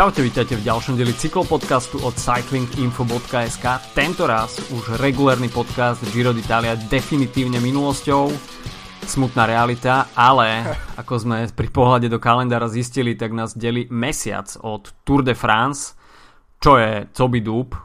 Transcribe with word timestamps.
Čaute, 0.00 0.24
vítajte 0.24 0.56
v 0.56 0.64
ďalšom 0.64 0.96
dieli 0.96 1.12
cyklopodcastu 1.12 2.00
od 2.00 2.16
cyclinginfo.sk. 2.16 3.64
Tento 3.92 4.24
raz 4.24 4.56
už 4.72 4.96
regulárny 4.96 5.52
podcast 5.52 6.00
Giro 6.08 6.32
d'Italia 6.32 6.72
definitívne 6.72 7.60
minulosťou. 7.60 8.32
Smutná 9.04 9.44
realita, 9.44 10.08
ale 10.16 10.64
ako 10.96 11.12
sme 11.20 11.36
pri 11.52 11.68
pohľade 11.68 12.08
do 12.08 12.16
kalendára 12.16 12.72
zistili, 12.72 13.12
tak 13.12 13.36
nás 13.36 13.52
delí 13.52 13.92
mesiac 13.92 14.48
od 14.64 14.88
Tour 15.04 15.20
de 15.20 15.36
France, 15.36 15.92
čo 16.56 16.80
je 16.80 17.04
coby 17.12 17.44
dúb. 17.44 17.76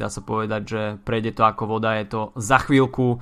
Dá 0.00 0.08
sa 0.08 0.24
povedať, 0.24 0.62
že 0.64 0.82
prejde 1.04 1.36
to 1.36 1.44
ako 1.44 1.76
voda, 1.76 2.00
je 2.00 2.08
to 2.08 2.32
za 2.40 2.56
chvíľku. 2.56 3.20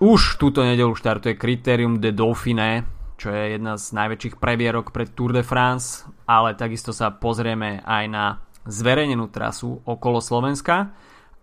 Už 0.00 0.40
túto 0.40 0.64
nedelu 0.64 0.96
štartuje 0.96 1.36
Criterium 1.36 2.00
de 2.00 2.08
Dauphiné, 2.08 2.88
čo 3.22 3.30
je 3.30 3.54
jedna 3.54 3.78
z 3.78 3.94
najväčších 3.94 4.42
previerok 4.42 4.90
pred 4.90 5.14
Tour 5.14 5.30
de 5.30 5.46
France, 5.46 6.02
ale 6.26 6.58
takisto 6.58 6.90
sa 6.90 7.14
pozrieme 7.14 7.78
aj 7.86 8.04
na 8.10 8.42
zverejnenú 8.66 9.30
trasu 9.30 9.78
okolo 9.86 10.18
Slovenska 10.18 10.90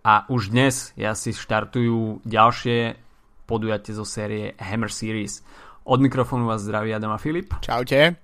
a 0.04 0.28
už 0.28 0.52
dnes 0.52 0.92
asi 1.00 1.32
štartujú 1.32 2.20
ďalšie 2.28 3.00
podujatie 3.48 3.96
zo 3.96 4.04
série 4.04 4.52
Hammer 4.60 4.92
Series. 4.92 5.40
Od 5.88 6.04
mikrofónu 6.04 6.44
vás 6.44 6.68
zdraví 6.68 6.92
Adam 6.92 7.16
a 7.16 7.18
Filip. 7.18 7.56
Čaute. 7.64 8.20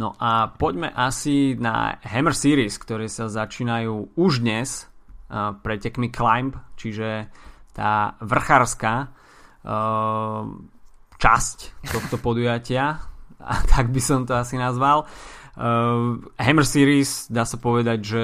No 0.00 0.16
a 0.16 0.48
poďme 0.48 0.88
asi 0.96 1.60
na 1.60 2.00
Hammer 2.08 2.32
Series, 2.32 2.80
ktoré 2.80 3.12
sa 3.12 3.28
začínajú 3.28 4.16
už 4.16 4.40
dnes 4.40 4.88
pretekmi 5.60 6.08
Climb, 6.08 6.56
čiže 6.80 7.28
tá 7.76 8.16
vrchárska 8.24 9.12
časť 11.16 11.88
tohto 11.88 12.16
podujatia, 12.20 13.00
a 13.40 13.54
tak 13.68 13.92
by 13.92 14.00
som 14.00 14.24
to 14.24 14.34
asi 14.34 14.56
nazval. 14.56 15.06
Uh, 15.56 16.20
Hammer 16.36 16.68
Series, 16.68 17.32
dá 17.32 17.48
sa 17.48 17.56
povedať, 17.56 17.98
že 18.04 18.22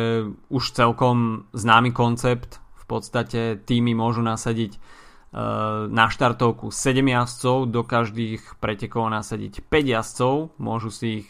už 0.53 0.77
celkom 0.77 1.49
známy 1.57 1.97
koncept. 1.97 2.61
V 2.77 2.85
podstate 2.85 3.57
týmy 3.57 3.97
môžu 3.97 4.21
nasadiť 4.21 4.77
uh, 4.77 5.89
na 5.89 6.13
štartovku 6.13 6.69
7 6.69 7.01
jazdcov, 7.01 7.73
do 7.73 7.83
každých 7.89 8.61
pretekov 8.61 9.09
nasadiť 9.09 9.65
5 9.65 9.95
jazdcov, 9.97 10.35
môžu 10.61 10.93
si 10.93 11.25
ich 11.25 11.29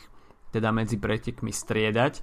teda 0.50 0.74
medzi 0.74 0.98
pretekmi 0.98 1.54
striedať. 1.54 2.18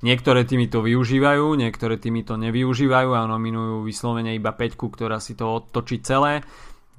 Niektoré 0.00 0.48
týmy 0.48 0.72
to 0.72 0.80
využívajú, 0.80 1.60
niektoré 1.60 2.00
týmy 2.00 2.24
to 2.24 2.40
nevyužívajú 2.40 3.10
a 3.12 3.28
nominujú 3.28 3.84
vyslovene 3.84 4.32
iba 4.32 4.50
5, 4.56 4.74
ktorá 4.74 5.20
si 5.20 5.36
to 5.36 5.60
odtočí 5.60 6.00
celé. 6.00 6.40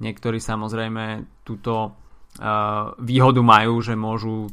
Niektorí 0.02 0.42
samozrejme 0.42 1.30
túto 1.46 1.94
uh, 1.94 2.90
výhodu 2.98 3.38
majú, 3.38 3.78
že 3.78 3.94
môžu 3.94 4.50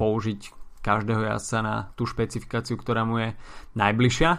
použiť 0.00 0.56
každého 0.80 1.28
jazdca 1.28 1.58
na 1.60 1.76
tú 1.92 2.08
špecifikáciu, 2.08 2.80
ktorá 2.80 3.04
mu 3.04 3.20
je 3.20 3.36
najbližšia. 3.76 4.30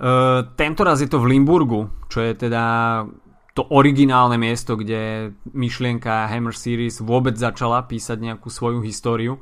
Uh, 0.00 0.50
tento 0.58 0.82
raz 0.82 0.98
je 0.98 1.06
to 1.06 1.22
v 1.22 1.38
Limburgu, 1.38 1.86
čo 2.10 2.18
je 2.18 2.34
teda 2.34 2.64
to 3.54 3.62
originálne 3.70 4.34
miesto, 4.40 4.74
kde 4.74 5.30
myšlienka 5.54 6.26
Hammer 6.26 6.54
Series 6.54 6.98
vôbec 6.98 7.38
začala 7.38 7.86
písať 7.86 8.18
nejakú 8.18 8.50
svoju 8.50 8.82
históriu 8.82 9.38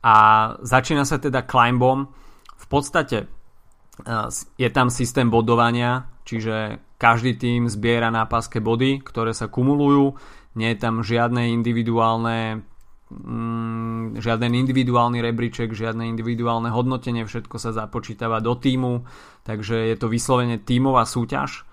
a 0.00 0.16
začína 0.64 1.04
sa 1.04 1.20
teda 1.20 1.44
climbom. 1.44 2.08
V 2.56 2.66
podstate 2.72 3.28
uh, 3.28 4.32
je 4.56 4.68
tam 4.72 4.88
systém 4.88 5.28
bodovania, 5.28 6.08
čiže 6.24 6.87
každý 6.98 7.38
tým 7.38 7.70
zbiera 7.70 8.10
na 8.10 8.26
páske 8.26 8.58
body, 8.58 9.00
ktoré 9.06 9.30
sa 9.30 9.46
kumulujú. 9.46 10.18
Nie 10.58 10.74
je 10.74 10.82
tam 10.82 11.06
žiadne 11.06 11.54
individuálne 11.54 12.66
mm, 13.10 14.18
žiaden 14.18 14.52
individuálny 14.58 15.22
rebríček, 15.22 15.72
žiadne 15.72 16.10
individuálne 16.10 16.68
hodnotenie, 16.68 17.24
všetko 17.24 17.56
sa 17.56 17.70
započítava 17.70 18.42
do 18.42 18.58
týmu, 18.58 19.06
takže 19.46 19.94
je 19.94 19.96
to 19.96 20.10
vyslovene 20.10 20.58
tímová 20.60 21.06
súťaž. 21.06 21.64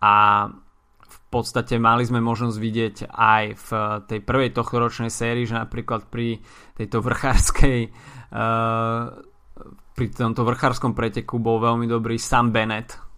A 0.00 0.48
v 1.04 1.18
podstate 1.28 1.76
mali 1.78 2.02
sme 2.08 2.24
možnosť 2.24 2.56
vidieť 2.56 2.96
aj 3.12 3.44
v 3.54 3.68
tej 4.08 4.20
prvej 4.24 4.50
tohtoročnej 4.56 5.12
sérii, 5.12 5.46
že 5.46 5.60
napríklad 5.60 6.08
pri 6.08 6.40
tejto 6.74 7.04
vrchárskej 7.04 7.78
uh, 7.86 9.14
pri 9.94 10.06
tomto 10.16 10.42
vrchárskom 10.48 10.96
preteku 10.96 11.36
bol 11.36 11.60
veľmi 11.60 11.84
dobrý 11.84 12.16
Sam 12.16 12.50
Bennett, 12.50 13.09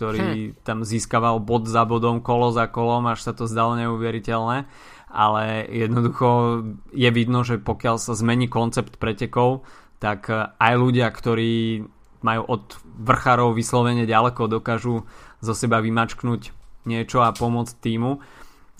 ktorý 0.00 0.56
hm. 0.56 0.64
tam 0.64 0.80
získaval 0.80 1.44
bod 1.44 1.68
za 1.68 1.84
bodom, 1.84 2.24
kolo 2.24 2.56
za 2.56 2.64
kolom, 2.72 3.04
až 3.12 3.20
sa 3.28 3.32
to 3.36 3.44
zdalo 3.44 3.76
neuveriteľné. 3.76 4.64
Ale 5.12 5.68
jednoducho 5.68 6.62
je 6.96 7.10
vidno, 7.12 7.44
že 7.44 7.60
pokiaľ 7.60 8.00
sa 8.00 8.16
zmení 8.16 8.48
koncept 8.48 8.96
pretekov, 8.96 9.68
tak 10.00 10.32
aj 10.32 10.72
ľudia, 10.80 11.12
ktorí 11.12 11.84
majú 12.24 12.42
od 12.48 12.64
vrchárov 13.04 13.52
vyslovene 13.52 14.08
ďaleko, 14.08 14.48
dokážu 14.48 15.04
zo 15.44 15.52
seba 15.52 15.84
vymačknúť 15.84 16.56
niečo 16.88 17.20
a 17.20 17.36
pomôcť 17.36 17.74
týmu. 17.84 18.16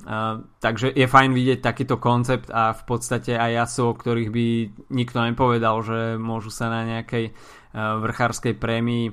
Uh, 0.00 0.48
takže 0.64 0.96
je 0.96 1.04
fajn 1.04 1.36
vidieť 1.36 1.60
takýto 1.60 2.00
koncept 2.00 2.48
a 2.48 2.72
v 2.72 2.82
podstate 2.88 3.36
aj 3.36 3.68
jasov, 3.68 3.92
o 3.92 3.98
ktorých 4.00 4.30
by 4.32 4.46
nikto 4.88 5.18
nepovedal, 5.20 5.84
že 5.84 6.16
môžu 6.16 6.48
sa 6.48 6.72
na 6.72 6.88
nejakej 6.88 7.36
uh, 7.36 8.00
vrchárskej 8.00 8.56
prémii 8.56 9.12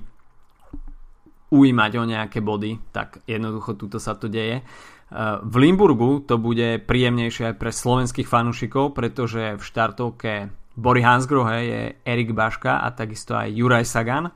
ujímať 1.48 1.92
o 1.96 2.04
nejaké 2.04 2.44
body, 2.44 2.92
tak 2.92 3.24
jednoducho 3.24 3.80
tuto 3.80 3.98
sa 4.04 4.20
to 4.20 4.28
deje. 4.28 4.64
Uh, 5.08 5.40
v 5.48 5.68
Limburgu 5.68 6.20
to 6.28 6.36
bude 6.36 6.84
príjemnejšie 6.84 7.54
aj 7.54 7.56
pre 7.56 7.72
slovenských 7.72 8.28
fanúšikov, 8.28 8.92
pretože 8.92 9.56
v 9.56 9.64
štartovke 9.64 10.52
Bory 10.76 11.02
Hansgrohe 11.02 11.58
je 11.64 11.82
Erik 12.04 12.36
Baška 12.36 12.84
a 12.84 12.92
takisto 12.92 13.40
aj 13.40 13.56
Juraj 13.56 13.88
Sagan, 13.88 14.28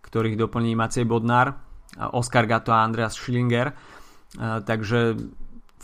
ktorých 0.00 0.40
doplní 0.40 0.72
Macej 0.72 1.04
Bodnár, 1.04 1.60
Oskar 2.16 2.48
Gato 2.48 2.72
a 2.72 2.80
Andreas 2.80 3.20
Schillinger. 3.20 3.76
Uh, 4.40 4.64
takže 4.64 5.20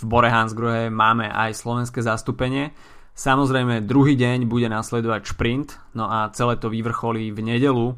v 0.00 0.02
Bore 0.08 0.32
Hansgrohe 0.32 0.88
máme 0.88 1.28
aj 1.28 1.60
slovenské 1.60 2.00
zastúpenie. 2.00 2.72
Samozrejme, 3.12 3.84
druhý 3.84 4.16
deň 4.16 4.48
bude 4.48 4.64
nasledovať 4.72 5.36
šprint, 5.36 5.76
no 5.92 6.08
a 6.08 6.32
celé 6.32 6.56
to 6.56 6.72
vyvrcholí 6.72 7.28
v 7.36 7.40
nedelu 7.44 7.92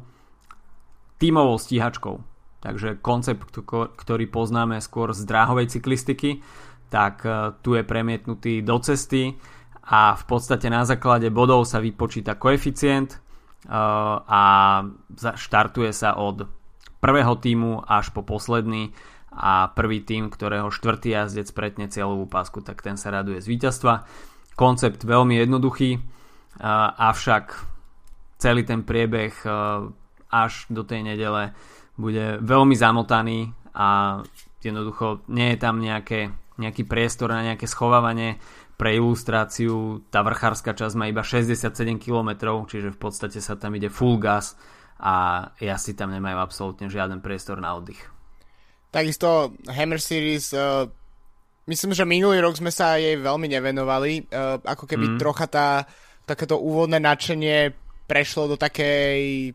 tímovou 1.15 1.55
stíhačkou 1.55 2.32
Takže 2.63 3.03
koncept, 3.03 3.43
ktorý 3.99 4.25
poznáme 4.31 4.79
skôr 4.79 5.11
z 5.11 5.27
dráhovej 5.27 5.67
cyklistiky, 5.67 6.39
tak 6.87 7.27
e, 7.27 7.59
tu 7.59 7.75
je 7.75 7.83
premietnutý 7.83 8.63
do 8.63 8.79
cesty 8.79 9.35
a 9.83 10.15
v 10.15 10.23
podstate 10.23 10.71
na 10.71 10.87
základe 10.87 11.27
bodov 11.27 11.67
sa 11.67 11.83
vypočíta 11.83 12.39
koeficient 12.39 13.11
e, 13.11 13.19
a 14.23 14.43
štartuje 15.19 15.91
sa 15.91 16.15
od 16.15 16.47
prvého 17.03 17.35
týmu 17.35 17.83
až 17.83 18.15
po 18.15 18.23
posledný 18.23 18.95
a 19.35 19.67
prvý 19.75 20.07
tým, 20.07 20.31
ktorého 20.31 20.71
štvrtý 20.71 21.19
jazdec 21.19 21.51
pretne 21.51 21.91
cieľovú 21.91 22.31
pásku, 22.31 22.63
tak 22.63 22.79
ten 22.79 22.95
sa 22.95 23.11
raduje 23.11 23.43
z 23.43 23.49
víťazstva. 23.51 24.07
Koncept 24.55 25.03
veľmi 25.03 25.35
jednoduchý, 25.35 25.99
e, 25.99 26.01
avšak 26.95 27.75
celý 28.39 28.63
ten 28.63 28.87
priebeh 28.87 29.31
až 30.27 30.67
do 30.67 30.83
tej 30.83 30.99
nedele 31.05 31.55
bude 31.97 32.41
veľmi 32.41 32.73
zamotaný 32.73 33.53
a 33.73 34.19
jednoducho 34.61 35.25
nie 35.29 35.53
je 35.53 35.57
tam 35.59 35.77
nejaké, 35.77 36.33
nejaký 36.57 36.83
priestor 36.89 37.29
na 37.29 37.45
nejaké 37.53 37.69
schovávanie 37.69 38.41
pre 38.73 38.97
ilustráciu 38.97 40.01
tá 40.09 40.25
vrchárska 40.25 40.73
časť 40.73 40.95
má 40.97 41.05
iba 41.05 41.21
67 41.21 41.71
km, 42.01 42.61
čiže 42.65 42.89
v 42.91 42.99
podstate 42.99 43.37
sa 43.37 43.53
tam 43.53 43.77
ide 43.77 43.87
full 43.93 44.17
gas 44.17 44.57
a 44.97 45.47
si 45.77 45.93
tam 45.93 46.09
nemajú 46.09 46.37
absolútne 46.41 46.89
žiaden 46.89 47.21
priestor 47.21 47.61
na 47.61 47.77
oddych. 47.77 47.99
Takisto 48.89 49.53
Hammer 49.69 50.01
Series 50.01 50.53
uh, 50.53 50.85
myslím, 51.69 51.97
že 51.97 52.05
minulý 52.05 52.41
rok 52.41 52.57
sme 52.57 52.69
sa 52.69 52.97
jej 52.97 53.17
veľmi 53.17 53.49
nevenovali, 53.49 54.29
uh, 54.29 54.61
ako 54.61 54.85
keby 54.85 55.15
mm. 55.15 55.17
trocha 55.21 55.45
tá 55.49 55.67
takéto 56.23 56.57
úvodné 56.57 57.03
nadšenie 57.03 57.73
prešlo 58.07 58.53
do 58.53 58.57
takej 58.57 59.51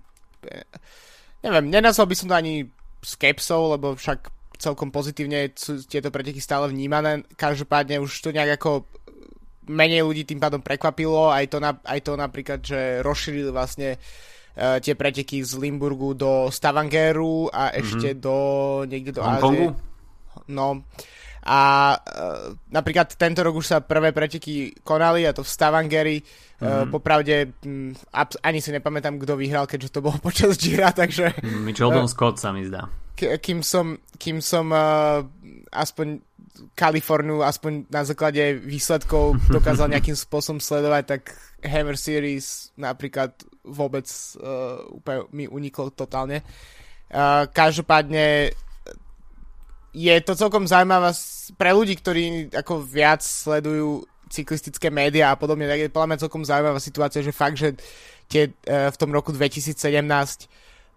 neviem, 1.48 1.72
nenazval 1.72 2.06
by 2.06 2.16
som 2.16 2.28
to 2.28 2.36
ani 2.36 2.68
skepsou, 3.00 3.72
lebo 3.72 3.96
však 3.96 4.28
celkom 4.60 4.92
pozitívne 4.92 5.54
sú 5.56 5.80
tieto 5.86 6.12
preteky 6.12 6.42
stále 6.42 6.68
vnímané. 6.68 7.24
Každopádne 7.38 8.02
už 8.04 8.12
to 8.20 8.34
nejak 8.34 8.60
ako 8.60 8.84
menej 9.68 10.04
ľudí 10.04 10.24
tým 10.28 10.40
pádom 10.42 10.60
prekvapilo, 10.60 11.32
aj 11.32 11.44
to, 11.48 11.58
na, 11.60 11.76
aj 11.84 12.00
to 12.04 12.12
napríklad, 12.16 12.60
že 12.64 13.04
rozšírili 13.04 13.52
vlastne 13.52 13.96
uh, 13.96 14.80
tie 14.80 14.96
preteky 14.96 15.44
z 15.44 15.60
Limburgu 15.60 16.16
do 16.16 16.48
Stavangeru 16.48 17.52
a 17.52 17.70
ešte 17.76 18.16
mm-hmm. 18.16 18.24
do 18.24 18.36
niekde 18.88 19.12
do 19.12 19.22
Ázie. 19.22 19.72
No, 20.48 20.82
a 21.48 21.60
uh, 21.96 22.52
napríklad 22.68 23.16
tento 23.16 23.40
rok 23.40 23.56
už 23.56 23.66
sa 23.72 23.78
prvé 23.80 24.12
preteky 24.12 24.76
konali 24.84 25.24
a 25.24 25.32
to 25.32 25.40
v 25.40 25.48
Stavangeri. 25.48 26.18
Mm-hmm. 26.20 26.60
Uh, 26.60 26.84
popravde 26.92 27.56
um, 27.64 27.96
ani 28.44 28.60
si 28.60 28.68
nepamätám, 28.68 29.16
kto 29.16 29.40
vyhral, 29.40 29.64
keďže 29.64 29.96
to 29.96 30.04
bolo 30.04 30.20
počas 30.28 30.60
Gira, 30.60 30.92
takže... 30.92 31.32
Michelton 31.64 32.04
uh, 32.04 32.12
Scott 32.12 32.36
sa 32.36 32.52
mi 32.52 32.68
zdá. 32.68 32.84
Kým 33.18 33.64
som, 33.64 33.96
kým 34.20 34.44
som 34.44 34.70
uh, 34.70 35.24
aspoň 35.72 36.20
Kaliforniu 36.74 37.42
aspoň 37.46 37.86
na 37.88 38.02
základe 38.02 38.58
výsledkov 38.60 39.38
dokázal 39.56 39.88
nejakým 39.88 40.18
spôsobom 40.18 40.60
sledovať, 40.60 41.02
tak 41.06 41.22
Hammer 41.64 41.96
Series 41.96 42.70
napríklad 42.76 43.32
vôbec 43.64 44.06
uh, 44.38 44.84
úplne 44.92 45.24
mi 45.32 45.44
uniklo 45.48 45.90
totálne. 45.94 46.44
Uh, 47.08 47.48
každopádne 47.48 48.52
je 49.92 50.14
to 50.20 50.36
celkom 50.36 50.68
zaujímavé 50.68 51.10
pre 51.56 51.70
ľudí, 51.72 51.96
ktorí 51.96 52.24
ako 52.52 52.84
viac 52.84 53.24
sledujú 53.24 54.04
cyklistické 54.28 54.92
médiá 54.92 55.32
a 55.32 55.40
podobne, 55.40 55.64
tak 55.64 55.80
je 55.80 55.92
podľa 55.92 56.08
mňa 56.12 56.22
celkom 56.28 56.42
zaujímavá 56.44 56.80
situácia, 56.80 57.24
že 57.24 57.32
fakt, 57.32 57.56
že 57.56 57.74
tie, 58.28 58.52
uh, 58.68 58.92
v 58.92 58.96
tom 59.00 59.10
roku 59.10 59.32
2017 59.32 59.74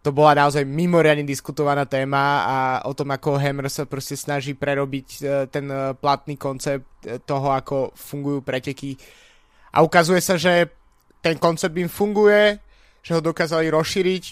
to 0.02 0.10
bola 0.10 0.34
naozaj 0.34 0.66
mimoriadne 0.66 1.24
diskutovaná 1.24 1.86
téma 1.86 2.44
a 2.44 2.58
o 2.90 2.92
tom, 2.92 3.14
ako 3.14 3.38
Hammer 3.38 3.70
sa 3.70 3.86
proste 3.88 4.18
snaží 4.20 4.52
prerobiť 4.58 5.08
uh, 5.24 5.46
ten 5.48 5.72
uh, 5.72 5.96
platný 5.96 6.36
koncept 6.36 6.84
toho, 7.24 7.48
ako 7.56 7.96
fungujú 7.96 8.44
preteky. 8.44 9.00
A 9.72 9.80
ukazuje 9.82 10.20
sa, 10.20 10.36
že 10.36 10.68
ten 11.24 11.40
koncept 11.40 11.74
im 11.78 11.88
funguje, 11.88 12.60
že 13.02 13.16
ho 13.16 13.22
dokázali 13.24 13.72
rozšíriť, 13.72 14.24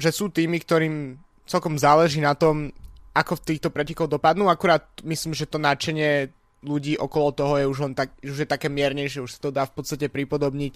že 0.00 0.10
sú 0.12 0.28
tými, 0.28 0.60
ktorým 0.60 1.16
celkom 1.48 1.80
záleží 1.80 2.20
na 2.20 2.36
tom, 2.36 2.72
ako 3.12 3.36
v 3.38 3.44
týchto 3.52 3.68
pretekoch 3.68 4.08
dopadnú, 4.08 4.48
akurát 4.48 4.88
myslím, 5.04 5.36
že 5.36 5.48
to 5.48 5.60
nadšenie 5.60 6.32
ľudí 6.64 6.96
okolo 6.96 7.34
toho 7.34 7.54
je 7.58 7.66
už 7.66 7.78
len 7.84 7.92
tak, 7.92 8.14
už 8.22 8.46
je 8.46 8.48
také 8.48 8.72
miernejšie, 8.72 9.20
už 9.20 9.36
sa 9.36 9.40
to 9.42 9.50
dá 9.50 9.66
v 9.68 9.74
podstate 9.76 10.08
pripodobniť 10.08 10.74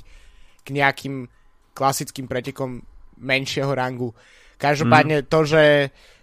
k 0.67 0.69
nejakým 0.75 1.31
klasickým 1.73 2.27
pretekom 2.27 2.83
menšieho 3.17 3.71
rangu. 3.73 4.13
Každopádne 4.59 5.25
mm. 5.25 5.27
to, 5.31 5.41
že 5.47 5.65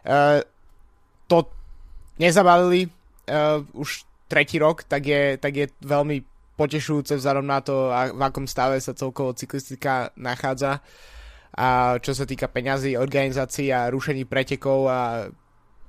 uh, 0.06 0.42
to 1.32 1.48
nezabalili 2.20 2.90
uh, 2.90 3.64
už 3.74 4.06
tretí 4.28 4.60
rok, 4.60 4.84
tak 4.84 5.06
je, 5.06 5.38
tak 5.38 5.54
je 5.54 5.66
veľmi 5.82 6.26
potešujúce 6.54 7.18
vzhľadom 7.18 7.46
na 7.46 7.60
to, 7.66 7.90
v 7.90 8.22
akom 8.22 8.46
stave 8.46 8.78
sa 8.78 8.94
celkovo 8.94 9.34
cyklistika 9.34 10.14
nachádza. 10.18 10.82
A 11.54 12.02
čo 12.02 12.18
sa 12.18 12.26
týka 12.26 12.50
peňazí, 12.50 12.98
organizácií 12.98 13.70
a 13.70 13.90
rušení 13.94 14.26
pretekov 14.26 14.90
a 14.90 15.30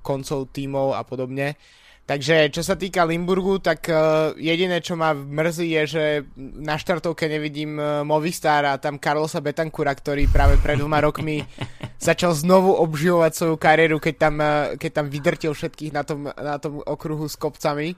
koncov 0.04 0.52
tímov 0.52 0.92
a 0.92 1.00
podobne. 1.08 1.56
Takže 2.04 2.52
čo 2.52 2.60
sa 2.60 2.76
týka 2.76 3.00
Limburgu, 3.08 3.64
tak 3.64 3.88
uh, 3.88 4.36
jediné, 4.36 4.84
čo 4.84 4.92
ma 4.92 5.16
mrzí, 5.16 5.72
je, 5.72 5.82
že 5.88 6.04
na 6.36 6.76
štartovke 6.76 7.24
nevidím 7.24 7.80
uh, 7.80 8.04
Movistar 8.04 8.68
a 8.68 8.76
tam 8.76 9.00
Carlosa 9.00 9.40
Betancura, 9.40 9.96
ktorý 9.96 10.28
práve 10.28 10.60
pred 10.60 10.76
dvoma 10.76 11.00
rokmi 11.00 11.40
začal 11.96 12.36
znovu 12.36 12.76
obživovať 12.76 13.32
svoju 13.32 13.56
kariéru, 13.56 13.96
keď 14.04 14.14
tam, 14.20 14.34
uh, 14.36 14.76
keď 14.76 14.90
tam 15.00 15.06
vydrtil 15.08 15.56
všetkých 15.56 15.96
na 15.96 16.04
tom, 16.04 16.28
na 16.28 16.60
tom 16.60 16.84
okruhu 16.84 17.24
s 17.24 17.40
kopcami. 17.40 17.96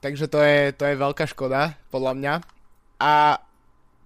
Takže 0.00 0.24
to 0.32 0.40
je, 0.40 0.72
to 0.72 0.88
je 0.88 0.96
veľká 0.96 1.28
škoda, 1.28 1.76
podľa 1.92 2.12
mňa. 2.16 2.34
A 3.04 3.44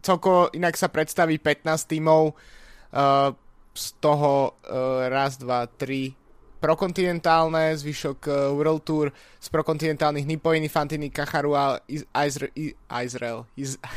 celkovo 0.02 0.50
inak 0.50 0.74
sa 0.74 0.90
predstaví 0.90 1.38
15 1.38 1.70
tímov, 1.86 2.34
uh, 2.34 3.30
z 3.72 3.86
toho 4.02 4.58
uh, 4.66 5.08
raz, 5.08 5.38
dva, 5.38 5.70
tri, 5.70 6.12
prokontinentálne, 6.62 7.74
zvyšok 7.74 8.18
uh, 8.30 8.34
World 8.54 8.86
Tour 8.86 9.10
z 9.42 9.46
prokontinentálnych 9.50 10.22
Nipoiny, 10.22 10.70
Fantini, 10.70 11.10
Kacharu 11.10 11.58
a 11.58 11.82
Israel, 11.90 12.54
Israel, 13.02 13.38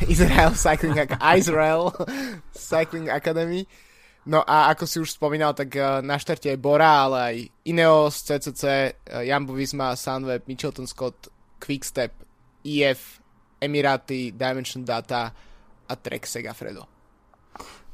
Israel 0.09 0.51
Cycling, 0.57 0.97
Israel 1.39 1.93
Cycling 2.57 3.13
Academy. 3.13 3.69
No 4.25 4.41
a 4.41 4.73
ako 4.73 4.83
si 4.89 4.97
už 4.97 5.13
spomínal, 5.13 5.53
tak 5.53 5.77
uh, 5.77 6.01
na 6.01 6.17
štarte 6.17 6.49
je 6.49 6.57
Bora, 6.57 7.05
ale 7.05 7.17
aj 7.21 7.35
Ineos, 7.69 8.25
CCC, 8.25 8.97
uh, 9.13 9.21
Jambo 9.21 9.53
Visma, 9.53 9.93
Sunweb, 9.93 10.49
Mitchelton 10.49 10.89
Scott, 10.89 11.29
Quickstep, 11.61 12.25
EF, 12.65 13.21
Emiraty, 13.61 14.33
Dimension 14.33 14.81
Data 14.81 15.29
a 15.85 15.93
Trek 15.93 16.25
Segafredo. 16.25 16.94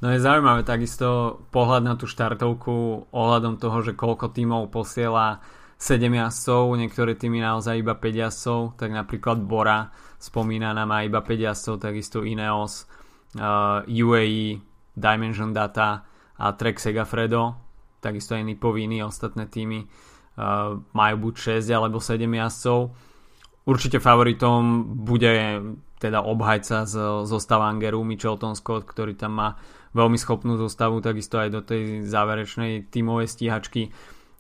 No 0.01 0.09
je 0.09 0.17
zaujímavé 0.17 0.65
takisto 0.65 1.39
pohľad 1.53 1.85
na 1.85 1.93
tú 1.93 2.09
štartovku 2.09 3.05
ohľadom 3.13 3.61
toho, 3.61 3.85
že 3.85 3.93
koľko 3.93 4.33
tímov 4.33 4.73
posiela 4.73 5.37
7 5.77 6.01
jazdcov, 6.09 6.73
niektoré 6.77 7.13
týmy 7.13 7.41
naozaj 7.41 7.81
iba 7.81 7.93
5 7.93 8.01
jazdcov, 8.09 8.59
tak 8.81 8.89
napríklad 8.93 9.41
Bora 9.45 9.93
spomínaná 10.21 10.85
má 10.89 11.05
iba 11.05 11.21
5 11.21 11.37
jazdcov, 11.37 11.75
takisto 11.81 12.25
Ineos, 12.25 12.89
uh, 13.37 13.85
UAE, 13.85 14.61
Dimension 14.93 15.53
Data 15.53 16.05
a 16.37 16.45
Trek 16.53 16.81
Segafredo, 16.81 17.57
takisto 18.01 18.33
aj 18.33 18.45
Nipoviny, 18.45 19.05
ostatné 19.05 19.49
týmy 19.49 19.85
uh, 19.85 20.81
majú 20.97 21.29
buď 21.29 21.61
6 21.61 21.77
alebo 21.77 22.01
7 22.01 22.25
jazdcov. 22.25 22.79
Určite 23.69 24.01
favoritom 24.01 24.97
bude 25.05 25.61
teda 26.01 26.25
obhajca 26.25 26.89
z, 26.89 26.97
zo 27.29 27.37
Stavangeru, 27.37 28.01
Michelton 28.01 28.57
Scott, 28.57 28.89
ktorý 28.89 29.13
tam 29.13 29.37
má 29.37 29.49
veľmi 29.93 30.17
schopnú 30.17 30.57
zostavu, 30.57 30.97
takisto 30.97 31.37
aj 31.37 31.49
do 31.53 31.61
tej 31.61 32.01
záverečnej 32.09 32.89
tímovej 32.89 33.29
stíhačky. 33.29 33.93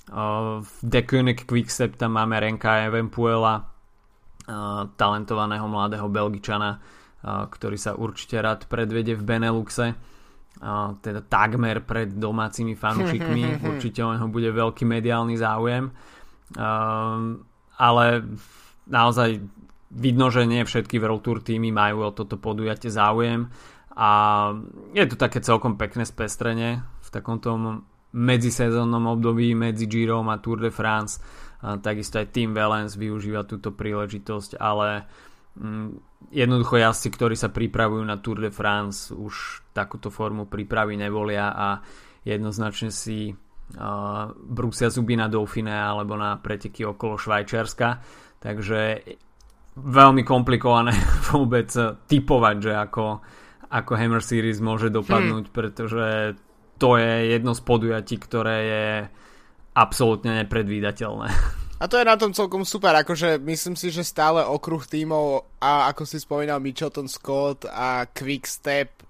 Uh, 0.09 0.65
v 0.81 1.05
König 1.05 1.45
Quickstep 1.45 2.01
tam 2.01 2.17
máme 2.17 2.41
Renka 2.41 2.81
Evenpuela, 2.89 3.61
uh, 3.61 4.89
talentovaného 4.97 5.69
mladého 5.69 6.09
Belgičana, 6.09 6.81
uh, 6.81 7.45
ktorý 7.45 7.77
sa 7.77 7.93
určite 7.93 8.41
rád 8.41 8.65
predvede 8.65 9.13
v 9.13 9.21
Beneluxe, 9.21 9.93
teda 11.01 11.25
takmer 11.25 11.81
pred 11.81 12.11
domácimi 12.11 12.77
fanúšikmi. 12.77 13.57
Určite 13.71 14.05
o 14.05 14.13
neho 14.13 14.29
bude 14.29 14.51
veľký 14.51 14.85
mediálny 14.85 15.33
záujem. 15.39 15.89
Ale 17.81 18.05
naozaj 18.85 19.41
vidno, 19.91 20.31
že 20.31 20.47
nie 20.47 20.63
všetky 20.63 20.97
World 20.97 21.21
Tour 21.21 21.39
týmy 21.43 21.69
majú 21.75 22.07
o 22.07 22.15
toto 22.15 22.39
podujatie 22.39 22.87
záujem 22.87 23.51
a 23.91 24.09
je 24.95 25.05
to 25.07 25.19
také 25.19 25.43
celkom 25.43 25.75
pekné 25.75 26.07
spestrenie 26.07 26.79
v 26.79 27.09
takomto 27.11 27.51
medzisezónnom 28.15 29.19
období 29.19 29.51
medzi 29.51 29.87
Girom 29.87 30.31
a 30.31 30.39
Tour 30.39 30.63
de 30.63 30.71
France. 30.71 31.19
A 31.61 31.77
takisto 31.77 32.19
aj 32.19 32.31
Team 32.31 32.55
Valence 32.55 32.95
využíva 32.95 33.43
túto 33.43 33.75
príležitosť 33.75 34.57
ale 34.57 35.05
mm, 35.59 35.87
jednoducho 36.31 36.79
jazdci, 36.79 37.07
ktorí 37.11 37.35
sa 37.35 37.51
pripravujú 37.51 38.03
na 38.03 38.19
Tour 38.19 38.39
de 38.39 38.51
France 38.51 39.11
už 39.11 39.63
takúto 39.75 40.07
formu 40.07 40.47
prípravy 40.47 40.95
nevolia 40.95 41.51
a 41.51 41.67
jednoznačne 42.23 42.89
si 42.91 43.31
uh, 43.31 44.31
brúsia 44.35 44.87
zuby 44.87 45.19
na 45.19 45.27
Dauphine 45.27 45.75
alebo 45.75 46.15
na 46.15 46.39
preteky 46.39 46.87
okolo 46.87 47.19
Švajčiarska. 47.19 47.87
Takže 48.41 48.79
veľmi 49.75 50.23
komplikované 50.27 50.91
vôbec 51.31 51.69
typovať, 52.07 52.55
že 52.59 52.73
ako 52.75 53.05
ako 53.71 53.95
Hammer 53.95 54.19
Series 54.19 54.59
môže 54.59 54.91
dopadnúť, 54.91 55.47
hmm. 55.47 55.55
pretože 55.55 56.35
to 56.75 56.99
je 56.99 57.31
jedno 57.31 57.55
z 57.55 57.61
podujatí, 57.63 58.19
ktoré 58.19 58.57
je 58.67 58.85
absolútne 59.71 60.43
nepredvídateľné. 60.43 61.31
A 61.81 61.89
to 61.89 61.97
je 61.97 62.05
na 62.05 62.13
tom 62.13 62.29
celkom 62.29 62.61
super, 62.61 62.93
akože 62.93 63.41
myslím 63.41 63.73
si, 63.73 63.89
že 63.89 64.05
stále 64.05 64.45
okruh 64.45 64.85
tímov 64.85 65.57
a 65.57 65.89
ako 65.89 66.05
si 66.05 66.21
spomínal 66.21 66.61
Mitchelton 66.61 67.09
Scott 67.09 67.65
a 67.65 68.05
Quickstep 68.05 69.01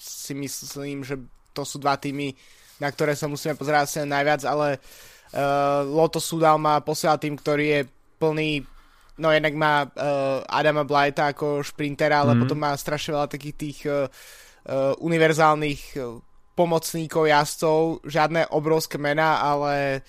si 0.00 0.32
myslím, 0.32 1.04
že 1.04 1.20
to 1.52 1.68
sú 1.68 1.76
dva 1.76 2.00
týmy, 2.00 2.32
na 2.80 2.88
ktoré 2.88 3.12
sa 3.12 3.28
musíme 3.28 3.60
pozerať 3.60 3.82
asi 3.84 3.96
najviac, 4.08 4.40
ale 4.48 4.80
uh, 4.80 5.84
Lotto 5.84 6.16
Sudal 6.16 6.56
má 6.56 6.80
posiaľ 6.80 7.20
tým, 7.20 7.36
ktorý 7.36 7.64
je 7.68 7.80
plný 8.16 8.64
no 9.18 9.28
jednak 9.28 9.54
má 9.54 9.84
uh, 9.84 10.40
Adama 10.48 10.84
Blighta 10.88 11.32
ako 11.32 11.60
šprintera, 11.60 12.24
ale 12.24 12.32
mm. 12.36 12.40
potom 12.40 12.58
má 12.58 12.72
strašne 12.76 13.12
veľa 13.12 13.28
takých 13.28 13.56
tých 13.56 13.78
uh, 13.84 14.08
uh, 14.68 14.96
univerzálnych 15.02 15.82
uh, 16.00 16.16
pomocníkov, 16.56 17.28
jazdcov, 17.28 18.04
žiadne 18.04 18.48
obrovské 18.52 18.96
mená, 18.96 19.40
ale 19.40 20.04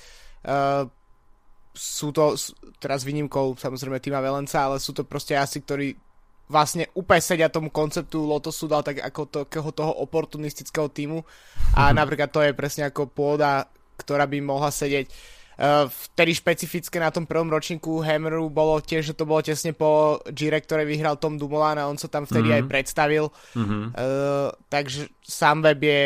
uh, 0.48 0.88
sú 1.74 2.14
to, 2.14 2.38
teraz 2.78 3.02
výnimkou 3.02 3.58
samozrejme 3.58 3.98
Tima 3.98 4.22
Velenca, 4.22 4.70
ale 4.70 4.78
sú 4.78 4.94
to 4.94 5.08
proste 5.08 5.34
jazdci, 5.34 5.60
ktorí 5.66 5.88
vlastne 6.52 6.86
úplne 6.94 7.24
sedia 7.24 7.50
tomu 7.50 7.72
konceptu 7.74 8.28
Lotosu 8.28 8.68
dal 8.68 8.84
tak 8.86 9.02
ako 9.02 9.22
to, 9.32 9.40
toho 9.74 9.94
oportunistického 10.04 10.92
týmu 10.92 11.24
a 11.74 11.90
mm-hmm. 11.90 11.96
napríklad 11.98 12.30
to 12.30 12.44
je 12.44 12.54
presne 12.54 12.84
ako 12.92 13.10
pôda, 13.10 13.66
ktorá 13.98 14.30
by 14.30 14.38
mohla 14.40 14.70
sedieť 14.70 15.08
Uh, 15.10 15.43
vtedy 16.14 16.34
špecifické 16.34 16.98
na 16.98 17.14
tom 17.14 17.30
prvom 17.30 17.50
ročníku 17.50 18.02
Hammeru 18.02 18.50
bolo 18.50 18.82
tiež, 18.82 19.14
že 19.14 19.18
to 19.18 19.30
bolo 19.30 19.46
tesne 19.46 19.70
po 19.74 20.18
Gire, 20.34 20.58
ktoré 20.58 20.82
vyhral 20.82 21.22
Tom 21.22 21.38
Dumoulin 21.38 21.78
a 21.78 21.90
on 21.90 21.98
sa 21.98 22.10
tam 22.10 22.26
vtedy 22.26 22.50
mm-hmm. 22.50 22.66
aj 22.66 22.70
predstavil. 22.70 23.26
Mm-hmm. 23.54 23.84
Uh, 23.94 24.50
takže 24.74 25.14
sám 25.22 25.62
web 25.62 25.78
je 25.78 26.00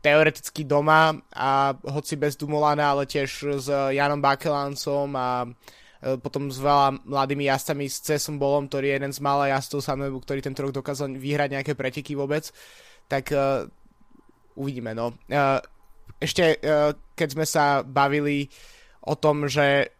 teoreticky 0.00 0.64
doma 0.64 1.16
a 1.32 1.72
hoci 1.92 2.16
bez 2.16 2.36
Dumoulina, 2.36 2.92
ale 2.92 3.08
tiež 3.08 3.60
s 3.60 3.68
Janom 3.68 4.20
Bakelancom 4.20 5.08
a 5.16 5.48
uh, 5.48 6.16
potom 6.20 6.52
s 6.52 6.60
veľa 6.60 7.00
mladými 7.00 7.48
jazdcami 7.48 7.88
s 7.88 8.04
Cesom 8.04 8.36
Bolom, 8.36 8.68
ktorý 8.68 8.92
je 8.92 8.96
jeden 9.00 9.12
z 9.16 9.20
malých 9.24 9.56
jazdcov 9.56 9.80
Sunwebu, 9.80 10.18
ktorý 10.20 10.40
tento 10.44 10.60
rok 10.60 10.76
dokázal 10.76 11.16
vyhrať 11.16 11.56
nejaké 11.56 11.72
preteky 11.72 12.12
vôbec. 12.12 12.52
Tak 13.08 13.32
uh, 13.32 13.64
uvidíme, 14.60 14.92
no. 14.92 15.16
Uh, 15.32 15.56
ešte, 16.20 16.60
uh, 16.60 16.92
keď 17.16 17.28
sme 17.32 17.46
sa 17.48 17.80
bavili 17.80 18.44
uh, 18.44 18.79
o 19.04 19.14
tom, 19.16 19.48
že 19.48 19.92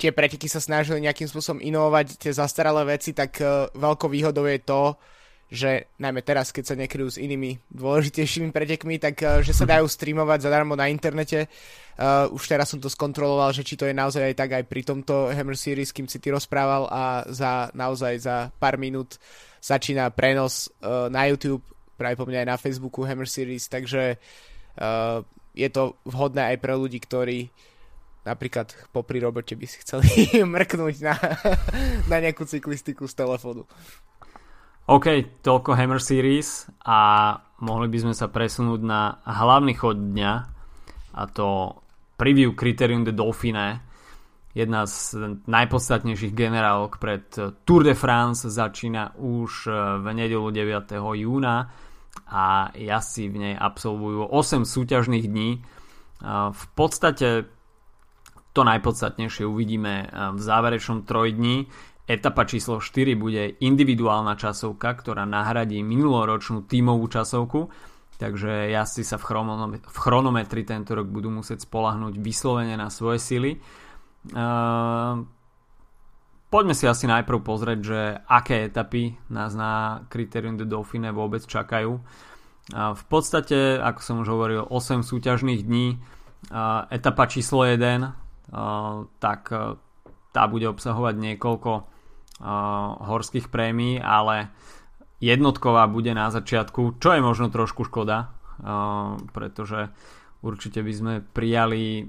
tie 0.00 0.10
preteky 0.16 0.48
sa 0.48 0.64
snažili 0.64 1.04
nejakým 1.04 1.28
spôsobom 1.28 1.60
inovovať 1.60 2.16
tie 2.16 2.32
zastaralé 2.32 2.96
veci, 2.96 3.12
tak 3.12 3.36
uh, 3.44 3.68
veľkou 3.76 4.08
výhodou 4.08 4.48
je 4.48 4.60
to, 4.64 4.82
že 5.50 5.92
najmä 5.98 6.22
teraz, 6.22 6.54
keď 6.54 6.64
sa 6.64 6.78
nekryjú 6.78 7.08
s 7.10 7.18
inými 7.20 7.58
dôležitejšími 7.74 8.48
pretekmi, 8.48 8.96
tak 8.96 9.20
uh, 9.20 9.44
že 9.44 9.52
sa 9.52 9.68
dajú 9.68 9.84
streamovať 9.84 10.48
zadarmo 10.48 10.72
na 10.72 10.88
internete. 10.88 11.52
Uh, 12.00 12.32
už 12.32 12.48
teraz 12.48 12.72
som 12.72 12.80
to 12.80 12.88
skontroloval, 12.88 13.52
že 13.52 13.60
či 13.60 13.76
to 13.76 13.84
je 13.84 13.92
naozaj 13.92 14.32
aj 14.32 14.34
tak 14.40 14.50
aj 14.56 14.64
pri 14.64 14.82
tomto 14.88 15.28
Hammer 15.28 15.58
Series, 15.58 15.92
kým 15.92 16.08
si 16.08 16.16
ty 16.16 16.32
rozprával 16.32 16.88
a 16.88 17.28
za 17.28 17.68
naozaj 17.76 18.14
za 18.24 18.48
pár 18.56 18.80
minút 18.80 19.20
začína 19.60 20.08
prenos 20.16 20.72
uh, 20.80 21.12
na 21.12 21.28
YouTube, 21.28 21.60
práve 22.00 22.16
po 22.16 22.24
mňa 22.24 22.40
aj 22.40 22.48
na 22.48 22.56
Facebooku 22.56 23.04
Hammer 23.04 23.28
Series, 23.28 23.68
takže 23.68 24.16
uh, 24.80 25.20
je 25.52 25.68
to 25.68 26.00
vhodné 26.08 26.56
aj 26.56 26.56
pre 26.56 26.72
ľudí, 26.72 26.96
ktorí 27.04 27.52
napríklad 28.24 28.72
popri 28.92 29.20
robote 29.20 29.56
by 29.56 29.66
si 29.66 29.80
chceli 29.80 30.08
mrknúť 30.56 30.96
na, 31.00 31.14
na 32.10 32.16
nejakú 32.20 32.44
cyklistiku 32.44 33.08
z 33.08 33.14
telefónu. 33.16 33.64
OK, 34.90 35.38
toľko 35.44 35.78
Hammer 35.78 36.02
Series 36.02 36.66
a 36.82 37.32
mohli 37.62 37.86
by 37.86 37.98
sme 38.10 38.14
sa 38.16 38.26
presunúť 38.26 38.80
na 38.82 39.22
hlavný 39.22 39.78
chod 39.78 40.00
dňa 40.00 40.32
a 41.14 41.22
to 41.30 41.78
preview 42.18 42.58
Criterium 42.58 43.06
de 43.06 43.14
Dauphine 43.14 43.90
jedna 44.50 44.82
z 44.86 45.14
najpodstatnejších 45.46 46.34
generálok 46.34 46.98
pred 46.98 47.22
Tour 47.62 47.82
de 47.86 47.94
France 47.94 48.50
začína 48.50 49.14
už 49.18 49.70
v 50.02 50.06
nedelu 50.10 50.50
9. 50.50 50.90
júna 51.22 51.70
a 52.26 52.74
jazdci 52.74 53.30
v 53.30 53.36
nej 53.38 53.54
absolvujú 53.54 54.26
8 54.26 54.66
súťažných 54.66 55.26
dní. 55.30 55.50
V 56.50 56.64
podstate 56.74 57.46
to 58.50 58.66
najpodstatnejšie 58.66 59.46
uvidíme 59.46 60.10
v 60.10 60.40
záverečnom 60.40 61.06
trojdni 61.06 61.70
Etapa 62.10 62.42
číslo 62.42 62.82
4 62.82 63.14
bude 63.14 63.54
individuálna 63.62 64.34
časovka, 64.34 64.98
ktorá 64.98 65.22
nahradí 65.22 65.78
minuloročnú 65.86 66.66
tímovú 66.66 67.06
časovku, 67.06 67.70
takže 68.18 68.74
jazdci 68.74 69.06
sa 69.06 69.14
v, 69.14 69.24
chronometri, 69.30 69.86
v 69.86 69.98
chronometri 70.02 70.62
tento 70.66 70.98
rok 70.98 71.06
budú 71.06 71.30
musieť 71.30 71.70
spolahnúť 71.70 72.18
vyslovene 72.18 72.74
na 72.74 72.90
svoje 72.90 73.22
sily. 73.22 73.62
Uh, 74.34 75.22
poďme 76.50 76.74
si 76.74 76.90
asi 76.90 77.06
najprv 77.06 77.46
pozrieť, 77.46 77.78
že 77.78 78.00
aké 78.26 78.66
etapy 78.66 79.14
nás 79.30 79.54
na 79.54 80.02
Criterium 80.10 80.58
de 80.58 80.66
Dauphine 80.66 81.14
vôbec 81.14 81.46
čakajú. 81.46 81.94
Uh, 81.94 82.90
v 82.98 83.04
podstate, 83.06 83.78
ako 83.78 84.00
som 84.02 84.16
už 84.18 84.28
hovoril, 84.34 84.66
8 84.66 85.06
súťažných 85.06 85.62
dní. 85.62 85.94
Uh, 86.50 86.90
etapa 86.90 87.30
číslo 87.30 87.62
1, 87.62 88.18
tak 89.18 89.40
tá 90.30 90.42
bude 90.50 90.66
obsahovať 90.66 91.14
niekoľko 91.18 91.72
horských 93.00 93.46
prémií, 93.50 94.02
ale 94.02 94.50
jednotková 95.22 95.86
bude 95.86 96.10
na 96.16 96.32
začiatku, 96.32 96.98
čo 96.98 97.14
je 97.14 97.20
možno 97.22 97.52
trošku 97.52 97.86
škoda, 97.86 98.32
pretože 99.30 99.92
určite 100.40 100.80
by 100.82 100.92
sme 100.92 101.14
prijali 101.20 102.08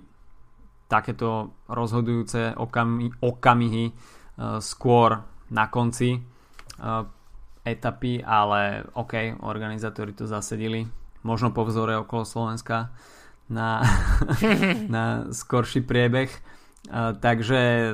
takéto 0.88 1.56
rozhodujúce 1.72 2.56
okami, 2.56 3.12
okamihy 3.20 3.92
skôr 4.60 5.24
na 5.52 5.66
konci 5.68 6.20
etapy, 7.62 8.24
ale 8.26 8.88
OK, 8.98 9.44
organizátori 9.44 10.16
to 10.16 10.26
zasedili, 10.26 10.88
možno 11.22 11.54
po 11.54 11.68
vzore 11.68 12.00
okolo 12.00 12.26
Slovenska 12.26 12.90
na, 13.52 13.84
na 14.96 15.28
skorší 15.36 15.84
priebeh 15.84 16.32
takže 17.22 17.94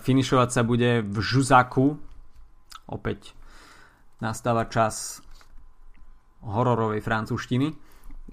finišovať 0.00 0.48
sa 0.48 0.62
bude 0.64 1.04
v 1.04 1.16
Žuzaku. 1.20 2.00
Opäť 2.88 3.36
nastáva 4.22 4.66
čas 4.70 5.20
hororovej 6.42 7.02
francúzštiny. 7.02 7.74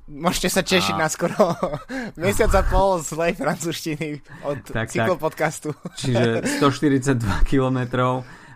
Môžete 0.09 0.49
sa 0.49 0.61
tešiť 0.65 0.97
a... 0.97 1.01
na 1.05 1.07
skoro 1.09 1.53
mesiac 2.21 2.49
a 2.53 2.61
pol 2.65 3.01
zlej 3.01 3.37
francúzštiny 3.37 4.21
od 4.45 4.57
tak, 4.65 4.89
cyklopodcastu. 4.89 5.73
Čiže 5.97 6.61
142 6.61 7.21
km 7.49 7.79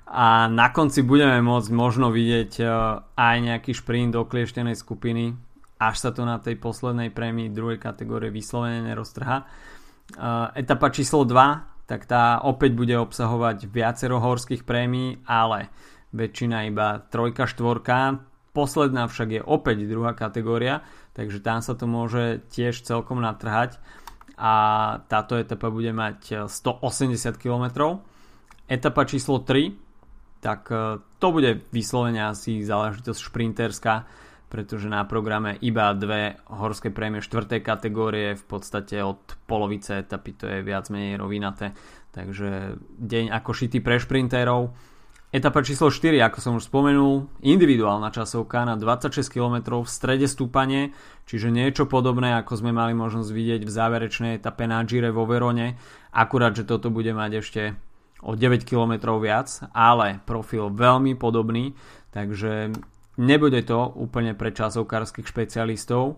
a 0.10 0.46
na 0.50 0.70
konci 0.74 1.05
budeme 1.05 1.41
môcť 1.41 1.70
možno 1.74 2.13
vidieť 2.13 2.51
e, 2.62 2.65
aj 3.17 3.36
nejaký 3.41 3.74
šprint 3.74 4.13
do 4.13 4.25
klieštenej 4.25 4.77
skupiny, 4.77 5.38
až 5.89 5.95
sa 5.99 6.09
to 6.15 6.23
na 6.23 6.39
tej 6.39 6.55
poslednej 6.55 7.11
prémii 7.11 7.51
druhej 7.51 7.81
kategórie 7.81 8.31
vyslovene 8.31 8.85
neroztrha. 8.85 9.43
Uh, 10.13 10.51
etapa 10.55 10.91
číslo 10.91 11.27
2, 11.27 11.89
tak 11.89 12.07
tá 12.07 12.39
opäť 12.43 12.75
bude 12.75 12.95
obsahovať 12.95 13.67
viacero 13.67 14.19
horských 14.23 14.63
prémií, 14.63 15.19
ale 15.27 15.73
väčšina 16.15 16.69
iba 16.69 17.03
trojka, 17.11 17.49
štvorka. 17.49 18.23
Posledná 18.53 19.09
však 19.09 19.29
je 19.33 19.41
opäť 19.41 19.89
druhá 19.89 20.13
kategória, 20.13 20.85
takže 21.17 21.41
tam 21.41 21.59
sa 21.65 21.73
to 21.73 21.89
môže 21.89 22.45
tiež 22.53 22.85
celkom 22.85 23.19
natrhať 23.19 23.81
a 24.37 24.53
táto 25.09 25.37
etapa 25.37 25.73
bude 25.73 25.89
mať 25.89 26.49
180 26.49 27.17
km. 27.41 27.97
Etapa 28.69 29.03
číslo 29.09 29.41
3, 29.41 29.73
tak 30.39 30.69
uh, 30.69 31.01
to 31.17 31.27
bude 31.33 31.65
vyslovene 31.73 32.29
asi 32.29 32.61
záležitosť 32.61 33.19
šprinterská 33.19 34.05
pretože 34.53 34.86
na 34.86 35.01
programe 35.01 35.57
iba 35.65 35.89
dve 35.98 36.38
horské 36.45 36.93
prémie 36.93 37.25
štvrtej 37.25 37.65
kategórie 37.65 38.38
v 38.38 38.45
podstate 38.45 39.01
od 39.01 39.17
polovice 39.50 40.05
etapy 40.05 40.38
to 40.38 40.45
je 40.45 40.62
viac 40.62 40.93
menej 40.93 41.17
rovinaté. 41.17 41.74
Takže 42.13 42.77
deň 43.01 43.33
ako 43.33 43.50
šitý 43.50 43.81
pre 43.81 43.98
šprintérov. 43.98 44.69
Etapa 45.33 45.65
číslo 45.65 45.89
4 45.89 46.22
ako 46.29 46.38
som 46.38 46.53
už 46.62 46.69
spomenul 46.69 47.25
individuálna 47.41 48.13
časovka 48.13 48.62
na 48.69 48.77
26 48.77 49.25
km 49.33 49.81
v 49.81 49.89
strede 49.89 50.29
stúpanie 50.29 50.93
čiže 51.25 51.50
niečo 51.50 51.89
podobné 51.89 52.38
ako 52.38 52.62
sme 52.62 52.69
mali 52.69 52.93
možnosť 52.93 53.33
vidieť 53.33 53.62
v 53.65 53.74
záverečnej 53.74 54.38
etape 54.38 54.69
na 54.69 54.86
Gire 54.86 55.10
vo 55.10 55.25
Verone. 55.25 55.81
Akurát 56.13 56.53
že 56.53 56.69
toto 56.69 56.93
bude 56.93 57.10
mať 57.17 57.41
ešte 57.41 57.74
o 58.22 58.38
9 58.38 58.62
km 58.62 59.17
viac 59.17 59.50
ale 59.74 60.22
profil 60.22 60.69
veľmi 60.69 61.17
podobný 61.17 61.74
takže 62.13 62.69
Nebude 63.22 63.62
to 63.62 63.93
úplne 63.93 64.34
pre 64.34 64.50
časovkárskych 64.50 65.29
špecialistov 65.29 66.17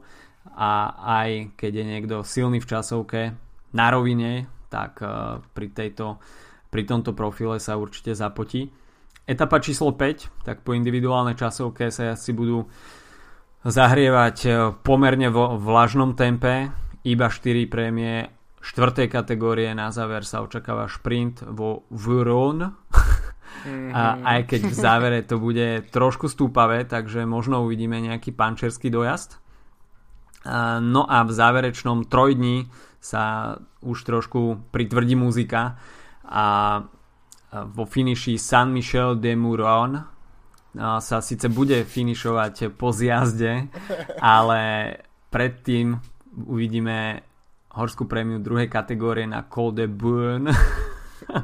a 0.56 0.96
aj 1.20 1.58
keď 1.60 1.72
je 1.82 1.86
niekto 1.86 2.16
silný 2.24 2.64
v 2.64 2.70
časovke 2.70 3.22
na 3.76 3.88
rovine, 3.92 4.48
tak 4.72 5.04
e, 5.04 5.44
pri, 5.52 5.68
tejto, 5.76 6.24
pri 6.72 6.88
tomto 6.88 7.12
profile 7.12 7.60
sa 7.60 7.76
určite 7.76 8.16
zapotí. 8.16 8.72
Etapa 9.26 9.60
číslo 9.60 9.92
5, 9.92 10.46
tak 10.48 10.62
po 10.64 10.72
individuálnej 10.72 11.36
časovke 11.36 11.92
sa 11.92 12.16
asi 12.16 12.32
budú 12.32 12.64
zahrievať 13.66 14.38
e, 14.46 14.50
pomerne 14.80 15.28
vo 15.34 15.60
vlažnom 15.60 16.16
tempe, 16.16 16.72
iba 17.04 17.28
4 17.28 17.68
prémie 17.68 18.30
4. 18.66 19.06
kategórie, 19.06 19.70
na 19.78 19.94
záver 19.94 20.26
sa 20.26 20.42
očakáva 20.42 20.90
šprint 20.90 21.46
vo 21.46 21.86
Vuron 21.94 22.66
Mm-hmm. 23.66 23.92
A 23.92 24.02
aj 24.38 24.40
keď 24.46 24.62
v 24.70 24.76
závere 24.78 25.20
to 25.26 25.42
bude 25.42 25.90
trošku 25.90 26.30
stúpavé, 26.30 26.86
takže 26.86 27.26
možno 27.26 27.66
uvidíme 27.66 27.98
nejaký 27.98 28.30
pančerský 28.32 28.94
dojazd. 28.94 29.42
No 30.86 31.10
a 31.10 31.26
v 31.26 31.32
záverečnom 31.34 32.06
trojdni 32.06 32.70
sa 33.02 33.58
už 33.82 34.06
trošku 34.06 34.70
pritvrdí 34.70 35.18
muzika 35.18 35.82
a 36.22 36.46
vo 37.50 37.84
finiši 37.86 38.38
San 38.38 38.70
Michel 38.70 39.18
de 39.18 39.34
Mouron 39.34 39.98
sa 40.78 41.18
síce 41.24 41.50
bude 41.50 41.82
finišovať 41.88 42.76
po 42.78 42.92
zjazde, 42.92 43.72
ale 44.20 44.62
predtým 45.32 45.98
uvidíme 46.46 47.24
horskú 47.76 48.08
prémiu 48.08 48.40
druhej 48.40 48.68
kategórie 48.68 49.28
na 49.28 49.48
Col 49.48 49.72
de 49.72 49.88
Bourne 49.88 50.52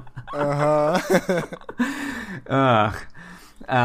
Ach. 2.50 2.98
A, 3.68 3.82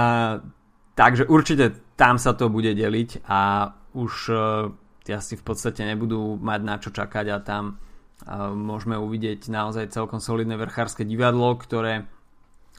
takže 0.96 1.28
určite 1.28 1.76
tam 1.96 2.16
sa 2.18 2.32
to 2.32 2.48
bude 2.48 2.72
deliť 2.72 3.24
a 3.28 3.72
už 3.96 4.12
uh, 4.32 4.72
asi 5.08 5.34
v 5.36 5.44
podstate 5.44 5.84
nebudú 5.84 6.36
mať 6.40 6.60
na 6.64 6.76
čo 6.80 6.90
čakať 6.92 7.26
a 7.32 7.38
tam 7.40 7.76
uh, 7.76 8.52
môžeme 8.52 8.96
uvidieť 8.96 9.48
naozaj 9.48 9.92
celkom 9.92 10.20
solidné 10.20 10.56
vrchárske 10.56 11.04
divadlo, 11.04 11.56
ktoré 11.56 12.08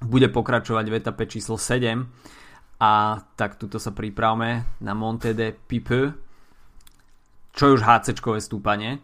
bude 0.01 0.29
pokračovať 0.29 0.85
v 0.89 0.97
etape 1.01 1.25
číslo 1.25 1.57
7 1.57 2.05
a 2.77 3.17
tak 3.33 3.57
tuto 3.57 3.81
sa 3.81 3.89
pripravme 3.89 4.77
na 4.85 4.93
Monte 4.93 5.33
de 5.33 5.49
Pipe. 5.49 6.13
Čo 7.57 7.73
je 7.73 7.75
už 7.81 7.81
HC-čkové 7.81 8.37
stúpanie 8.37 9.01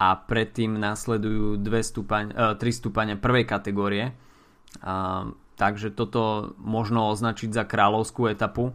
a 0.00 0.16
predtým 0.16 0.80
nasledujú 0.80 1.60
2 1.60 1.84
stupaň, 1.84 2.24
uh, 2.32 2.56
3 2.56 2.64
stupane 2.72 3.14
prvej 3.20 3.44
kategórie. 3.44 4.16
Uh, 4.80 5.36
takže 5.60 5.92
toto 5.92 6.56
možno 6.56 7.12
označiť 7.12 7.52
za 7.52 7.68
kráľovskú 7.68 8.32
etapu 8.32 8.72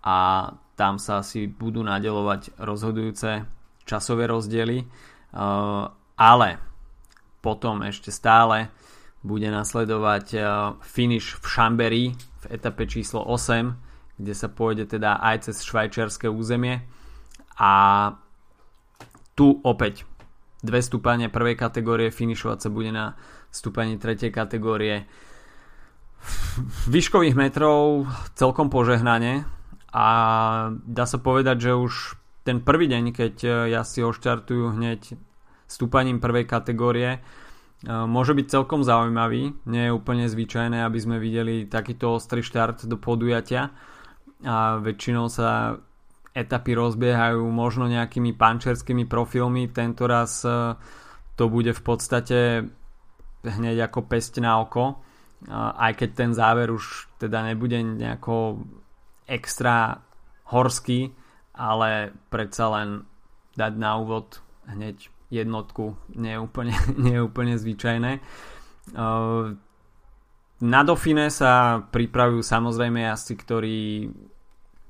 a 0.00 0.48
tam 0.72 0.96
sa 0.96 1.20
asi 1.20 1.44
budú 1.44 1.84
nadelovať 1.84 2.56
rozhodujúce 2.56 3.44
časové 3.84 4.24
rozdiely. 4.24 4.88
Uh, 5.36 5.92
ale 6.16 6.56
potom 7.44 7.84
ešte 7.84 8.08
stále 8.08 8.72
bude 9.22 9.46
nasledovať 9.46 10.34
finish 10.82 11.38
v 11.38 11.46
Chambéry 11.46 12.04
v 12.42 12.44
etape 12.50 12.90
číslo 12.90 13.22
8, 13.22 14.18
kde 14.18 14.34
sa 14.34 14.50
pôjde 14.50 14.90
teda 14.90 15.22
aj 15.22 15.50
cez 15.50 15.62
švajčiarske 15.62 16.26
územie 16.26 16.82
a 17.58 17.72
tu 19.32 19.62
opäť 19.62 20.04
dve 20.62 20.80
stúpania 20.80 21.26
prvej 21.28 21.58
kategórie, 21.58 22.14
finišovať 22.14 22.58
sa 22.62 22.70
bude 22.70 22.94
na 22.94 23.18
stúpaní 23.50 23.98
tretej 23.98 24.30
kategórie 24.30 25.04
výškových 26.86 27.34
metrov 27.34 28.06
celkom 28.38 28.70
požehnanie 28.70 29.42
a 29.90 30.06
dá 30.86 31.04
sa 31.04 31.18
povedať, 31.18 31.68
že 31.68 31.72
už 31.74 31.92
ten 32.46 32.62
prvý 32.62 32.86
deň, 32.86 33.04
keď 33.10 33.34
ja 33.70 33.82
si 33.82 34.06
oštartujú 34.06 34.78
hneď 34.78 35.18
stúpaním 35.66 36.22
prvej 36.22 36.46
kategórie, 36.46 37.22
môže 37.86 38.34
byť 38.34 38.46
celkom 38.46 38.86
zaujímavý. 38.86 39.58
Nie 39.66 39.90
je 39.90 39.96
úplne 39.96 40.30
zvyčajné, 40.30 40.86
aby 40.86 40.98
sme 41.02 41.18
videli 41.18 41.66
takýto 41.66 42.14
ostrý 42.14 42.46
štart 42.46 42.86
do 42.86 42.94
podujatia 42.94 43.74
a 44.46 44.78
väčšinou 44.78 45.26
sa 45.26 45.78
etapy 46.32 46.72
rozbiehajú 46.72 47.44
možno 47.52 47.88
nejakými 47.88 48.32
pančerskými 48.32 49.04
profilmi. 49.04 49.68
Tento 49.68 50.08
raz 50.08 50.44
e, 50.44 50.76
to 51.36 51.44
bude 51.52 51.76
v 51.76 51.82
podstate 51.84 52.38
hneď 53.44 53.92
ako 53.92 54.08
pesť 54.08 54.40
na 54.40 54.60
oko. 54.62 55.00
Aj 55.50 55.90
keď 55.98 56.10
ten 56.14 56.30
záver 56.30 56.70
už 56.70 57.10
teda 57.18 57.42
nebude 57.42 57.74
nejako 57.82 58.62
extra 59.26 59.98
horský, 60.54 61.10
ale 61.58 62.14
predsa 62.30 62.70
len 62.70 63.02
dať 63.58 63.72
na 63.74 63.98
úvod 63.98 64.38
hneď 64.70 65.10
jednotku 65.34 65.98
nie 66.14 66.36
je 66.36 66.40
úplne, 66.40 66.74
nie 67.04 67.18
je 67.18 67.26
úplne 67.26 67.58
zvyčajné. 67.58 68.22
Na 70.62 70.80
Dauphine 70.86 71.26
sa 71.26 71.82
pripravujú 71.90 72.46
samozrejme 72.46 73.02
jazdci, 73.02 73.34
ktorí 73.34 73.78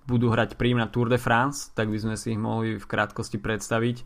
budú 0.06 0.30
hrať 0.30 0.58
prím 0.58 0.78
na 0.78 0.90
Tour 0.90 1.08
de 1.08 1.18
France, 1.18 1.70
tak 1.72 1.88
by 1.88 1.98
sme 1.98 2.14
si 2.18 2.34
ich 2.34 2.40
mohli 2.40 2.78
v 2.78 2.86
krátkosti 2.86 3.38
predstaviť. 3.38 3.96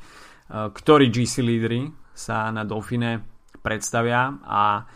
Ktorí 0.53 1.11
GC 1.11 1.43
lídry 1.43 1.91
sa 2.15 2.49
na 2.55 2.63
Dauphine 2.63 3.27
predstavia 3.61 4.39
a 4.47 4.87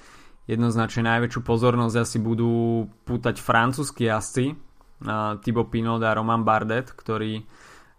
jednoznačne 0.47 1.11
najväčšiu 1.11 1.41
pozornosť 1.43 1.97
asi 1.99 2.19
budú 2.23 2.87
pútať 3.03 3.43
francúzski 3.43 4.07
jazdci 4.07 4.55
Thibaut 5.41 5.73
Pinot 5.73 6.05
a 6.05 6.13
Roman 6.13 6.45
Bardet, 6.45 6.93
ktorí 6.93 7.49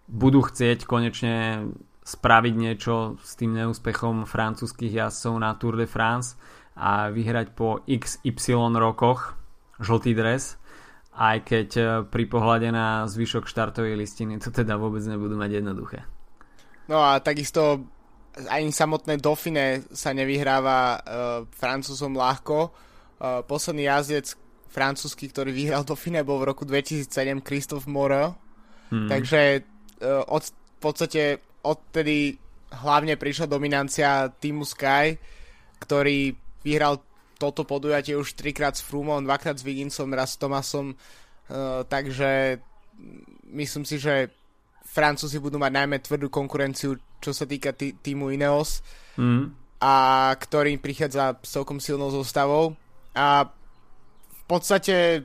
budú 0.06 0.46
chcieť 0.46 0.86
konečne 0.86 1.66
spraviť 2.06 2.54
niečo 2.54 3.18
s 3.22 3.38
tým 3.38 3.58
neúspechom 3.58 4.30
francúzskych 4.30 4.94
jazdcov 4.94 5.34
na 5.42 5.58
Tour 5.58 5.78
de 5.78 5.90
France 5.90 6.38
a 6.78 7.10
vyhrať 7.10 7.58
po 7.58 7.82
XY 7.90 8.78
rokoch 8.78 9.38
žltý 9.82 10.14
dres, 10.14 10.61
aj 11.12 11.38
keď 11.44 11.70
e, 11.76 11.84
pri 12.08 12.24
pohľade 12.28 12.72
na 12.72 13.04
zvyšok 13.04 13.44
štartovej 13.44 14.00
listiny 14.00 14.40
to 14.40 14.48
teda 14.48 14.80
vôbec 14.80 15.04
nebudú 15.04 15.36
mať 15.36 15.60
jednoduché. 15.60 16.08
No 16.88 17.04
a 17.04 17.20
takisto 17.20 17.84
ani 18.48 18.72
samotné 18.72 19.20
Dauphine 19.20 19.84
sa 19.92 20.16
nevyhráva 20.16 20.80
uh, 20.96 21.00
Francúzom 21.52 22.16
ľahko. 22.16 22.72
Uh, 23.20 23.44
posledný 23.44 23.92
jazdec 23.92 24.40
francúzsky, 24.72 25.28
ktorý 25.28 25.52
vyhral 25.52 25.84
Dauphine 25.84 26.24
bol 26.24 26.40
v 26.40 26.56
roku 26.56 26.64
2007 26.64 27.12
Christophe 27.44 27.92
Moreau. 27.92 28.40
Hmm. 28.88 29.12
Takže 29.12 29.68
uh, 30.00 30.24
od, 30.32 30.48
v 30.48 30.80
podstate 30.80 31.44
odtedy 31.60 32.40
hlavne 32.72 33.20
prišla 33.20 33.52
dominancia 33.52 34.32
týmu 34.32 34.64
Sky, 34.64 35.20
ktorý 35.84 36.32
vyhral 36.64 37.04
toto 37.42 37.66
podujatie 37.66 38.14
už 38.14 38.38
trikrát 38.38 38.78
s 38.78 38.86
Frumom, 38.86 39.26
dvakrát 39.26 39.58
s 39.58 39.66
Viginsom, 39.66 40.14
raz 40.14 40.38
s 40.38 40.38
Tomasom, 40.38 40.94
uh, 40.94 41.82
takže 41.90 42.62
myslím 43.50 43.82
si, 43.82 43.98
že 43.98 44.30
Francúzi 44.86 45.40
budú 45.42 45.58
mať 45.58 45.72
najmä 45.72 45.98
tvrdú 46.04 46.28
konkurenciu, 46.30 47.00
čo 47.24 47.32
sa 47.32 47.50
týka 47.50 47.72
tý, 47.72 47.96
týmu 47.96 48.30
Ineos, 48.30 48.84
mm. 49.16 49.78
a 49.80 49.96
ktorý 50.36 50.78
prichádza 50.78 51.40
s 51.40 51.50
celkom 51.56 51.80
silnou 51.80 52.12
zostavou. 52.12 52.76
A 53.16 53.48
v 54.30 54.44
podstate 54.46 55.24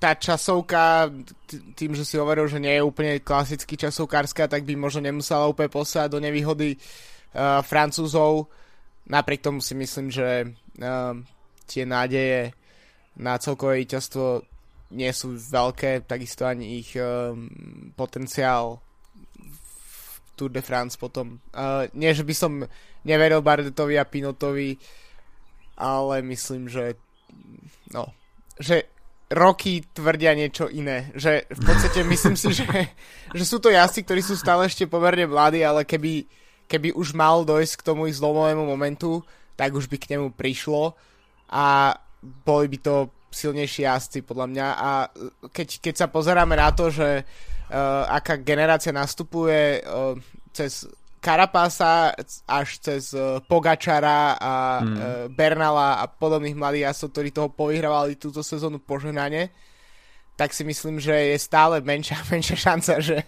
tá 0.00 0.16
časovka, 0.16 1.12
tým, 1.76 1.92
že 1.92 2.08
si 2.08 2.16
hovoril, 2.16 2.48
že 2.48 2.60
nie 2.60 2.72
je 2.76 2.84
úplne 2.84 3.20
klasicky 3.20 3.76
časovkárska, 3.76 4.48
tak 4.48 4.64
by 4.64 4.72
možno 4.76 5.04
nemusela 5.04 5.48
úplne 5.48 5.68
poslať 5.68 6.08
do 6.12 6.18
nevýhody 6.20 6.76
uh, 6.76 7.60
Francúzov. 7.64 8.48
Napriek 9.10 9.42
tomu 9.42 9.58
si 9.58 9.74
myslím, 9.74 10.06
že 10.14 10.46
uh, 10.46 11.18
tie 11.66 11.82
nádeje 11.82 12.54
na 13.18 13.34
celkové 13.42 13.82
víťazstvo 13.82 14.46
nie 14.94 15.10
sú 15.10 15.34
veľké, 15.34 16.06
takisto 16.06 16.46
ani 16.46 16.78
ich 16.78 16.94
uh, 16.94 17.34
potenciál 17.98 18.78
v 19.34 20.14
Tour 20.38 20.54
de 20.54 20.62
France 20.62 20.94
potom. 20.94 21.42
Uh, 21.50 21.90
nie, 21.98 22.14
že 22.14 22.22
by 22.22 22.34
som 22.38 22.52
neveril 23.02 23.42
Bardetovi 23.42 23.98
a 23.98 24.06
Pinotovi, 24.06 24.78
ale 25.74 26.22
myslím, 26.22 26.70
že 26.70 26.94
no, 27.90 28.14
že 28.60 28.86
roky 29.30 29.86
tvrdia 29.94 30.34
niečo 30.34 30.66
iné. 30.66 31.14
Že 31.14 31.46
v 31.48 31.60
podstate 31.62 32.00
myslím 32.02 32.36
si, 32.36 32.50
že, 32.52 32.66
že 33.30 33.44
sú 33.46 33.62
to 33.62 33.70
jazdci, 33.70 34.02
ktorí 34.02 34.20
sú 34.20 34.34
stále 34.34 34.66
ešte 34.66 34.90
pomerne 34.90 35.30
mladí, 35.30 35.62
ale 35.62 35.86
keby, 35.86 36.26
keby 36.70 36.94
už 36.94 37.18
mal 37.18 37.42
dojsť 37.42 37.82
k 37.82 37.86
tomu 37.90 38.06
ich 38.06 38.14
zlomovému 38.14 38.62
momentu, 38.62 39.26
tak 39.58 39.74
už 39.74 39.90
by 39.90 39.98
k 39.98 40.14
nemu 40.14 40.30
prišlo 40.30 40.94
a 41.50 41.98
boli 42.22 42.70
by 42.70 42.78
to 42.78 42.94
silnejší 43.34 43.82
jazdci 43.82 44.22
podľa 44.22 44.46
mňa. 44.46 44.66
A 44.78 44.90
keď, 45.50 45.68
keď 45.82 45.94
sa 45.98 46.06
pozeráme 46.06 46.54
na 46.54 46.70
to, 46.70 46.94
že 46.94 47.26
uh, 47.26 48.06
aká 48.06 48.38
generácia 48.38 48.94
nastupuje 48.94 49.82
uh, 49.82 50.14
cez 50.54 50.86
Karapasa 51.20 52.16
až 52.48 52.80
cez 52.80 53.12
uh, 53.12 53.44
Pogačara 53.44 54.40
a 54.40 54.54
uh, 54.80 54.84
Bernala 55.28 56.00
a 56.00 56.08
podobných 56.08 56.56
mladých 56.56 56.90
jazdcov, 56.90 57.08
ktorí 57.12 57.28
toho 57.30 57.48
povyhrávali 57.52 58.16
túto 58.16 58.40
sezónu 58.40 58.80
požehnanie, 58.80 59.52
tak 60.40 60.56
si 60.56 60.64
myslím, 60.64 60.96
že 60.96 61.12
je 61.12 61.36
stále 61.36 61.84
menšia, 61.84 62.16
menšia 62.32 62.56
šanca, 62.56 62.92
že, 63.04 63.20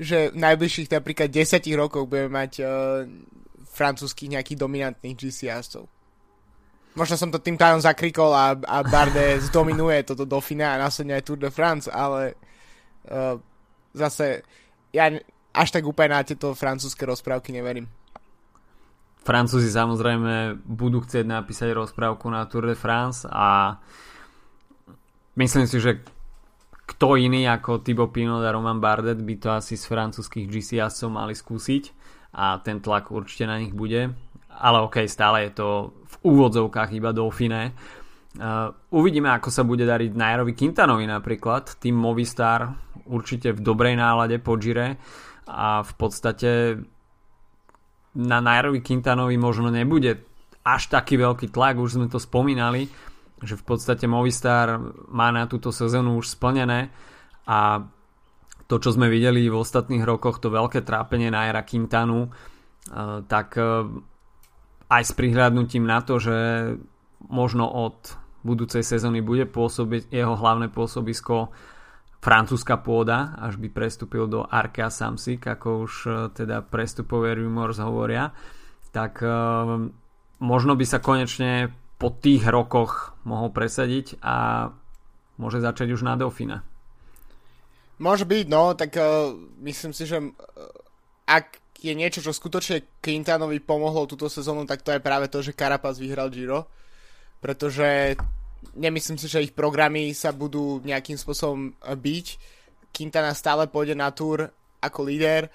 že 0.00 0.32
v 0.32 0.40
najbližších 0.40 0.88
napríklad 0.88 1.28
10 1.28 1.60
rokoch 1.76 2.08
budeme 2.08 2.32
mať 2.32 2.52
uh, 2.64 3.04
francúzských 3.68 4.32
nejakých 4.32 4.58
dominantných 4.58 5.16
GC 5.16 5.52
jazdcov. 5.52 5.84
Možno 6.96 7.14
som 7.20 7.30
to 7.30 7.38
tým 7.38 7.60
tajom 7.60 7.84
zakrikol 7.84 8.32
a, 8.32 8.56
a 8.56 8.76
Barde 8.80 9.36
zdominuje 9.52 10.08
toto 10.08 10.24
Dauphine 10.24 10.64
a 10.64 10.80
následne 10.80 11.20
aj 11.20 11.24
Tour 11.28 11.38
de 11.38 11.52
France, 11.52 11.86
ale 11.92 12.34
uh, 13.12 13.36
zase 13.92 14.40
ja 14.90 15.12
až 15.52 15.68
tak 15.68 15.84
úplne 15.84 16.16
na 16.16 16.24
tieto 16.24 16.56
francúzske 16.56 17.04
rozprávky 17.04 17.52
neverím. 17.52 17.86
Francúzi 19.20 19.68
samozrejme 19.68 20.64
budú 20.64 21.04
chcieť 21.04 21.28
napísať 21.28 21.76
rozprávku 21.76 22.24
na 22.32 22.48
Tour 22.48 22.72
de 22.72 22.76
France 22.78 23.28
a 23.28 23.76
myslím 25.36 25.68
si, 25.68 25.76
že 25.76 26.00
kto 26.90 27.14
iný 27.14 27.46
ako 27.46 27.86
Thibaut 27.86 28.10
Pinot 28.10 28.42
a 28.42 28.50
Roman 28.50 28.82
Bardet 28.82 29.22
by 29.22 29.34
to 29.38 29.48
asi 29.54 29.78
z 29.78 29.86
francúzských 29.86 30.50
GC 30.50 30.82
mali 31.06 31.38
skúsiť 31.38 31.84
a 32.34 32.58
ten 32.58 32.82
tlak 32.82 33.14
určite 33.14 33.46
na 33.46 33.62
nich 33.62 33.70
bude. 33.70 34.10
Ale 34.50 34.78
ok, 34.82 35.06
stále 35.06 35.46
je 35.46 35.62
to 35.62 35.68
v 36.02 36.14
úvodzovkách 36.26 36.90
iba 36.98 37.14
Dauphine. 37.14 37.70
Uh, 38.30 38.70
uvidíme, 38.94 39.30
ako 39.30 39.50
sa 39.50 39.62
bude 39.62 39.86
dariť 39.86 40.14
Nairovi 40.14 40.54
Quintanovi 40.54 41.06
napríklad. 41.06 41.78
Tým 41.78 41.94
Movistar 41.94 42.66
určite 43.06 43.54
v 43.54 43.62
dobrej 43.62 43.94
nálade 43.94 44.38
po 44.42 44.58
Gire 44.58 44.98
a 45.46 45.82
v 45.82 45.92
podstate 45.94 46.78
na 48.18 48.38
Nairobi 48.42 48.82
Quintanovi 48.82 49.38
možno 49.38 49.70
nebude 49.70 50.26
až 50.66 50.90
taký 50.90 51.18
veľký 51.18 51.54
tlak, 51.54 51.78
už 51.78 51.96
sme 51.96 52.06
to 52.10 52.20
spomínali, 52.20 52.90
že 53.40 53.56
v 53.56 53.64
podstate 53.64 54.04
Movistar 54.04 54.78
má 55.08 55.32
na 55.32 55.48
túto 55.48 55.72
sezónu 55.72 56.20
už 56.20 56.36
splnené 56.36 56.92
a 57.48 57.84
to, 58.70 58.78
čo 58.78 58.94
sme 58.94 59.10
videli 59.10 59.50
v 59.50 59.58
ostatných 59.58 60.06
rokoch, 60.06 60.38
to 60.38 60.46
veľké 60.52 60.86
trápenie 60.86 61.32
Naira 61.32 61.66
Quintanu, 61.66 62.30
eh, 62.30 63.18
tak 63.26 63.58
eh, 63.58 63.88
aj 64.90 65.02
s 65.02 65.12
prihľadnutím 65.16 65.82
na 65.82 65.98
to, 66.06 66.22
že 66.22 66.38
možno 67.26 67.66
od 67.66 68.14
budúcej 68.46 68.80
sezóny 68.80 69.20
bude 69.20 69.44
pôsobiť 69.44 70.08
jeho 70.08 70.32
hlavné 70.32 70.72
pôsobisko 70.72 71.52
francúzska 72.20 72.80
pôda, 72.80 73.36
až 73.36 73.56
by 73.60 73.68
prestúpil 73.72 74.28
do 74.28 74.44
Arkea 74.44 74.88
Samsic, 74.92 75.44
ako 75.44 75.88
už 75.88 75.92
e, 76.04 76.10
teda 76.32 76.64
prestupové 76.64 77.36
rumors 77.36 77.80
hovoria, 77.80 78.32
tak 78.92 79.20
možno 80.40 80.72
by 80.74 80.84
sa 80.88 80.98
konečne 80.98 81.70
po 82.00 82.08
tých 82.08 82.48
rokoch 82.48 83.12
mohol 83.28 83.52
presadiť 83.52 84.16
a 84.24 84.68
môže 85.36 85.60
začať 85.60 85.92
už 85.92 86.00
na 86.00 86.16
Dauphine. 86.16 86.64
Môže 88.00 88.24
byť, 88.24 88.46
no, 88.48 88.72
tak 88.72 88.96
uh, 88.96 89.36
myslím 89.60 89.92
si, 89.92 90.08
že 90.08 90.16
uh, 90.16 90.32
ak 91.28 91.60
je 91.84 91.92
niečo, 91.92 92.24
čo 92.24 92.32
skutočne 92.32 93.00
Quintanovi 93.04 93.60
pomohlo 93.60 94.08
túto 94.08 94.32
sezónu, 94.32 94.64
tak 94.64 94.80
to 94.80 94.96
je 94.96 95.04
práve 95.04 95.28
to, 95.28 95.44
že 95.44 95.56
Carapaz 95.56 96.00
vyhral 96.00 96.32
Giro. 96.32 96.68
Pretože 97.40 98.16
nemyslím 98.76 99.16
si, 99.16 99.28
že 99.28 99.44
ich 99.44 99.56
programy 99.56 100.12
sa 100.12 100.32
budú 100.32 100.80
nejakým 100.84 101.16
spôsobom 101.16 101.72
byť. 101.80 102.26
Quintana 102.92 103.32
stále 103.32 103.68
pôjde 103.68 103.96
na 103.96 104.12
túr 104.12 104.48
ako 104.80 105.08
líder, 105.08 105.48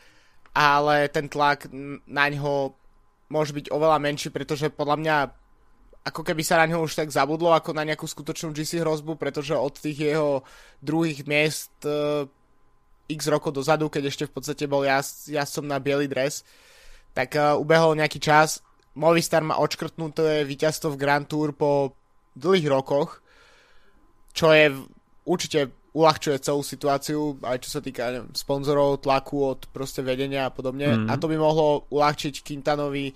ale 0.53 1.09
ten 1.13 1.29
tlak 1.29 1.69
na 2.09 2.25
ňo 2.29 2.73
môže 3.29 3.53
byť 3.53 3.69
oveľa 3.69 3.97
menší, 4.01 4.29
pretože 4.33 4.73
podľa 4.73 4.97
mňa 5.01 5.15
ako 6.05 6.21
keby 6.21 6.45
sa 6.45 6.61
na 6.61 6.69
ňo 6.69 6.85
už 6.85 6.93
tak 6.93 7.09
zabudlo 7.09 7.49
ako 7.57 7.73
na 7.73 7.81
nejakú 7.81 8.05
skutočnú 8.05 8.53
GC 8.53 8.85
hrozbu, 8.85 9.17
pretože 9.17 9.57
od 9.57 9.73
tých 9.73 10.13
jeho 10.13 10.45
druhých 10.77 11.25
miest 11.25 11.73
uh, 11.81 12.29
x 13.09 13.25
rokov 13.25 13.57
dozadu, 13.57 13.89
keď 13.89 14.13
ešte 14.13 14.29
v 14.29 14.33
podstate 14.37 14.69
bol 14.69 14.85
jazd, 14.85 15.33
jazdcom 15.33 15.65
na 15.65 15.81
biely 15.81 16.05
dres, 16.05 16.45
tak 17.17 17.33
uh, 17.33 17.57
ubehol 17.57 17.97
nejaký 17.97 18.21
čas. 18.21 18.61
Movistar 18.93 19.41
má 19.41 19.57
odškrtnuté 19.57 20.45
víťazstvo 20.45 20.93
v 20.93 21.01
Grand 21.01 21.25
Tour 21.25 21.57
po 21.57 21.97
dlhých 22.37 22.69
rokoch, 22.69 23.25
čo 24.29 24.53
je 24.53 24.77
určite 25.25 25.73
uľahčuje 25.95 26.37
celú 26.43 26.61
situáciu, 26.61 27.39
aj 27.41 27.65
čo 27.65 27.69
sa 27.71 27.81
týka 27.81 28.11
neviem, 28.11 28.29
sponzorov, 28.35 29.01
tlaku 29.01 29.57
od 29.57 29.61
proste 29.71 30.03
vedenia 30.03 30.45
a 30.45 30.53
podobne. 30.53 30.91
Mm. 30.91 31.07
A 31.07 31.15
to 31.15 31.31
by 31.31 31.39
mohlo 31.39 31.87
uľahčiť 31.87 32.43
Quintanovi 32.43 33.15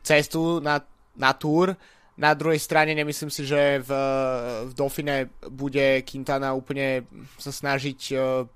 cestu 0.00 0.58
na, 0.64 0.80
na 1.20 1.30
túr 1.36 1.76
na 2.14 2.30
druhej 2.30 2.62
strane 2.62 2.94
nemyslím 2.94 3.30
si, 3.30 3.42
že 3.42 3.82
v, 3.82 3.90
v 4.70 4.72
Dauphine 4.74 5.34
bude 5.50 6.06
Quintana 6.06 6.54
úplne 6.54 7.10
sa 7.42 7.50
snažiť 7.50 8.00
uh, 8.14 8.46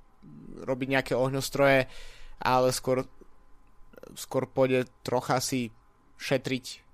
robiť 0.63 0.89
nejaké 0.95 1.13
ohňostroje, 1.19 1.91
ale 2.39 2.69
skôr, 2.71 3.03
skôr 4.15 4.47
pôjde 4.47 4.87
trocha 5.03 5.43
si 5.43 5.75
šetriť 6.23 6.87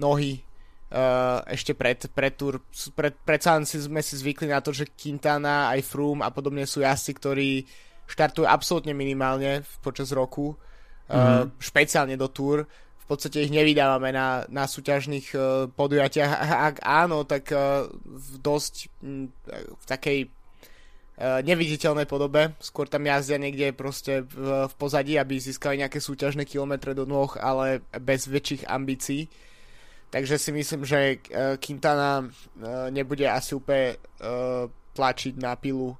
nohy 0.00 0.40
uh, 0.92 1.44
ešte 1.52 1.76
pred, 1.76 2.00
pred 2.08 2.32
túr. 2.32 2.64
Pred, 2.96 3.12
predsa 3.20 3.60
si 3.68 3.76
sme 3.76 4.00
si 4.00 4.16
zvykli 4.16 4.48
na 4.48 4.64
to, 4.64 4.72
že 4.72 4.88
Quintana, 4.96 5.68
aj 5.76 5.84
Froome 5.84 6.24
a 6.24 6.32
podobne 6.32 6.64
sú 6.64 6.80
jazdci, 6.80 7.12
ktorí 7.12 7.50
štartujú 8.08 8.48
absolútne 8.48 8.96
minimálne 8.96 9.68
počas 9.84 10.16
roku, 10.16 10.56
mm-hmm. 11.12 11.12
uh, 11.12 11.44
špeciálne 11.60 12.16
do 12.16 12.32
túr 12.32 12.64
v 13.06 13.14
podstate 13.14 13.46
ich 13.46 13.54
nevydávame 13.54 14.10
na, 14.10 14.42
na 14.50 14.66
súťažných 14.66 15.26
uh, 15.38 15.70
podujatiach. 15.70 16.30
Ak 16.42 16.76
áno, 16.82 17.22
tak 17.22 17.54
uh, 17.54 17.86
v 18.02 18.34
dosť 18.42 18.90
m, 19.06 19.30
v 19.54 19.84
takej 19.86 20.18
uh, 20.26 21.38
neviditeľnej 21.46 22.10
podobe. 22.10 22.58
Skôr 22.58 22.90
tam 22.90 23.06
jazdia 23.06 23.38
niekde 23.38 23.70
proste 23.70 24.26
v, 24.26 24.66
v 24.66 24.74
pozadí, 24.74 25.14
aby 25.14 25.38
získali 25.38 25.78
nejaké 25.78 26.02
súťažné 26.02 26.42
kilometre 26.50 26.98
do 26.98 27.06
nôh, 27.06 27.30
ale 27.38 27.86
bez 28.02 28.26
väčších 28.26 28.66
ambícií. 28.66 29.30
Takže 30.10 30.34
si 30.34 30.50
myslím, 30.50 30.82
že 30.82 31.22
uh, 31.30 31.54
Quintana 31.62 32.26
nebude 32.90 33.30
asi 33.30 33.54
úplne 33.54 34.02
uh, 34.18 34.66
tlačiť 34.98 35.38
na 35.38 35.54
pilu 35.54 35.94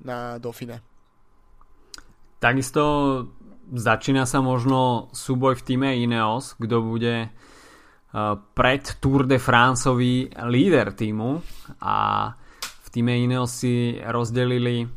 na 0.00 0.40
Dauphine. 0.40 0.80
Takisto 2.40 2.80
začína 3.72 4.26
sa 4.26 4.38
možno 4.38 5.10
súboj 5.10 5.58
v 5.58 5.64
týme 5.66 5.88
Ineos, 5.98 6.54
kto 6.54 6.82
bude 6.82 7.14
e, 7.26 7.28
pred 8.54 8.82
Tour 9.02 9.26
de 9.26 9.42
Franceový 9.42 10.30
líder 10.46 10.94
týmu 10.94 11.42
a 11.82 11.96
v 12.60 12.88
týme 12.94 13.18
Ineos 13.18 13.50
si 13.50 13.98
rozdelili 13.98 14.86
e, 14.86 14.88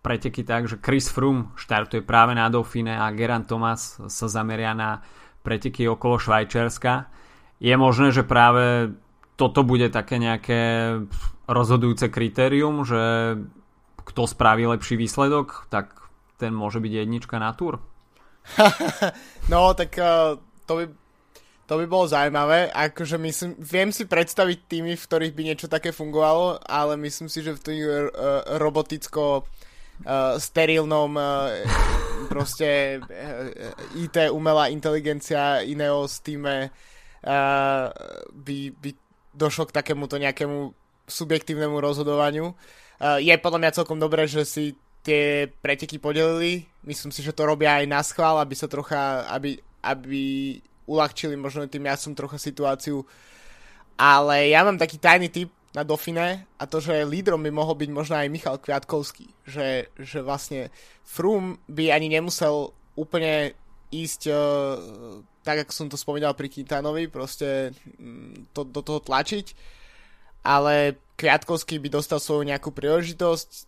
preteky 0.00 0.42
tak, 0.46 0.70
že 0.70 0.80
Chris 0.80 1.12
Froome 1.12 1.52
štartuje 1.60 2.00
práve 2.00 2.32
na 2.32 2.48
Dauphine 2.48 2.96
a 2.96 3.12
Geran 3.12 3.44
Thomas 3.44 4.00
sa 4.08 4.26
zameria 4.30 4.72
na 4.72 5.04
preteky 5.44 5.84
okolo 5.84 6.16
Švajčiarska. 6.16 7.12
Je 7.60 7.74
možné, 7.76 8.14
že 8.14 8.24
práve 8.24 8.96
toto 9.36 9.62
bude 9.62 9.90
také 9.92 10.16
nejaké 10.16 10.94
rozhodujúce 11.46 12.10
kritérium, 12.10 12.82
že 12.82 13.34
kto 14.08 14.24
spraví 14.24 14.64
lepší 14.66 14.96
výsledok, 14.96 15.68
tak 15.68 16.07
ten 16.38 16.54
môže 16.54 16.78
byť 16.78 16.92
jednička 17.04 17.36
na 17.42 17.52
túr? 17.52 17.82
no, 19.52 19.74
tak 19.76 19.92
uh, 19.98 20.38
to 20.64 20.72
by 20.78 20.84
to 21.68 21.76
by 21.76 21.84
bolo 21.84 22.08
zaujímavé, 22.08 22.72
akože 22.72 23.20
myslím, 23.20 23.52
viem 23.60 23.92
si 23.92 24.08
predstaviť 24.08 24.72
týmy, 24.72 24.96
v 24.96 25.04
ktorých 25.04 25.36
by 25.36 25.42
niečo 25.52 25.68
také 25.68 25.92
fungovalo, 25.92 26.64
ale 26.64 26.96
myslím 26.96 27.28
si, 27.28 27.44
že 27.44 27.52
v 27.52 27.60
tým 27.60 27.78
uh, 27.84 28.08
roboticko 28.56 29.44
uh, 29.44 30.40
sterilnom 30.40 31.12
uh, 31.12 31.52
proste 32.32 32.96
uh, 33.04 34.00
IT, 34.00 34.32
umelá 34.32 34.72
inteligencia 34.72 35.60
iného 35.60 36.08
týme 36.24 36.72
uh, 36.72 37.92
by, 38.32 38.58
by 38.72 38.90
došlo 39.36 39.68
k 39.68 39.76
takémuto 39.76 40.16
nejakému 40.16 40.72
subjektívnemu 41.04 41.84
rozhodovaniu. 41.84 42.56
Uh, 42.96 43.20
je 43.20 43.36
podľa 43.36 43.60
mňa 43.60 43.76
celkom 43.76 44.00
dobré, 44.00 44.24
že 44.24 44.48
si 44.48 44.72
tie 45.02 45.48
preteky 45.62 45.98
podelili. 45.98 46.66
Myslím 46.84 47.12
si, 47.12 47.22
že 47.22 47.34
to 47.34 47.46
robia 47.48 47.80
aj 47.80 47.86
na 47.86 48.00
schvál, 48.04 48.40
aby 48.40 48.54
sa 48.54 48.70
trocha, 48.70 49.24
aby, 49.30 49.58
aby 49.84 50.22
uľahčili 50.88 51.36
možno 51.36 51.68
tým 51.68 51.86
som 51.94 52.16
trocha 52.16 52.40
situáciu. 52.40 53.04
Ale 53.98 54.48
ja 54.48 54.62
mám 54.62 54.78
taký 54.78 54.96
tajný 54.96 55.28
tip 55.28 55.50
na 55.74 55.84
Dofine 55.84 56.48
a 56.56 56.64
to, 56.64 56.80
že 56.80 57.04
lídrom 57.04 57.42
by 57.44 57.50
mohol 57.52 57.76
byť 57.76 57.90
možno 57.92 58.14
aj 58.16 58.32
Michal 58.32 58.56
Kviatkovský. 58.56 59.26
Že, 59.44 59.90
že 59.98 60.18
vlastne 60.24 60.72
Froome 61.04 61.60
by 61.68 61.92
ani 61.92 62.08
nemusel 62.08 62.72
úplne 62.96 63.54
ísť 63.88 64.22
uh, 64.28 65.20
tak, 65.48 65.64
ako 65.64 65.72
som 65.72 65.88
to 65.88 65.96
spomínal 65.96 66.36
pri 66.36 66.52
Quintanovi, 66.52 67.08
proste 67.08 67.72
mm, 67.96 68.52
to, 68.52 68.68
do 68.68 68.84
toho 68.84 69.00
tlačiť, 69.00 69.56
ale 70.44 71.00
Kviatkovský 71.16 71.80
by 71.80 71.88
dostal 71.88 72.20
svoju 72.20 72.44
nejakú 72.44 72.68
príležitosť, 72.68 73.67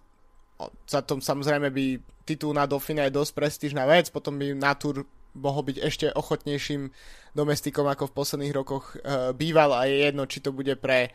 za 0.84 1.00
tom 1.00 1.24
samozrejme 1.24 1.72
by 1.72 1.84
titul 2.28 2.52
na 2.52 2.68
Dauphine 2.68 3.08
je 3.08 3.16
dosť 3.16 3.32
prestížna 3.32 3.88
vec, 3.88 4.12
potom 4.12 4.36
by 4.36 4.52
na 4.52 4.76
Tour 4.76 5.06
mohol 5.34 5.62
byť 5.70 5.76
ešte 5.78 6.06
ochotnejším 6.10 6.90
domestikom 7.32 7.86
ako 7.86 8.10
v 8.10 8.16
posledných 8.16 8.54
rokoch 8.54 8.98
uh, 8.98 9.30
býval 9.30 9.70
a 9.74 9.86
je 9.86 10.10
jedno, 10.10 10.26
či 10.26 10.42
to 10.42 10.50
bude 10.50 10.74
pre, 10.82 11.14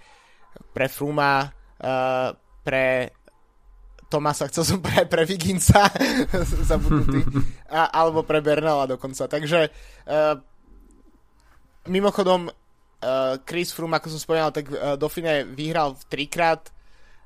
pre 0.71 0.87
Fruma, 0.87 1.51
uh, 1.51 2.31
pre 2.63 3.11
Tomasa, 4.05 4.47
chcel 4.47 4.63
som 4.63 4.79
pre, 4.79 5.03
pre 5.09 5.27
Viginca 5.27 5.89
zabudnutý, 6.71 7.25
a, 7.67 7.89
alebo 7.91 8.23
pre 8.23 8.39
Bernala 8.39 8.87
dokonca. 8.87 9.27
Takže 9.27 9.67
uh, 9.67 10.39
mimochodom 11.91 12.47
uh, 12.47 12.53
Chris 13.43 13.73
Froome, 13.75 13.97
ako 13.97 14.15
som 14.15 14.21
spomínal, 14.21 14.53
tak 14.55 14.71
uh, 14.71 14.95
Dauphine 14.95 15.43
vyhral 15.43 15.97
trikrát 16.07 16.69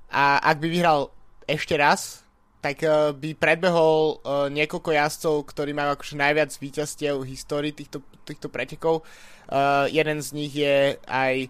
a 0.09 0.41
ak 0.41 0.57
by 0.57 0.67
vyhral 0.71 1.13
ešte 1.49 1.73
raz, 1.73 2.21
tak 2.59 2.83
uh, 2.83 3.15
by 3.15 3.33
predbehol 3.39 4.19
uh, 4.19 4.47
niekoľko 4.51 4.91
jazdcov, 4.91 5.35
ktorí 5.47 5.71
majú 5.71 5.95
akože 5.95 6.19
najviac 6.19 6.51
víťazstiev 6.51 7.23
v 7.23 7.29
histórii 7.31 7.73
týchto, 7.73 8.03
týchto 8.27 8.51
pretekov. 8.51 9.07
Uh, 9.47 9.87
jeden 9.89 10.19
z 10.19 10.29
nich 10.35 10.53
je 10.53 10.99
aj 11.07 11.49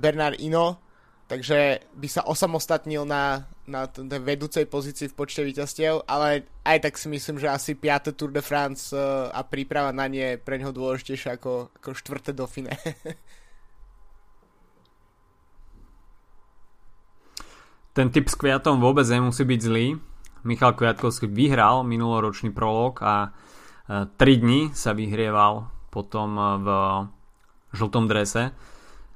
Bernard 0.00 0.40
Ino, 0.40 0.80
takže 1.28 1.84
by 1.92 2.08
sa 2.08 2.24
osamostatnil 2.24 3.04
na, 3.04 3.44
na 3.68 3.84
tej 3.84 4.16
vedúcej 4.16 4.64
pozícii 4.64 5.12
v 5.12 5.18
počte 5.20 5.44
víťazstiev, 5.44 6.08
ale 6.08 6.48
aj 6.64 6.88
tak 6.88 6.96
si 6.96 7.12
myslím, 7.12 7.36
že 7.36 7.52
asi 7.52 7.76
5. 7.76 8.16
Tour 8.16 8.32
de 8.32 8.40
France 8.40 8.96
a 8.96 9.44
príprava 9.44 9.92
na 9.92 10.08
nie 10.08 10.24
je 10.24 10.40
pre 10.40 10.56
neho 10.56 10.72
dôležitejšia 10.72 11.36
ako, 11.36 11.68
ako 11.76 11.92
4. 11.92 12.32
Dauphine. 12.32 12.72
Ten 17.98 18.14
typ 18.14 18.30
s 18.30 18.38
Kviatom 18.38 18.78
vôbec 18.78 19.02
nemusí 19.10 19.42
byť 19.42 19.58
zlý. 19.58 19.98
Michal 20.46 20.78
Kviatkovský 20.78 21.26
vyhral 21.26 21.82
minuloročný 21.82 22.54
prolog 22.54 23.02
a 23.02 23.34
3 23.90 24.14
e, 24.14 24.34
dní 24.38 24.60
sa 24.70 24.94
vyhrieval 24.94 25.66
potom 25.90 26.38
e, 26.38 26.42
v 26.62 26.68
žltom 27.74 28.06
drese 28.06 28.54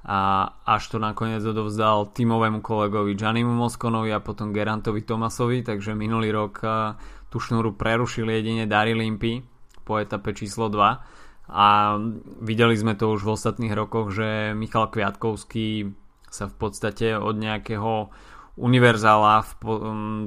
a 0.03 0.19
až 0.67 0.83
to 0.91 0.99
nakoniec 0.99 1.39
odovzdal 1.47 2.11
tímovému 2.11 2.59
kolegovi 2.59 3.15
Giannimu 3.15 3.55
Moskonovi 3.55 4.11
a 4.11 4.19
potom 4.19 4.51
Gerantovi 4.51 5.07
Tomasovi, 5.07 5.63
takže 5.63 5.95
minulý 5.95 6.35
rok 6.35 6.59
e, 6.59 6.99
tú 7.31 7.39
šnúru 7.39 7.79
prerušil 7.79 8.27
jedine 8.27 8.67
Dari 8.67 8.91
Limpy 8.91 9.47
po 9.87 9.95
etape 9.95 10.35
číslo 10.35 10.67
2 10.67 11.55
a 11.55 11.95
videli 12.43 12.75
sme 12.75 12.99
to 12.99 13.15
už 13.15 13.23
v 13.23 13.31
ostatných 13.31 13.71
rokoch, 13.71 14.11
že 14.11 14.51
Michal 14.51 14.91
Kviatkovský 14.91 15.87
sa 16.27 16.51
v 16.51 16.55
podstate 16.59 17.15
od 17.15 17.39
nejakého 17.39 18.11
univerzála 18.57 19.41
v, 19.41 19.51
um, 19.65 20.23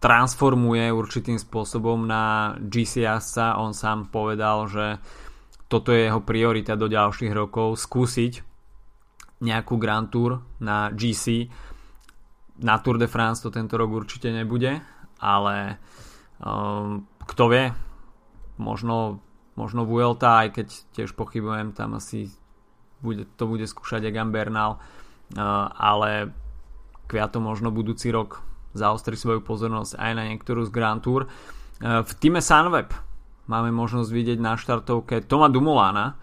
transformuje 0.00 0.88
určitým 0.88 1.36
spôsobom 1.36 2.08
na 2.08 2.56
GC 2.56 3.04
jazdca. 3.04 3.60
On 3.60 3.76
sám 3.76 4.08
povedal, 4.08 4.64
že 4.70 4.86
toto 5.70 5.92
je 5.92 6.08
jeho 6.08 6.24
priorita 6.24 6.74
do 6.74 6.90
ďalších 6.90 7.30
rokov, 7.30 7.78
skúsiť 7.78 8.42
nejakú 9.44 9.76
Grand 9.76 10.08
Tour 10.08 10.40
na 10.60 10.90
GC. 10.90 11.48
Na 12.60 12.80
Tour 12.80 13.00
de 13.00 13.08
France 13.08 13.40
to 13.44 13.52
tento 13.52 13.76
rok 13.76 13.88
určite 13.92 14.32
nebude, 14.32 14.80
ale 15.20 15.80
um, 16.40 17.04
kto 17.24 17.44
vie, 17.48 17.64
možno, 18.60 19.20
možno 19.56 19.88
Vuelta, 19.88 20.44
aj 20.44 20.48
keď 20.60 20.66
tiež 20.92 21.16
pochybujem, 21.16 21.72
tam 21.72 21.96
asi 21.96 22.28
bude, 23.00 23.24
to 23.36 23.48
bude 23.48 23.64
skúšať 23.64 24.04
Egan 24.04 24.28
Bernal, 24.28 24.76
ale 25.76 26.36
Kviato 27.10 27.42
možno 27.42 27.74
budúci 27.74 28.14
rok 28.14 28.38
zaostri 28.70 29.18
svoju 29.18 29.42
pozornosť 29.42 29.98
aj 29.98 30.12
na 30.14 30.30
niektorú 30.30 30.62
z 30.62 30.70
Grand 30.70 31.02
Tour. 31.02 31.26
V 31.82 32.12
týme 32.22 32.38
Sunweb 32.38 32.94
máme 33.50 33.74
možnosť 33.74 34.14
vidieť 34.14 34.38
na 34.38 34.54
štartovke 34.54 35.18
Toma 35.26 35.50
Dumolana, 35.50 36.14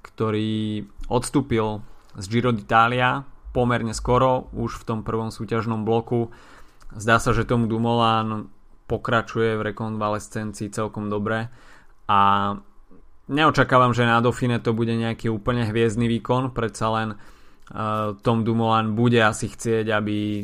ktorý 0.00 0.88
odstúpil 1.12 1.84
z 2.16 2.24
Giro 2.24 2.56
d'Italia 2.56 3.28
pomerne 3.52 3.92
skoro, 3.92 4.48
už 4.56 4.80
v 4.80 4.86
tom 4.88 5.00
prvom 5.04 5.28
súťažnom 5.28 5.84
bloku. 5.84 6.32
Zdá 6.96 7.20
sa, 7.20 7.36
že 7.36 7.44
Tom 7.44 7.68
Dumoulin 7.68 8.48
pokračuje 8.88 9.60
v 9.60 9.74
rekonvalescencii 9.74 10.72
celkom 10.72 11.12
dobre 11.12 11.52
a 12.08 12.20
neočakávam, 13.28 13.92
že 13.92 14.08
na 14.08 14.24
Dauphine 14.24 14.56
to 14.56 14.72
bude 14.72 14.94
nejaký 14.94 15.28
úplne 15.28 15.68
hviezdny 15.68 16.08
výkon, 16.08 16.54
predsa 16.54 16.88
len 16.90 17.08
uh, 17.14 17.39
Tom 18.26 18.42
Dumoulin 18.42 18.98
bude 18.98 19.22
asi 19.22 19.46
chcieť, 19.46 19.86
aby 19.94 20.42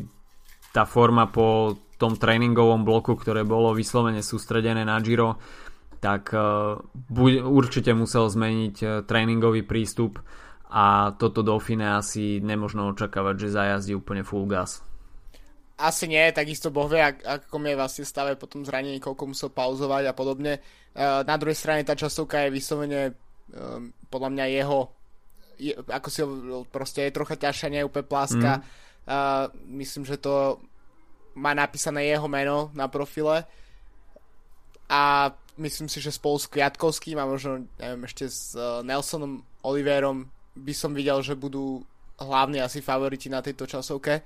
tá 0.71 0.87
forma 0.87 1.27
po 1.27 1.75
tom 1.99 2.15
tréningovom 2.15 2.87
bloku, 2.87 3.19
ktoré 3.19 3.43
bolo 3.43 3.75
vyslovene 3.75 4.23
sústredené 4.23 4.87
na 4.87 5.01
Giro, 5.03 5.41
tak 5.99 6.31
buď, 6.95 7.43
určite 7.43 7.91
musel 7.97 8.29
zmeniť 8.29 8.77
uh, 8.85 8.91
tréningový 9.03 9.65
prístup 9.65 10.21
a 10.69 11.17
toto 11.17 11.41
Dauphine 11.41 11.97
asi 11.97 12.39
nemožno 12.39 12.93
očakávať, 12.93 13.35
že 13.49 13.55
zajazdí 13.57 13.93
úplne 13.97 14.23
full 14.23 14.45
gas. 14.47 14.85
Asi 15.77 16.09
nie, 16.09 16.33
takisto 16.33 16.73
Boh 16.73 16.89
vie, 16.89 17.05
ak, 17.05 17.21
ako 17.49 17.57
je 17.61 17.77
vlastne 17.77 18.05
stave 18.09 18.33
potom 18.41 18.65
zranení, 18.65 18.97
koľko 18.97 19.37
musel 19.37 19.51
pauzovať 19.53 20.09
a 20.09 20.17
podobne. 20.17 20.61
Na 20.97 21.37
druhej 21.37 21.53
strane 21.53 21.85
tá 21.85 21.93
časovka 21.93 22.49
je 22.49 22.55
vyslovene 22.57 23.01
podľa 24.09 24.31
mňa 24.33 24.45
jeho 24.57 24.96
je, 25.59 25.73
ako 25.77 26.09
si 26.09 26.21
proste 26.71 27.09
je 27.09 27.16
trocha 27.16 27.37
ťažšia, 27.37 27.73
nie 27.73 27.81
je 27.83 27.88
úplne 27.88 28.07
pláska. 28.07 28.51
Mm. 28.59 28.62
Uh, 29.07 29.45
myslím, 29.83 30.05
že 30.05 30.16
to 30.19 30.61
má 31.37 31.53
napísané 31.53 32.09
jeho 32.09 32.27
meno 32.27 32.73
na 32.73 32.88
profile 32.88 33.45
a 34.88 35.31
myslím 35.61 35.87
si, 35.87 36.01
že 36.01 36.14
spolu 36.14 36.40
s 36.40 36.51
Kviatkovským 36.51 37.19
a 37.21 37.29
možno 37.29 37.69
neviem, 37.79 38.03
ešte 38.09 38.25
s 38.27 38.57
uh, 38.57 38.83
Nelsonom 38.83 39.45
Oliverom 39.62 40.27
by 40.57 40.75
som 40.75 40.97
videl, 40.97 41.21
že 41.21 41.37
budú 41.37 41.85
hlavní 42.16 42.59
asi 42.64 42.81
favoriti 42.81 43.29
na 43.29 43.45
tejto 43.45 43.69
časovke. 43.69 44.25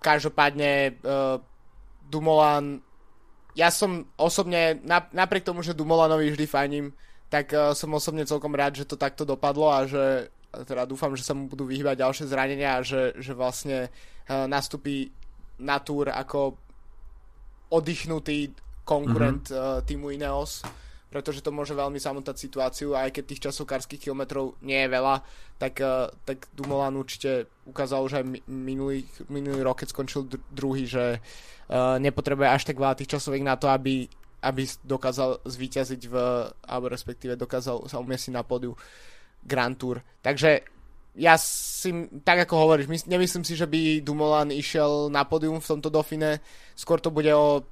Každopádne 0.00 1.00
uh, 1.00 1.40
Dumoulin 2.06 2.84
ja 3.54 3.68
som 3.70 4.06
osobne, 4.14 4.78
napriek 5.10 5.42
tomu, 5.42 5.62
že 5.66 5.74
Dumolanovi 5.74 6.30
vždy 6.30 6.46
fajním, 6.46 6.86
tak 7.30 7.54
uh, 7.54 7.72
som 7.72 7.94
osobne 7.94 8.26
celkom 8.26 8.52
rád, 8.52 8.82
že 8.82 8.88
to 8.90 8.98
takto 8.98 9.22
dopadlo 9.22 9.70
a 9.70 9.86
že 9.86 10.28
teda 10.50 10.82
dúfam, 10.82 11.14
že 11.14 11.22
sa 11.22 11.30
mu 11.30 11.46
budú 11.46 11.70
vyhýbať 11.70 12.02
ďalšie 12.02 12.26
zranenia 12.26 12.76
a 12.76 12.84
že, 12.84 13.14
že 13.22 13.32
vlastne 13.32 13.86
uh, 13.86 14.50
nastúpi 14.50 15.14
na 15.62 15.78
túr 15.78 16.10
ako 16.10 16.58
oddychnutý 17.70 18.50
konkurent 18.82 19.46
mm-hmm. 19.46 19.78
uh, 19.78 19.86
týmu 19.86 20.10
Ineos 20.10 20.66
pretože 21.10 21.42
to 21.42 21.50
môže 21.50 21.74
veľmi 21.74 21.98
samotať 21.98 22.38
situáciu 22.38 22.94
a 22.94 23.10
aj 23.10 23.18
keď 23.18 23.24
tých 23.26 23.44
časokárskych 23.50 23.98
kilometrov 23.98 24.54
nie 24.62 24.78
je 24.78 24.94
veľa, 24.94 25.26
tak, 25.58 25.82
uh, 25.82 26.06
tak 26.22 26.46
Dumoulin 26.54 26.94
určite 26.94 27.50
ukázal 27.66 28.06
už 28.06 28.12
aj 28.22 28.24
minulý, 28.46 29.04
minulý 29.26 29.66
rok, 29.66 29.82
keď 29.82 29.90
skončil 29.90 30.30
dr- 30.30 30.46
druhý, 30.54 30.86
že 30.86 31.18
uh, 31.18 31.98
nepotrebuje 31.98 32.48
až 32.48 32.62
tak 32.62 32.78
veľa 32.78 32.94
tých 32.94 33.10
časoviek 33.18 33.42
na 33.42 33.58
to, 33.58 33.66
aby, 33.66 34.06
aby 34.40 34.64
dokázal 34.84 35.44
zvíťaziť 35.44 36.02
v, 36.08 36.14
alebo 36.64 36.86
respektíve 36.88 37.36
dokázal 37.36 37.88
sa 37.88 38.00
umiestniť 38.00 38.34
na 38.34 38.44
pódiu 38.44 38.72
Grand 39.44 39.76
Tour. 39.76 40.00
Takže 40.20 40.64
ja 41.16 41.34
si, 41.36 41.90
tak 42.22 42.46
ako 42.48 42.54
hovoríš, 42.56 42.86
my, 42.86 42.98
nemyslím 43.18 43.44
si, 43.44 43.58
že 43.58 43.66
by 43.66 44.00
Dumoulin 44.00 44.54
išiel 44.54 45.10
na 45.10 45.26
pódium 45.26 45.58
v 45.58 45.70
tomto 45.76 45.90
Dauphine, 45.90 46.40
skôr 46.78 47.02
to 47.02 47.10
bude 47.10 47.28
o 47.34 47.66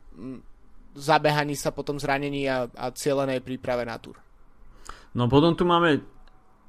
zabehaní 0.99 1.55
sa 1.55 1.71
potom 1.71 1.97
zranení 1.97 2.51
a, 2.51 2.67
a 2.67 2.91
cieľenej 2.91 3.39
príprave 3.41 3.87
na 3.87 3.97
túr. 4.03 4.19
No 5.15 5.31
potom 5.31 5.55
tu 5.55 5.63
máme 5.63 6.03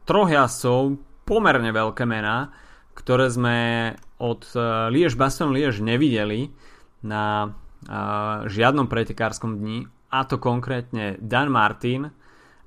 troch 0.06 0.30
jazdcov, 0.30 1.02
pomerne 1.26 1.70
veľké 1.74 2.06
mená, 2.06 2.54
ktoré 2.94 3.30
sme 3.30 3.58
od 4.22 4.42
uh, 4.54 4.90
Liež 4.92 5.18
Baston 5.18 5.54
Liež 5.54 5.82
nevideli 5.82 6.52
na 7.06 7.54
žiadnom 8.50 8.92
pretekárskom 8.92 9.56
dni 9.56 9.88
a 10.10 10.26
to 10.26 10.42
konkrétne 10.42 11.16
Dan 11.22 11.54
Martin, 11.54 12.10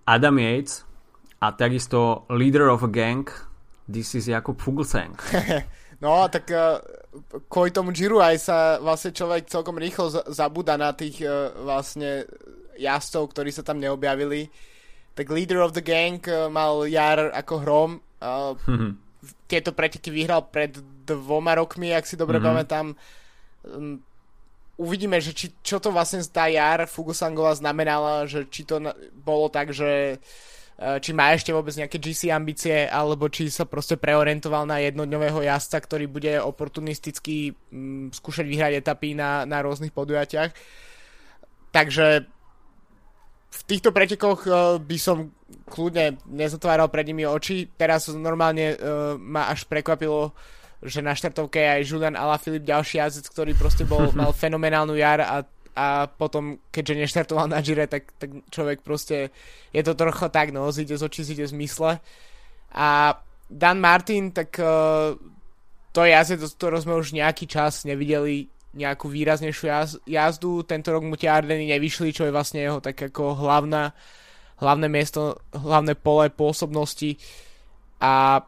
Adam 0.08 0.36
Yates 0.38 0.86
a 1.42 1.52
takisto 1.52 2.24
Leader 2.30 2.70
of 2.70 2.86
a 2.86 2.90
Gang 2.90 3.26
This 3.92 4.14
is 4.14 4.30
Jakub 4.30 4.62
Fuglsang. 4.62 5.18
no, 6.04 6.22
tak 6.30 6.46
uh, 6.54 6.78
kvôli 7.50 7.74
tomu 7.74 7.90
Giro 7.90 8.22
aj 8.22 8.36
sa 8.38 8.56
vlastne 8.78 9.10
človek 9.10 9.50
celkom 9.50 9.74
rýchlo 9.76 10.08
zabúda 10.30 10.78
na 10.78 10.94
tých 10.94 11.18
uh, 11.26 11.50
vlastne 11.66 12.24
jazdcov, 12.78 13.34
ktorí 13.34 13.50
sa 13.50 13.66
tam 13.66 13.82
neobjavili. 13.82 14.48
Tak 15.12 15.28
Leader 15.28 15.60
of 15.66 15.74
the 15.74 15.84
Gang 15.84 16.22
uh, 16.30 16.46
mal 16.48 16.86
jar 16.86 17.34
ako 17.34 17.54
hrom. 17.60 17.90
Uh, 18.22 18.54
tieto 19.50 19.74
preteky 19.74 20.14
vyhral 20.14 20.46
pred 20.46 20.78
dvoma 21.02 21.58
rokmi, 21.58 21.90
ak 21.90 22.06
si 22.06 22.14
dobre 22.14 22.38
mm-hmm. 22.38 22.48
pamätám. 22.48 22.86
Uvidíme, 24.82 25.22
že 25.22 25.30
či, 25.30 25.54
čo 25.62 25.78
to 25.78 25.94
vlastne 25.94 26.18
tá 26.26 26.50
jar 26.50 26.90
Fugusangova 26.90 27.54
znamenala, 27.54 28.26
že 28.26 28.50
či 28.50 28.66
to 28.66 28.82
bolo 29.14 29.46
tak, 29.46 29.70
že 29.70 30.18
Eh, 30.82 30.98
či 30.98 31.14
má 31.14 31.30
ešte 31.30 31.54
vôbec 31.54 31.70
nejaké 31.78 32.02
GC 32.02 32.34
ambície, 32.34 32.90
alebo 32.90 33.30
či 33.30 33.46
sa 33.52 33.62
proste 33.62 33.94
preorientoval 33.94 34.66
na 34.66 34.82
jednodňového 34.82 35.46
jazdca, 35.46 35.78
ktorý 35.78 36.10
bude 36.10 36.32
oportunisticky 36.42 37.54
mm, 37.54 38.16
skúšať 38.16 38.46
vyhrať 38.50 38.72
etapy 38.82 39.14
na, 39.14 39.46
na 39.46 39.62
rôznych 39.62 39.94
podujatiach. 39.94 40.50
Takže 41.70 42.26
v 43.52 43.62
týchto 43.68 43.94
pretekoch 43.94 44.48
uh, 44.48 44.80
by 44.82 44.96
som 44.98 45.30
kľudne 45.68 46.18
nezatváral 46.26 46.88
pred 46.90 47.04
nimi 47.04 47.28
oči. 47.28 47.70
Teraz 47.76 48.10
normálne 48.10 48.74
uh, 48.74 49.14
ma 49.20 49.52
až 49.52 49.68
prekvapilo, 49.68 50.34
že 50.82 51.00
na 51.00 51.14
štartovke 51.14 51.58
je 51.58 51.70
aj 51.80 51.86
Julian 51.86 52.18
Alaphilippe 52.18 52.66
ďalší 52.66 52.98
jazdec, 52.98 53.26
ktorý 53.30 53.52
proste 53.54 53.86
bol, 53.86 54.10
mal 54.18 54.34
fenomenálnu 54.34 54.98
jar 54.98 55.22
a 55.22 55.46
a 55.72 56.04
potom, 56.04 56.60
keďže 56.68 57.00
neštartoval 57.00 57.48
na 57.48 57.64
Gire, 57.64 57.88
tak, 57.88 58.12
tak 58.20 58.44
človek 58.52 58.84
proste 58.84 59.32
je 59.72 59.80
to 59.80 59.96
trochu 59.96 60.28
tak, 60.28 60.52
no, 60.52 60.68
zíde 60.68 61.00
z 61.00 61.02
očí, 61.08 61.24
zíde 61.24 61.48
z 61.48 61.56
mysle. 61.56 61.96
A 62.76 63.16
Dan 63.48 63.80
Martin, 63.80 64.36
tak 64.36 64.52
uh, 64.60 65.16
to 65.92 66.04
je 66.04 66.12
jazdec, 66.12 66.40
do 66.44 66.48
ktorého 66.48 66.84
sme 66.84 66.94
už 67.00 67.16
nejaký 67.16 67.48
čas 67.48 67.88
nevideli 67.88 68.52
nejakú 68.72 69.08
výraznejšiu 69.08 69.66
jaz- 69.68 70.00
jazdu. 70.08 70.64
Tento 70.64 70.92
rok 70.92 71.04
mu 71.04 71.16
tie 71.16 71.28
Ardeny 71.28 71.68
nevyšli, 71.68 72.16
čo 72.16 72.24
je 72.24 72.32
vlastne 72.32 72.64
jeho 72.64 72.80
tak 72.80 72.96
ako 72.96 73.36
hlavná, 73.36 73.92
hlavné 74.60 74.88
miesto, 74.88 75.40
hlavné 75.52 75.92
pole 75.96 76.32
pôsobnosti. 76.32 77.20
A 78.00 78.40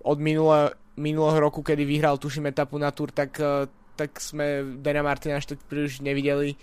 od 0.00 0.18
minulé, 0.20 0.72
minulého 0.96 1.38
roku, 1.42 1.62
kedy 1.62 1.82
vyhral, 1.82 2.18
tuším, 2.18 2.50
etapu 2.50 2.78
na 2.78 2.90
Tour, 2.90 3.10
tak 3.10 3.34
uh, 3.42 3.66
tak 3.94 4.18
sme 4.18 4.78
Dana 4.82 5.06
Martina 5.06 5.38
až 5.38 5.54
tak 5.54 5.62
príliš 5.70 6.02
nevideli 6.02 6.58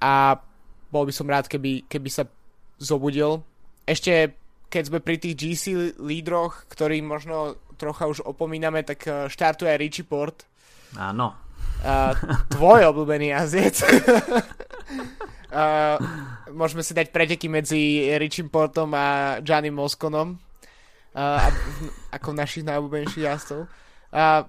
a 0.00 0.40
bol 0.88 1.04
by 1.04 1.12
som 1.12 1.28
rád, 1.28 1.44
keby, 1.46 1.84
keby 1.84 2.08
sa 2.08 2.24
zobudil. 2.80 3.44
Ešte 3.84 4.32
keď 4.68 4.82
sme 4.84 5.00
pri 5.00 5.16
tých 5.16 5.36
GC 5.36 5.64
lídroch, 5.96 6.68
ktorých 6.68 7.04
možno 7.04 7.56
trocha 7.80 8.04
už 8.04 8.20
opomíname, 8.24 8.84
tak 8.84 9.00
eh, 9.08 9.28
štartuje 9.32 9.68
aj 9.68 9.80
Richie 9.80 10.04
Port. 10.04 10.44
Áno. 10.96 11.36
Uh, 11.78 12.10
tvoj 12.50 12.90
obľúbený 12.90 13.30
jazdec. 13.30 13.76
uh, 15.54 15.94
môžeme 16.58 16.82
si 16.82 16.90
dať 16.90 17.14
preteky 17.14 17.46
medzi 17.46 18.08
Richie 18.18 18.48
Portom 18.50 18.90
a 18.96 19.38
Gianni 19.44 19.70
Moskonom 19.70 20.47
uh, 21.18 21.50
ako 22.14 22.30
našich 22.30 22.62
najobľúbenejších 22.62 23.26
jazdcov. 23.26 23.66
Uh, 24.14 24.46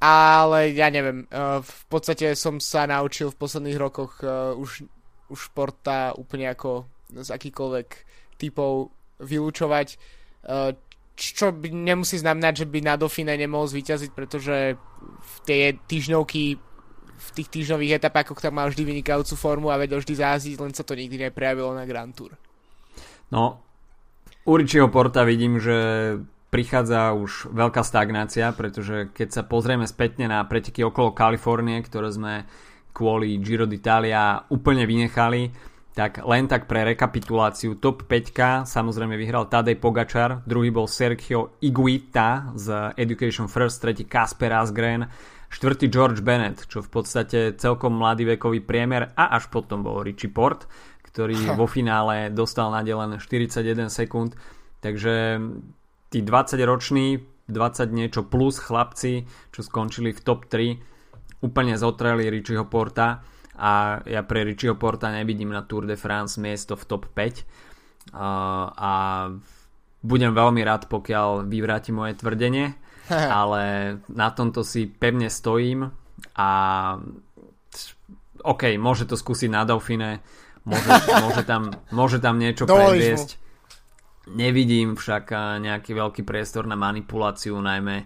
ale 0.00 0.72
ja 0.72 0.88
neviem, 0.88 1.28
uh, 1.28 1.60
v 1.60 1.82
podstate 1.92 2.32
som 2.32 2.56
sa 2.56 2.88
naučil 2.88 3.28
v 3.28 3.40
posledných 3.44 3.78
rokoch 3.78 4.24
uh, 4.24 4.56
už, 4.56 4.88
už 5.28 5.38
športa 5.52 6.16
úplne 6.16 6.48
ako 6.48 6.88
z 7.12 7.28
akýkoľvek 7.28 7.88
typov 8.40 8.94
vylúčovať, 9.20 9.88
uh, 10.48 10.72
čo 11.18 11.50
by 11.50 11.74
nemusí 11.74 12.14
znamenať, 12.22 12.62
že 12.64 12.66
by 12.70 12.78
na 12.78 12.94
Dauphine 12.94 13.34
nemohol 13.34 13.66
zvíťaziť, 13.66 14.10
pretože 14.14 14.78
v 15.18 15.34
tie 15.44 15.74
týždňovky 15.74 16.68
v 17.18 17.30
tých 17.34 17.50
týždňových 17.50 17.98
etapách 17.98 18.38
tam 18.38 18.62
mal 18.62 18.70
vždy 18.70 18.86
vynikajúcu 18.86 19.34
formu 19.34 19.74
a 19.74 19.80
vedel 19.80 19.98
vždy 19.98 20.14
záziť, 20.22 20.54
len 20.62 20.70
sa 20.70 20.86
to 20.86 20.94
nikdy 20.94 21.18
neprejavilo 21.18 21.74
na 21.74 21.82
Grand 21.82 22.14
Tour. 22.14 22.38
No, 23.34 23.58
Uričiho 24.48 24.88
Porta 24.88 25.28
vidím, 25.28 25.60
že 25.60 25.76
prichádza 26.48 27.12
už 27.12 27.52
veľká 27.52 27.84
stagnácia, 27.84 28.48
pretože 28.56 29.12
keď 29.12 29.28
sa 29.28 29.42
pozrieme 29.44 29.84
spätne 29.84 30.24
na 30.24 30.40
preteky 30.48 30.80
okolo 30.88 31.12
Kalifornie, 31.12 31.84
ktoré 31.84 32.08
sme 32.08 32.48
kvôli 32.96 33.36
Giro 33.44 33.68
d'Italia 33.68 34.48
úplne 34.48 34.88
vynechali, 34.88 35.52
tak 35.92 36.24
len 36.24 36.48
tak 36.48 36.64
pre 36.64 36.80
rekapituláciu 36.88 37.76
top 37.76 38.08
5 38.08 38.64
samozrejme 38.64 39.20
vyhral 39.20 39.52
Tadej 39.52 39.76
Pogačar, 39.76 40.40
druhý 40.48 40.72
bol 40.72 40.88
Sergio 40.88 41.60
Iguita 41.60 42.56
z 42.56 42.96
Education 42.96 43.52
First, 43.52 43.84
tretí 43.84 44.08
Kasper 44.08 44.56
Asgren, 44.56 45.04
štvrtý 45.52 45.92
George 45.92 46.24
Bennett, 46.24 46.64
čo 46.64 46.80
v 46.80 46.88
podstate 46.88 47.52
celkom 47.60 48.00
mladý 48.00 48.24
vekový 48.24 48.64
priemer 48.64 49.12
a 49.12 49.36
až 49.36 49.52
potom 49.52 49.84
bol 49.84 50.00
Richie 50.00 50.32
Port, 50.32 50.64
ktorý 51.18 51.58
vo 51.58 51.66
finále 51.66 52.30
dostal 52.30 52.70
na 52.70 52.78
len 52.86 53.18
41 53.18 53.90
sekúnd, 53.90 54.38
takže 54.78 55.42
tí 56.14 56.22
20 56.22 56.62
roční 56.62 57.26
20 57.50 57.90
niečo 57.90 58.22
plus 58.22 58.62
chlapci, 58.62 59.26
čo 59.50 59.60
skončili 59.66 60.14
v 60.14 60.20
top 60.22 60.46
3, 60.46 61.42
úplne 61.42 61.74
zotreli 61.74 62.30
Richieho 62.30 62.70
Porta 62.70 63.26
a 63.58 63.98
ja 64.06 64.22
pre 64.22 64.46
Richieho 64.46 64.78
Porta 64.78 65.10
nevidím 65.10 65.50
na 65.50 65.66
Tour 65.66 65.90
de 65.90 65.98
France 65.98 66.38
miesto 66.38 66.78
v 66.78 66.86
top 66.86 67.10
5 67.10 68.14
a 68.14 68.92
budem 69.98 70.30
veľmi 70.30 70.62
rád, 70.62 70.86
pokiaľ 70.86 71.50
vyvráti 71.50 71.90
moje 71.90 72.14
tvrdenie, 72.14 72.78
ale 73.10 73.62
na 74.06 74.28
tomto 74.30 74.62
si 74.62 74.86
pevne 74.86 75.26
stojím 75.26 75.90
a 76.38 76.50
OK, 78.38 78.70
môže 78.78 79.02
to 79.10 79.18
skúsiť 79.18 79.50
na 79.50 79.66
Dauphine, 79.66 80.22
môže, 80.68 80.88
môže, 81.24 81.42
tam, 81.48 81.62
môže 81.88 82.18
tam 82.20 82.36
niečo 82.36 82.68
predviesť. 82.68 83.40
Nevidím 84.28 84.92
však 84.92 85.32
nejaký 85.64 85.96
veľký 85.96 86.22
priestor 86.28 86.68
na 86.68 86.76
manipuláciu, 86.76 87.56
najmä 87.56 88.04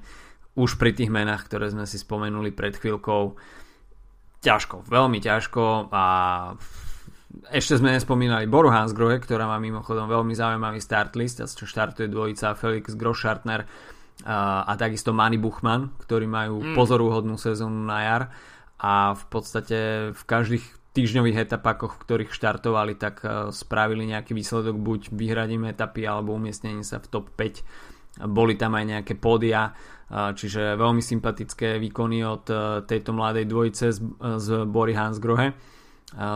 už 0.54 0.78
pri 0.78 0.94
tých 0.94 1.10
menách, 1.10 1.50
ktoré 1.50 1.74
sme 1.74 1.88
si 1.88 1.98
spomenuli 1.98 2.54
pred 2.54 2.78
chvíľkou 2.78 3.34
ťažko, 4.42 4.86
veľmi 4.86 5.18
ťažko 5.18 5.90
a 5.90 6.04
ešte 7.48 7.80
sme 7.80 7.96
nespomínali 7.96 8.44
Boru 8.44 8.68
Hansgrohe, 8.68 9.16
ktorá 9.16 9.48
má 9.48 9.56
mimochodom 9.56 10.04
veľmi 10.04 10.36
zaujímavý 10.36 10.84
start 10.84 11.16
list, 11.16 11.40
čo 11.40 11.64
štartuje 11.64 12.10
dvojica 12.12 12.52
Felix 12.52 12.92
Groschartner 12.92 13.64
a, 14.28 14.68
a 14.68 14.72
takisto 14.76 15.16
Manny 15.16 15.40
Buchmann, 15.40 15.96
ktorí 16.04 16.28
majú 16.28 16.60
mm. 16.60 16.74
pozorúhodnú 16.76 17.40
sezónu 17.40 17.88
na 17.88 17.98
jar 18.04 18.22
a 18.76 19.16
v 19.16 19.24
podstate 19.32 19.78
v 20.12 20.22
každých 20.28 20.64
týždňových 20.92 21.48
etapách, 21.48 21.88
v 21.88 22.00
ktorých 22.04 22.30
štartovali, 22.36 22.94
tak 23.00 23.24
spravili 23.50 24.08
nejaký 24.12 24.36
výsledok 24.36 24.76
buď 24.76 25.00
vyhradím 25.12 25.68
etapy 25.68 26.04
alebo 26.04 26.36
umiestnenie 26.36 26.84
sa 26.84 27.00
v 27.00 27.08
top 27.08 27.32
5. 27.34 28.28
Boli 28.28 28.60
tam 28.60 28.76
aj 28.76 28.84
nejaké 28.84 29.14
pódia 29.16 29.72
čiže 30.12 30.76
veľmi 30.76 31.00
sympatické 31.00 31.80
výkony 31.80 32.20
od 32.20 32.44
e, 32.52 32.84
tejto 32.84 33.16
mladej 33.16 33.48
dvojice 33.48 33.96
z, 34.36 34.48
Bory 34.68 34.92
Hansgrohe 34.92 35.56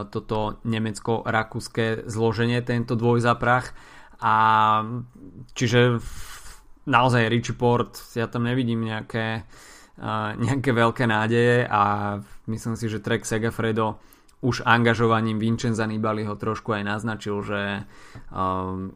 toto 0.09 0.57
nemecko-rakúske 0.65 2.09
zloženie, 2.09 2.65
tento 2.65 2.97
dvojzaprach 2.97 3.77
a 4.25 4.37
čiže 5.53 6.01
naozaj 6.89 7.29
Richie 7.29 7.53
ja 8.17 8.27
tam 8.33 8.49
nevidím 8.49 8.89
nejaké, 8.89 9.45
nejaké 10.49 10.71
veľké 10.73 11.05
nádeje 11.05 11.69
a 11.69 12.17
myslím 12.49 12.75
si, 12.81 12.89
že 12.89 13.05
Trek 13.05 13.29
Segafredo 13.29 14.01
už 14.45 14.63
angažovaním 14.69 15.41
Vincenza 15.41 15.89
Nibali 15.89 16.25
ho 16.25 16.37
trošku 16.37 16.77
aj 16.77 16.83
naznačil, 16.85 17.41
že 17.41 17.61
um, 18.29 18.93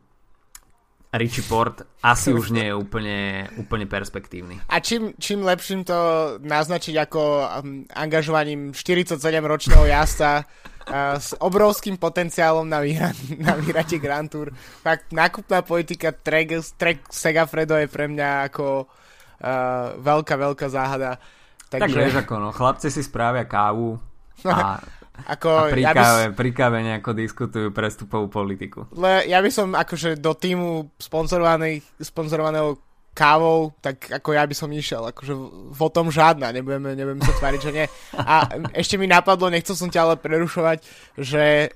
Richie 1.10 1.42
Port 1.42 1.82
asi 2.06 2.30
už 2.30 2.54
nie 2.54 2.70
je 2.70 2.74
úplne, 2.74 3.50
úplne 3.58 3.82
perspektívny. 3.90 4.62
A 4.70 4.78
čím, 4.78 5.10
čím 5.18 5.42
lepším 5.42 5.82
to 5.82 5.98
naznačiť 6.38 6.94
ako 7.02 7.20
um, 7.20 7.82
angažovaním 7.90 8.70
47-ročného 8.70 9.90
jazda 9.90 10.46
uh, 10.46 11.18
s 11.18 11.34
obrovským 11.34 11.98
potenciálom 11.98 12.62
na, 12.62 12.78
výhra, 12.78 13.10
na 13.46 13.58
výhrate 13.58 13.98
Grand 13.98 14.30
Tour. 14.30 14.54
Fakt, 14.54 15.10
nákupná 15.10 15.66
politika 15.66 16.14
Trek, 16.14 16.62
Trek 16.78 17.10
Segafredo 17.10 17.74
je 17.74 17.90
pre 17.90 18.06
mňa 18.06 18.46
ako 18.52 18.86
uh, 18.86 19.98
veľká, 19.98 20.38
veľká 20.38 20.66
záhada. 20.70 21.18
Takže... 21.66 21.90
Tak 21.90 21.90
vieš 21.90 22.16
ako, 22.22 22.34
no, 22.38 22.48
chlapci 22.54 22.86
si 22.86 23.02
správia 23.02 23.50
kávu 23.50 23.98
a 24.46 24.78
Ako, 25.26 25.48
a 25.48 25.72
pri, 25.72 25.82
ja 25.82 25.92
káve, 25.92 26.24
by... 26.30 26.34
pri 26.36 26.50
káve 26.54 26.78
nejako 26.80 27.10
diskutujú 27.12 27.68
prestupovú 27.74 28.30
politiku. 28.30 28.86
Le, 28.94 29.26
ja 29.26 29.42
by 29.42 29.50
som 29.50 29.74
akože 29.74 30.20
do 30.20 30.32
týmu 30.32 30.96
sponzorovaného 31.00 32.78
kávou, 33.10 33.74
tak 33.82 34.06
ako 34.22 34.32
ja 34.32 34.46
by 34.46 34.54
som 34.54 34.70
išiel, 34.70 35.02
akože 35.10 35.34
o 35.74 35.88
tom 35.90 36.14
žiadna, 36.14 36.54
nebudeme, 36.54 36.94
nebudeme 36.94 37.26
sa 37.26 37.34
tváriť, 37.36 37.60
že 37.60 37.74
nie. 37.74 37.86
A 38.16 38.46
ešte 38.70 38.96
mi 38.96 39.10
napadlo, 39.10 39.50
nechcel 39.50 39.74
som 39.74 39.90
ťa 39.90 40.00
ale 40.06 40.16
prerušovať, 40.16 40.78
že 41.18 41.44
e, 41.66 41.68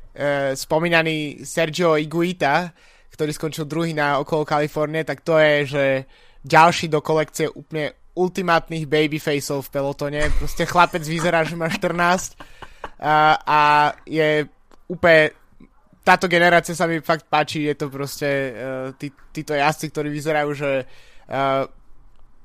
spomínaný 0.54 1.42
Sergio 1.42 1.98
Iguita, 1.98 2.70
ktorý 3.12 3.30
skončil 3.34 3.66
druhý 3.66 3.92
na 3.92 4.22
okolo 4.22 4.46
Kalifornie, 4.46 5.02
tak 5.02 5.26
to 5.26 5.36
je, 5.36 5.54
že 5.66 5.84
ďalší 6.46 6.88
do 6.88 7.02
kolekcie 7.02 7.50
úplne 7.50 7.94
ultimátnych 8.14 8.86
babyfaceov 8.86 9.66
v 9.66 9.72
pelotone. 9.74 10.20
Proste 10.38 10.64
chlapec 10.70 11.02
vyzerá, 11.02 11.42
že 11.42 11.58
má 11.58 11.66
14 11.66 12.38
a, 13.00 13.38
a 13.42 13.60
je 14.06 14.46
úplne 14.88 15.34
táto 16.04 16.28
generácia 16.28 16.76
sa 16.76 16.84
mi 16.84 17.00
fakt 17.00 17.24
páči, 17.32 17.64
je 17.64 17.74
to 17.80 17.88
proste 17.88 18.28
uh, 18.28 18.92
tí, 19.00 19.08
títo 19.32 19.56
jazdci, 19.56 19.88
ktorí 19.88 20.12
vyzerajú, 20.12 20.50
že 20.52 20.70
uh, 20.84 21.64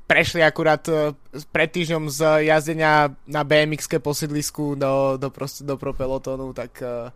prešli 0.07 0.39
akurát 0.39 0.79
uh, 0.87 1.11
pred 1.51 1.67
týždňom 1.67 2.07
z 2.07 2.47
jazdenia 2.47 3.11
na 3.27 3.41
BMX 3.43 3.91
posidlisku 3.99 4.79
do, 4.79 5.19
do, 5.19 5.27
proste, 5.27 5.67
do 5.67 5.75
pro 5.75 5.91
pelotónu, 5.91 6.55
tak 6.55 6.79
uh, 6.79 7.11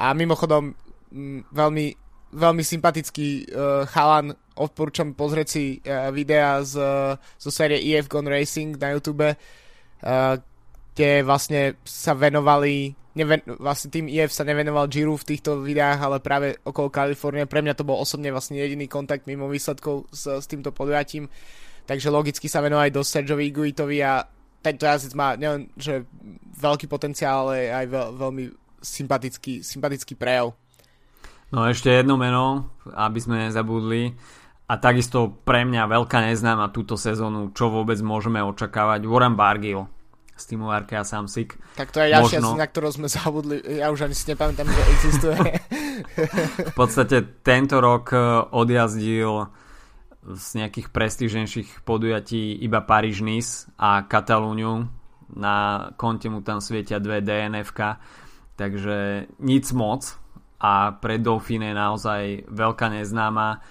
a 0.00 0.16
mimochodom 0.16 0.72
m, 1.12 1.44
veľmi, 1.52 1.86
veľmi 2.32 2.62
sympatický 2.64 3.52
uh, 3.52 3.84
chalan, 3.84 4.32
odporúčam 4.56 5.12
pozrieť 5.12 5.48
si 5.52 5.76
uh, 5.84 6.08
videa 6.08 6.64
z, 6.64 6.80
zo 7.36 7.50
série 7.52 7.84
EF 7.92 8.08
Gone 8.08 8.32
Racing 8.32 8.80
na 8.80 8.96
YouTube, 8.96 9.28
uh, 9.28 10.40
kde 10.92 11.24
vlastne 11.24 11.80
sa 11.82 12.12
venovali 12.12 12.92
neven, 13.16 13.40
vlastne 13.60 13.92
tým 13.92 14.08
IF 14.08 14.32
sa 14.32 14.44
nevenoval 14.44 14.88
Giro 14.88 15.16
v 15.16 15.28
týchto 15.36 15.60
videách, 15.60 16.00
ale 16.00 16.24
práve 16.24 16.56
okolo 16.64 16.88
Kalifornie. 16.92 17.48
Pre 17.48 17.60
mňa 17.60 17.76
to 17.76 17.88
bol 17.88 18.00
osobne 18.00 18.32
vlastne 18.32 18.60
jediný 18.60 18.88
kontakt 18.88 19.28
mimo 19.28 19.48
výsledkov 19.48 20.08
s, 20.12 20.28
s 20.28 20.46
týmto 20.48 20.72
podujatím. 20.72 21.28
Takže 21.84 22.12
logicky 22.12 22.46
sa 22.46 22.62
venoval 22.62 22.88
aj 22.88 22.94
do 22.94 23.02
Sergiovi 23.02 23.50
Iguitovi 23.50 23.98
a 24.04 24.22
tento 24.62 24.86
jazdec 24.86 25.12
má 25.18 25.34
neviem, 25.34 25.66
že 25.74 26.06
veľký 26.62 26.86
potenciál, 26.86 27.50
ale 27.50 27.74
aj 27.74 27.86
veľ, 27.90 28.06
veľmi 28.14 28.44
sympatický, 28.78 29.66
sympatický 29.66 30.14
prejav. 30.14 30.54
No 31.52 31.68
ešte 31.68 31.92
jedno 31.92 32.16
meno, 32.16 32.70
aby 32.96 33.18
sme 33.20 33.50
nezabudli. 33.50 34.14
A 34.70 34.80
takisto 34.80 35.36
pre 35.44 35.68
mňa 35.68 35.84
veľká 35.84 36.32
neznáma 36.32 36.72
túto 36.72 36.96
sezónu, 36.96 37.52
čo 37.52 37.68
vôbec 37.68 37.98
môžeme 38.00 38.40
očakávať. 38.40 39.04
Warren 39.04 39.36
Bargill 39.36 39.84
z 40.36 40.44
týmu 40.48 40.72
Arkea 40.72 41.04
Samsic. 41.04 41.54
Tak 41.76 41.92
to 41.92 42.00
je 42.00 42.12
ďalšia 42.12 42.40
Možno... 42.40 42.58
na 42.58 42.66
ktorú 42.66 42.88
sme 42.90 43.08
zabudli. 43.08 43.60
Ja 43.78 43.92
už 43.92 44.08
ani 44.08 44.16
si 44.16 44.24
nepamätám, 44.32 44.66
že 44.66 44.82
existuje. 44.96 45.38
v 46.72 46.74
podstate 46.74 47.22
tento 47.44 47.78
rok 47.78 48.10
e, 48.10 48.18
odjazdil 48.50 49.52
z 50.22 50.46
nejakých 50.54 50.88
prestíženších 50.94 51.68
podujatí 51.82 52.54
iba 52.62 52.80
Paríž-Nice 52.80 53.74
a 53.76 54.06
Katalúňu. 54.06 54.86
Na 55.32 55.88
konte 55.96 56.28
mu 56.28 56.44
tam 56.44 56.60
svietia 56.60 57.00
dve 57.00 57.24
DNFK, 57.24 57.96
takže 58.54 59.26
nic 59.40 59.66
moc 59.72 60.22
a 60.62 60.94
pre 60.94 61.18
Dauphine 61.18 61.72
je 61.72 61.76
naozaj 61.76 62.22
veľká 62.46 62.86
neznáma 62.92 63.64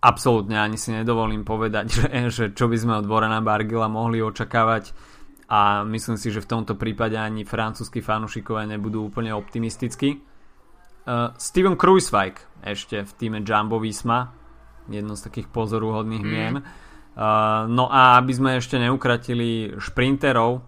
absolútne 0.00 0.60
ani 0.60 0.76
si 0.76 0.92
nedovolím 0.92 1.42
povedať, 1.42 1.86
že, 1.96 2.06
že 2.28 2.44
čo 2.52 2.68
by 2.68 2.76
sme 2.76 2.92
od 3.00 3.06
Borana 3.08 3.40
Bargila 3.40 3.88
mohli 3.88 4.20
očakávať 4.20 4.92
a 5.46 5.86
myslím 5.86 6.18
si, 6.18 6.34
že 6.34 6.42
v 6.42 6.50
tomto 6.58 6.74
prípade 6.74 7.14
ani 7.14 7.46
francúzskí 7.46 8.02
fanúšikovia 8.02 8.66
nebudú 8.66 9.06
úplne 9.06 9.30
optimistickí. 9.30 10.18
Uh, 11.06 11.30
Steven 11.38 11.78
Kruiswijk 11.78 12.42
ešte 12.66 13.06
v 13.06 13.12
týme 13.14 13.38
Jumbo 13.46 13.78
Visma, 13.78 14.34
jedno 14.90 15.14
z 15.14 15.30
takých 15.30 15.46
pozoruhodných 15.54 16.24
mm. 16.26 16.30
mien. 16.30 16.54
Uh, 16.58 17.70
no 17.70 17.86
a 17.86 18.18
aby 18.18 18.32
sme 18.34 18.58
ešte 18.58 18.74
neukratili 18.82 19.78
šprinterov, 19.78 20.58
uh, 20.58 20.62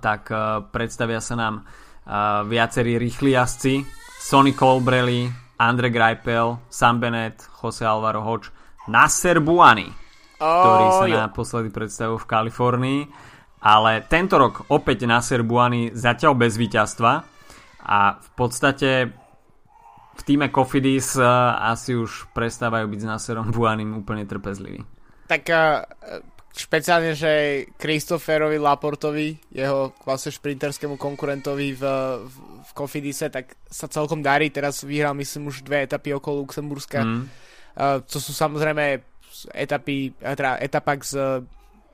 tak 0.00 0.32
uh, 0.32 0.64
predstavia 0.72 1.20
sa 1.20 1.36
nám 1.36 1.54
uh, 1.60 2.40
viacerí 2.48 2.96
rýchli 2.96 3.36
jazdci. 3.36 3.84
Sonny 4.22 4.56
Colbrelli, 4.56 5.41
Andre 5.62 5.94
Greipel, 5.94 6.58
Sam 6.66 6.98
Bennett, 6.98 7.38
Jose 7.62 7.86
Alvaro 7.86 8.26
Hodge, 8.26 8.50
Nasser 8.90 9.38
Buani, 9.38 9.86
ktorý 10.42 10.86
sa 10.98 11.06
naposledy 11.30 11.70
predstavil 11.70 12.18
v 12.18 12.26
Kalifornii. 12.26 13.00
Ale 13.62 14.02
tento 14.10 14.42
rok 14.42 14.66
opäť 14.74 15.06
na 15.06 15.22
Serbuany 15.22 15.94
zatiaľ 15.94 16.34
bez 16.34 16.58
víťazstva. 16.58 17.12
A 17.86 18.18
v 18.18 18.30
podstate 18.34 19.14
v 20.12 20.22
týme 20.26 20.50
Kofidis 20.50 21.14
uh, 21.14 21.54
asi 21.70 21.94
už 21.94 22.26
prestávajú 22.34 22.90
byť 22.90 23.00
s 23.00 23.06
Nasserom 23.06 23.54
Buanim 23.54 23.94
úplne 24.02 24.26
trpezliví. 24.26 24.82
Tak 25.30 25.42
uh, 25.46 25.86
špeciálne, 26.52 27.16
že 27.16 27.64
Kristoferovi 27.80 28.60
Laportovi, 28.60 29.40
jeho 29.48 29.96
vlastne 30.04 30.28
šprinterskému 30.32 31.00
konkurentovi 31.00 31.72
v, 31.72 31.82
v, 32.28 32.34
v 32.60 32.70
Kofidise, 32.76 33.32
tak 33.32 33.56
sa 33.64 33.88
celkom 33.88 34.20
darí. 34.20 34.52
Teraz 34.52 34.84
vyhral, 34.84 35.16
myslím, 35.16 35.48
už 35.48 35.64
dve 35.64 35.88
etapy 35.88 36.12
okolo 36.12 36.44
Luxemburska. 36.44 37.00
Mm. 37.00 37.24
Uh, 37.72 37.98
to 38.04 38.20
sú 38.20 38.36
samozrejme 38.36 39.00
etapy, 39.56 40.12
teda 40.20 40.60
etapak 40.60 41.00
z 41.00 41.40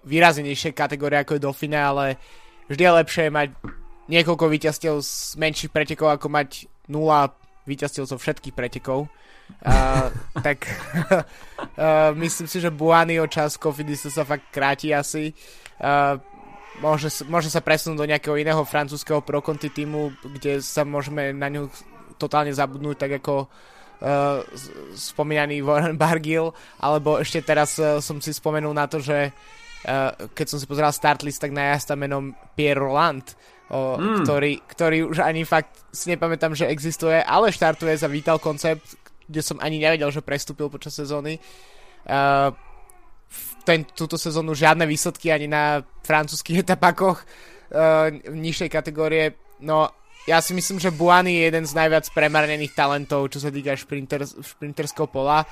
výraznejšej 0.03 0.75
kategórie 0.75 1.23
ako 1.23 1.39
je 1.39 1.45
Dauphine, 1.47 1.79
ale 1.79 2.19
vždy 2.67 2.83
je 2.83 2.99
lepšie 2.99 3.25
mať 3.31 3.49
niekoľko 4.11 4.45
víťazstiev 4.51 4.95
z 5.05 5.39
menších 5.39 5.71
pretekov, 5.71 6.11
ako 6.11 6.27
mať 6.33 6.67
nula 6.91 7.31
víťazstiev 7.69 8.09
zo 8.09 8.17
všetkých 8.17 8.57
pretekov. 8.57 9.07
Uh, 9.59 10.09
tak 10.39 10.65
uh, 11.75 12.15
myslím 12.15 12.47
si, 12.47 12.63
že 12.63 12.71
Buanio 12.71 13.27
čas 13.27 13.59
Kofidisa 13.59 14.07
sa 14.07 14.23
fakt 14.23 14.55
kráti 14.55 14.95
asi. 14.95 15.35
Uh, 15.83 16.21
môže, 16.79 17.11
môže 17.27 17.51
sa 17.51 17.59
presunúť 17.59 17.99
do 17.99 18.07
nejakého 18.07 18.39
iného 18.39 18.63
francúzského 18.63 19.19
prokonty 19.19 19.69
týmu, 19.71 20.15
kde 20.23 20.63
sa 20.63 20.87
môžeme 20.87 21.35
na 21.35 21.51
ňu 21.51 21.67
totálne 22.19 22.55
zabudnúť, 22.55 22.97
tak 22.99 23.13
ako 23.23 23.47
uh, 23.47 24.43
spomínaný 24.95 25.63
Warren 25.67 25.99
Bargill, 26.03 26.55
alebo 26.79 27.19
ešte 27.19 27.43
teraz 27.43 27.79
uh, 27.83 27.99
som 27.99 28.23
si 28.23 28.31
spomenul 28.31 28.75
na 28.75 28.87
to, 28.87 29.03
že 29.03 29.35
uh, 29.35 30.15
keď 30.35 30.47
som 30.47 30.59
si 30.63 30.71
pozeral 30.71 30.95
start 30.95 31.27
list, 31.27 31.43
tak 31.43 31.51
na 31.51 31.75
jazda 31.75 31.99
menom 31.99 32.31
Pierre 32.55 32.79
Roland, 32.79 33.35
o, 33.69 34.01
mm. 34.01 34.25
ktorý, 34.25 34.53
ktorý 34.65 34.99
už 35.13 35.19
ani 35.21 35.45
fakt 35.45 35.93
si 35.93 36.09
nepamätám, 36.09 36.57
že 36.57 36.73
existuje, 36.73 37.21
ale 37.21 37.53
štartuje 37.53 37.93
za 38.01 38.09
Vital 38.09 38.41
Concept, 38.41 39.08
kde 39.29 39.41
som 39.45 39.61
ani 39.61 39.77
nevedel, 39.77 40.09
že 40.09 40.25
prestúpil 40.25 40.73
počas 40.73 40.97
sezóny. 40.97 41.37
Uh, 42.09 42.51
ten, 43.69 43.85
túto 43.85 44.17
sezónu 44.17 44.57
žiadne 44.57 44.89
výsledky 44.89 45.29
ani 45.29 45.45
na 45.45 45.85
francúzských 46.01 46.61
etapakoch 46.65 47.21
uh, 47.23 48.09
nižšej 48.33 48.73
kategórie. 48.73 49.37
No, 49.61 49.93
ja 50.25 50.41
si 50.41 50.57
myslím, 50.57 50.81
že 50.81 50.93
Buany 50.93 51.37
je 51.37 51.43
jeden 51.53 51.65
z 51.69 51.77
najviac 51.77 52.09
premarnených 52.17 52.73
talentov, 52.73 53.29
čo 53.29 53.45
sa 53.45 53.53
týka 53.53 53.77
šprinter, 53.77 54.25
šprinterského 54.25 55.09
pola. 55.09 55.45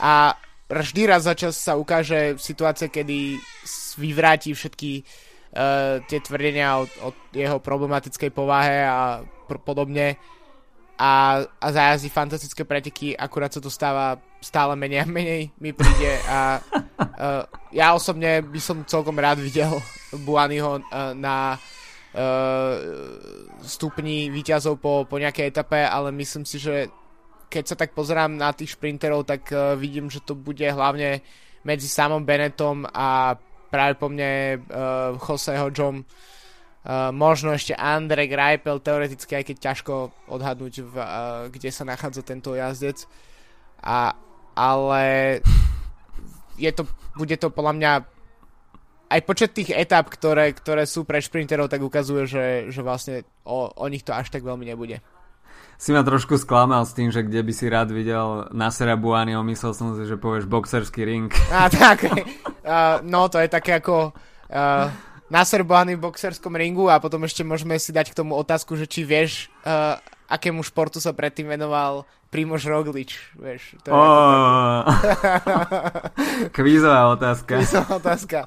A 0.00 0.36
vždy 0.68 1.08
raz 1.08 1.24
za 1.24 1.32
čas 1.32 1.56
sa 1.56 1.80
ukáže 1.80 2.36
situácia, 2.36 2.92
kedy 2.92 3.40
vyvráti 3.96 4.52
všetky 4.52 5.00
uh, 5.00 6.00
tie 6.04 6.18
tvrdenia 6.20 6.80
o, 6.80 6.84
o 7.04 7.08
jeho 7.32 7.60
problematickej 7.60 8.30
povahe 8.32 8.84
a 8.84 9.24
pr- 9.48 9.62
podobne 9.62 10.20
a, 10.94 11.42
a 11.42 11.66
zajazdí 11.74 12.08
fantastické 12.08 12.62
preteky, 12.62 13.18
akurát 13.18 13.50
sa 13.50 13.58
to 13.58 13.66
stáva 13.66 14.18
stále 14.38 14.78
menej 14.78 15.02
a 15.02 15.06
menej 15.08 15.42
mi 15.58 15.74
príde 15.74 16.20
a 16.28 16.60
uh, 16.60 17.42
ja 17.74 17.96
osobne 17.96 18.44
by 18.44 18.60
som 18.60 18.86
celkom 18.86 19.16
rád 19.18 19.40
videl 19.40 19.72
Buanyho 20.22 20.78
uh, 20.78 21.10
na 21.16 21.58
uh, 21.58 22.74
stupni 23.64 24.30
výťazov 24.30 24.78
po, 24.78 25.08
po 25.08 25.16
nejakej 25.18 25.50
etape, 25.50 25.82
ale 25.82 26.14
myslím 26.14 26.46
si, 26.46 26.62
že 26.62 26.92
keď 27.50 27.64
sa 27.66 27.76
tak 27.78 27.94
pozerám 27.96 28.34
na 28.34 28.54
tých 28.54 28.78
šprinterov, 28.78 29.26
tak 29.26 29.50
uh, 29.50 29.74
vidím, 29.74 30.06
že 30.12 30.22
to 30.22 30.38
bude 30.38 30.64
hlavne 30.64 31.24
medzi 31.64 31.88
samom 31.88 32.22
Benettom 32.22 32.84
a 32.86 33.34
práve 33.72 33.98
po 33.98 34.06
mne 34.06 34.62
uh, 34.70 35.18
Joseho 35.18 35.72
John 35.74 36.06
uh, 36.84 37.10
možno 37.10 37.56
ešte 37.56 37.74
Andre 37.74 38.28
Greipel 38.28 38.78
teoreticky, 38.80 39.40
aj 39.40 39.44
keď 39.48 39.56
ťažko 39.60 39.92
odhadnúť, 40.28 40.74
v, 40.84 40.94
uh, 41.00 41.06
kde 41.48 41.70
sa 41.72 41.88
nachádza 41.88 42.22
tento 42.22 42.52
jazdec. 42.52 43.08
A, 43.84 44.16
ale 44.56 45.04
je 46.56 46.70
to, 46.72 46.88
bude 47.16 47.36
to 47.36 47.48
podľa 47.50 47.74
mňa 47.76 47.92
aj 49.12 49.20
počet 49.28 49.50
tých 49.52 49.70
etap, 49.72 50.08
ktoré, 50.08 50.56
ktoré 50.56 50.88
sú 50.88 51.04
pre 51.04 51.20
šprinterov, 51.20 51.68
tak 51.68 51.84
ukazuje, 51.84 52.24
že, 52.24 52.46
že 52.72 52.80
vlastne 52.80 53.28
o, 53.44 53.68
o 53.68 53.86
nich 53.92 54.02
to 54.02 54.16
až 54.16 54.32
tak 54.32 54.42
veľmi 54.42 54.64
nebude 54.64 55.04
si 55.74 55.90
ma 55.92 56.06
trošku 56.06 56.38
sklamal 56.38 56.86
s 56.86 56.94
tým, 56.94 57.10
že 57.10 57.26
kde 57.26 57.42
by 57.42 57.52
si 57.52 57.66
rád 57.66 57.90
videl 57.90 58.48
Nasera 58.54 58.94
Buaniho, 58.94 59.42
myslel 59.42 59.72
som 59.74 59.98
si, 59.98 60.06
že 60.06 60.16
povieš 60.16 60.46
boxerský 60.46 61.02
ring. 61.02 61.28
A 61.50 61.66
tak, 61.66 62.08
uh, 62.08 63.02
no 63.02 63.26
to 63.26 63.42
je 63.42 63.48
také 63.50 63.82
ako 63.82 64.14
uh, 64.14 64.88
Nasser 65.34 65.66
Buani 65.66 65.98
v 65.98 66.04
boxerskom 66.06 66.54
ringu 66.54 66.86
a 66.86 67.02
potom 67.02 67.26
ešte 67.26 67.42
môžeme 67.42 67.74
si 67.82 67.90
dať 67.90 68.14
k 68.14 68.18
tomu 68.22 68.38
otázku, 68.38 68.78
že 68.78 68.86
či 68.86 69.02
vieš, 69.02 69.50
uh, 69.66 69.98
akému 70.30 70.62
športu 70.62 71.02
sa 71.02 71.10
predtým 71.10 71.50
venoval 71.50 72.06
Primož 72.30 72.70
Roglič, 72.70 73.34
vieš. 73.34 73.74
To 73.82 73.90
je 73.90 73.94
oh. 73.98 74.86
Kvízová 76.54 77.10
otázka. 77.18 77.58
Kvízová 77.58 77.98
otázka. 77.98 78.38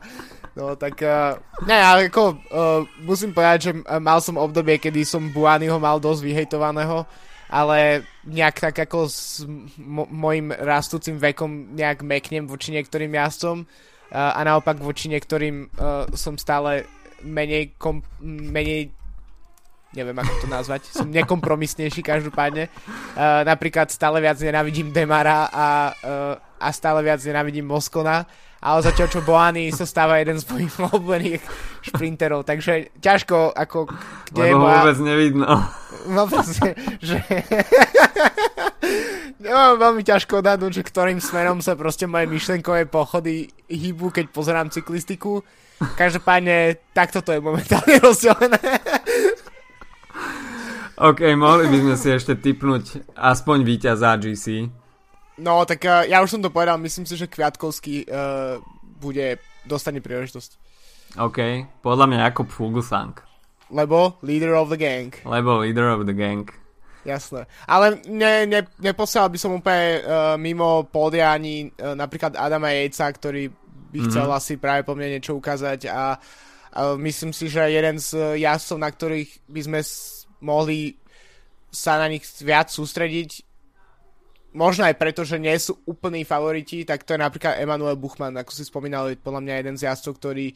No 0.56 0.80
tak, 0.80 1.04
uh, 1.04 1.36
ne, 1.68 1.76
ale 1.76 2.08
ako 2.08 2.24
uh, 2.24 2.82
musím 3.04 3.36
povedať, 3.36 3.60
že 3.68 3.72
mal 4.00 4.24
som 4.24 4.40
obdobie, 4.40 4.80
kedy 4.80 5.04
som 5.04 5.28
Buányho 5.28 5.84
mal 5.84 6.00
dosť 6.00 6.24
vyhejtovaného, 6.24 7.04
ale 7.52 8.08
nejak 8.24 8.64
tak 8.64 8.88
ako 8.88 9.12
s 9.12 9.44
mo- 9.76 10.08
mojim 10.08 10.56
rastúcim 10.56 11.20
vekom 11.20 11.76
nejak 11.76 12.00
meknem 12.00 12.48
voči 12.48 12.72
niektorým 12.72 13.12
jazdcom 13.12 13.68
a 14.14 14.39
naopak 14.43 14.80
voči 14.80 15.12
niektorým 15.12 15.68
uh, 15.68 16.08
som 16.16 16.39
stále 16.39 16.88
menej, 17.24 17.76
kom- 17.76 18.05
menej 18.24 18.91
neviem 19.91 20.16
ako 20.16 20.34
to 20.43 20.47
nazvať, 20.47 20.82
som 20.93 21.10
nekompromisnejší 21.10 22.05
každopádne. 22.05 22.72
Uh, 23.18 23.43
napríklad 23.43 23.91
stále 23.91 24.24
viac 24.24 24.39
nenávidím 24.39 24.95
Demara 24.95 25.49
a, 25.51 25.68
uh, 25.91 26.36
a 26.62 26.68
stále 26.72 27.03
viac 27.03 27.20
nenávidím 27.24 27.68
Moskona 27.68 28.24
ale 28.58 28.80
zatiaľ 28.82 29.08
čo 29.14 29.22
Boany 29.22 29.70
sa 29.70 29.86
stáva 29.86 30.18
jeden 30.18 30.41
z 30.41 30.45
mojich 30.49 30.74
obľúbených 30.82 31.41
šprinterov, 31.93 32.41
takže 32.43 32.89
ťažko 32.97 33.53
ako... 33.53 33.88
Kde 34.34 34.41
Lebo 34.53 34.66
moja... 34.66 34.82
vôbec 34.82 34.99
nevidno. 35.01 35.47
No 36.10 36.26
proste, 36.26 36.74
že... 36.99 37.22
no, 39.44 39.78
veľmi 39.78 40.02
ťažko 40.02 40.42
odhadnúť, 40.42 40.82
že 40.82 40.88
ktorým 40.88 41.20
smerom 41.22 41.62
sa 41.62 41.78
proste 41.78 42.10
moje 42.10 42.26
myšlenkové 42.30 42.90
pochody 42.90 43.52
hýbu, 43.70 44.10
keď 44.10 44.26
pozerám 44.34 44.74
cyklistiku. 44.74 45.46
Každopádne, 45.78 46.82
takto 46.94 47.22
to 47.22 47.38
je 47.38 47.42
momentálne 47.42 48.02
rozdelené. 48.06 48.62
OK, 50.98 51.22
mohli 51.38 51.70
by 51.70 51.78
sme 51.78 51.96
si 51.96 52.10
ešte 52.10 52.34
typnúť 52.34 53.14
aspoň 53.14 53.58
víťaza 53.62 54.18
GC. 54.18 54.66
No, 55.38 55.62
tak 55.70 55.86
uh, 55.86 56.02
ja 56.10 56.26
už 56.26 56.34
som 56.34 56.42
to 56.42 56.50
povedal, 56.50 56.82
myslím 56.82 57.06
si, 57.06 57.14
že 57.14 57.30
Kviatkovský 57.30 58.10
uh, 58.10 58.58
bude, 58.98 59.38
dostane 59.70 60.02
príležitosť. 60.02 60.58
OK, 61.22 61.70
podľa 61.86 62.06
mňa 62.10 62.18
Jakub 62.26 62.50
Fuglsang. 62.50 63.14
Lebo 63.70 64.18
leader 64.26 64.58
of 64.58 64.74
the 64.74 64.80
gang. 64.82 65.14
Lebo 65.22 65.62
leader 65.62 65.94
of 65.94 66.10
the 66.10 66.18
gang. 66.18 66.50
Jasné. 67.08 67.47
Ale 67.64 68.03
ne, 68.12 68.43
ne, 68.43 68.68
neposielal 68.84 69.32
by 69.32 69.39
som 69.39 69.55
úplne 69.55 70.03
uh, 70.03 70.36
mimo 70.36 70.84
pódia 70.91 71.32
ani 71.32 71.72
uh, 71.80 71.95
napríklad 71.95 72.36
Adama 72.36 72.76
Jejca, 72.76 73.08
ktorý 73.08 73.47
by 73.95 73.99
chcel 74.12 74.28
mm-hmm. 74.28 74.39
asi 74.43 74.53
práve 74.60 74.84
po 74.84 74.91
mne 74.91 75.16
niečo 75.16 75.39
ukázať 75.39 75.88
a, 75.88 76.20
a 76.76 76.80
myslím 76.99 77.32
si, 77.32 77.47
že 77.47 77.64
jeden 77.64 77.95
z 77.95 78.36
jazdcov, 78.43 78.78
na 78.84 78.89
ktorých 78.91 79.32
by 79.47 79.62
sme 79.64 79.80
s, 79.80 80.28
mohli 80.43 80.99
sa 81.72 81.95
na 81.95 82.12
nich 82.12 82.28
viac 82.43 82.68
sústrediť, 82.68 83.47
možno 84.58 84.84
aj 84.89 84.99
preto, 84.99 85.22
že 85.22 85.39
nie 85.39 85.55
sú 85.55 85.80
úplní 85.86 86.28
favoriti, 86.28 86.84
tak 86.84 87.08
to 87.08 87.14
je 87.14 87.24
napríklad 87.24 87.62
Emanuel 87.62 87.95
Buchmann, 87.95 88.36
ako 88.36 88.51
si 88.51 88.66
spomínal, 88.66 89.14
je 89.14 89.22
podľa 89.22 89.41
mňa 89.43 89.53
jeden 89.55 89.76
z 89.80 89.86
jazdcov, 89.88 90.14
ktorý 90.18 90.47
e, 90.49 90.55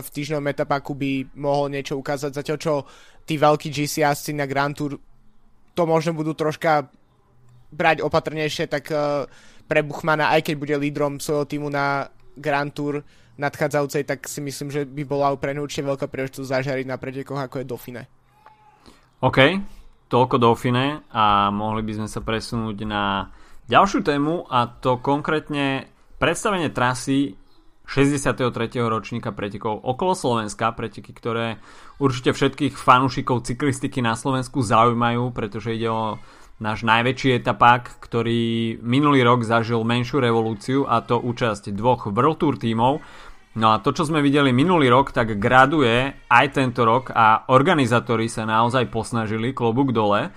v 0.00 0.08
týždňovom 0.08 0.50
etapaku 0.50 0.92
by 0.96 1.12
mohol 1.38 1.68
niečo 1.68 1.94
ukázať, 2.00 2.30
zatiaľ 2.40 2.58
čo 2.58 2.74
tí 3.28 3.36
veľkí 3.36 3.68
GC 3.68 4.02
jazdci 4.02 4.32
na 4.32 4.48
Grand 4.48 4.72
Tour 4.72 4.96
to 5.74 5.82
možno 5.84 6.14
budú 6.14 6.32
troška 6.34 6.88
brať 7.74 8.06
opatrnejšie, 8.06 8.70
tak 8.70 8.90
e, 8.94 9.26
pre 9.66 9.80
Buchmana, 9.82 10.30
aj 10.30 10.46
keď 10.46 10.54
bude 10.54 10.74
lídrom 10.78 11.18
svojho 11.18 11.44
týmu 11.50 11.68
na 11.68 12.06
Grand 12.38 12.70
Tour 12.70 13.02
nadchádzajúcej, 13.34 14.06
tak 14.06 14.30
si 14.30 14.38
myslím, 14.38 14.70
že 14.70 14.86
by 14.86 15.02
bola 15.02 15.34
pre 15.34 15.54
určite 15.58 15.90
veľká 15.90 16.06
príležitosť 16.06 16.46
zažariť 16.46 16.86
na 16.86 16.96
pretekoch, 16.98 17.38
ako 17.38 17.58
je 17.58 17.66
Dauphine. 17.66 18.02
OK, 19.18 19.38
toľko 20.06 20.36
Dauphine 20.38 21.02
a 21.10 21.50
mohli 21.50 21.82
by 21.82 21.92
sme 21.98 22.08
sa 22.10 22.22
presunúť 22.22 22.78
na 22.86 23.34
ďalšiu 23.66 24.06
tému 24.06 24.46
a 24.46 24.70
to 24.70 25.02
konkrétne 25.02 25.90
predstavenie 26.22 26.70
trasy 26.70 27.34
63. 27.84 28.80
ročníka 28.80 29.30
pretekov 29.30 29.80
okolo 29.84 30.16
Slovenska, 30.16 30.72
preteky, 30.72 31.12
ktoré 31.12 31.60
určite 32.00 32.32
všetkých 32.32 32.74
fanúšikov 32.80 33.44
cyklistiky 33.44 34.00
na 34.00 34.16
Slovensku 34.16 34.64
zaujímajú, 34.64 35.30
pretože 35.36 35.76
ide 35.76 35.92
o 35.92 36.16
náš 36.58 36.86
najväčší 36.86 37.44
etapák, 37.44 38.00
ktorý 38.00 38.76
minulý 38.80 39.20
rok 39.26 39.44
zažil 39.44 39.84
menšiu 39.84 40.22
revolúciu 40.22 40.88
a 40.88 41.04
to 41.04 41.20
účasť 41.20 41.74
dvoch 41.74 42.08
World 42.08 42.40
Tour 42.40 42.56
tímov 42.56 43.04
No 43.54 43.70
a 43.70 43.78
to, 43.78 43.94
čo 43.94 44.02
sme 44.02 44.18
videli 44.18 44.50
minulý 44.50 44.90
rok, 44.90 45.14
tak 45.14 45.38
graduje 45.38 46.10
aj 46.26 46.46
tento 46.50 46.82
rok 46.82 47.14
a 47.14 47.46
organizátori 47.54 48.26
sa 48.26 48.42
naozaj 48.42 48.90
posnažili 48.90 49.54
klobúk 49.54 49.94
dole 49.94 50.34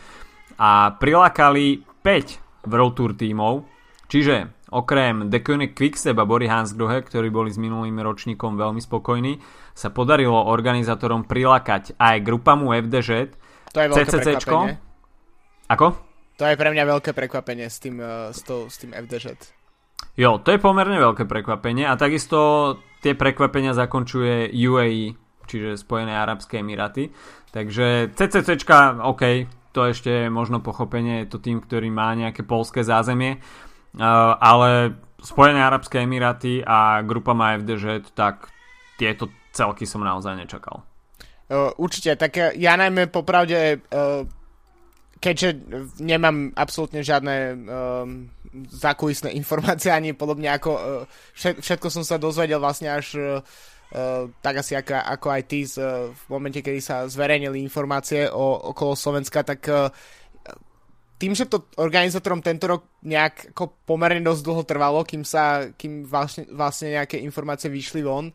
a 0.62 0.72
prilákali 0.94 1.82
5 2.06 2.70
World 2.70 2.94
Tour 2.94 3.12
tímov, 3.18 3.66
Čiže 4.08 4.57
okrem 4.72 5.32
Dekone 5.32 5.72
Quickstep 5.72 6.18
a 6.20 6.26
Bory 6.28 6.52
Hansgrohe, 6.52 7.04
ktorí 7.04 7.32
boli 7.32 7.52
s 7.52 7.60
minulým 7.62 8.00
ročníkom 8.00 8.60
veľmi 8.60 8.82
spokojní, 8.84 9.40
sa 9.72 9.94
podarilo 9.94 10.50
organizátorom 10.50 11.24
prilákať 11.28 11.96
aj 11.96 12.16
grupamu 12.24 12.76
FDŽ, 12.76 13.10
to 13.72 13.80
je 13.84 13.88
CCCčko. 13.94 14.58
Ako? 15.68 15.88
To 16.38 16.44
je 16.46 16.56
pre 16.56 16.70
mňa 16.70 16.84
veľké 16.86 17.12
prekvapenie 17.18 17.68
s 17.68 17.82
tým, 17.82 17.98
uh, 18.00 18.30
s, 18.30 18.46
to, 18.46 18.70
s 18.70 18.78
tým 18.80 18.94
FDŽ. 18.94 19.38
Jo, 20.18 20.42
to 20.42 20.54
je 20.54 20.62
pomerne 20.62 20.98
veľké 20.98 21.30
prekvapenie 21.30 21.86
a 21.86 21.98
takisto 21.98 22.38
tie 23.06 23.14
prekvapenia 23.14 23.74
zakončuje 23.78 24.50
UAE, 24.50 25.14
čiže 25.46 25.78
Spojené 25.78 26.18
Arabské 26.18 26.62
Emiráty. 26.62 27.14
Takže 27.54 28.14
CCCčka, 28.14 29.06
OK, 29.06 29.50
to 29.78 29.86
ešte 29.86 30.26
možno 30.34 30.58
pochopenie, 30.58 31.26
je 31.26 31.38
to 31.38 31.38
tým, 31.38 31.62
ktorý 31.62 31.94
má 31.94 32.10
nejaké 32.18 32.42
polské 32.42 32.82
zázemie. 32.82 33.38
Eh, 33.98 34.34
ale 34.38 34.94
Spojené 35.18 35.58
Arabské 35.66 36.06
Emiráty 36.06 36.62
a 36.62 37.02
grupa 37.02 37.34
má 37.34 37.58
FDŽ, 37.58 38.14
tak 38.14 38.54
tieto 39.02 39.34
celky 39.50 39.90
som 39.90 40.06
naozaj 40.06 40.38
nečakal. 40.38 40.86
Uh, 41.48 41.72
určite, 41.80 42.14
tak 42.20 42.38
ja 42.60 42.76
najmä 42.76 43.08
popravde, 43.08 43.80
uh, 43.90 44.28
keďže 45.18 45.58
nemám 46.04 46.54
absolútne 46.54 47.02
žiadne 47.02 47.36
um, 47.56 48.28
zákulisné 48.68 49.32
informácie 49.34 49.90
ani 49.90 50.12
podobne 50.12 50.52
ako 50.52 51.04
všetko 51.36 51.88
som 51.88 52.04
sa 52.04 52.20
dozvedel 52.20 52.60
vlastne 52.60 52.92
až 52.92 53.16
uh, 53.16 54.28
tak 54.44 54.60
asi 54.60 54.76
ako, 54.76 54.92
ako 55.00 55.28
aj 55.32 55.44
ty 55.48 55.64
v 55.64 56.22
momente, 56.28 56.60
kedy 56.60 56.84
sa 56.84 57.08
zverejnili 57.08 57.64
informácie 57.64 58.28
o, 58.28 58.76
okolo 58.76 59.00
Slovenska, 59.00 59.48
tak 59.48 59.64
tým, 61.18 61.34
že 61.34 61.50
to 61.50 61.66
organizátorom 61.82 62.46
tento 62.46 62.70
rok 62.70 63.02
nejak 63.02 63.58
ako 63.58 63.74
pomerne 63.90 64.22
dosť 64.22 64.42
dlho 64.46 64.64
trvalo, 64.64 65.02
kým 65.02 65.26
sa, 65.26 65.74
kým 65.74 66.06
vlastne, 66.06 66.46
vlastne 66.54 66.94
nejaké 66.94 67.18
informácie 67.26 67.74
vyšli 67.74 68.06
von, 68.06 68.30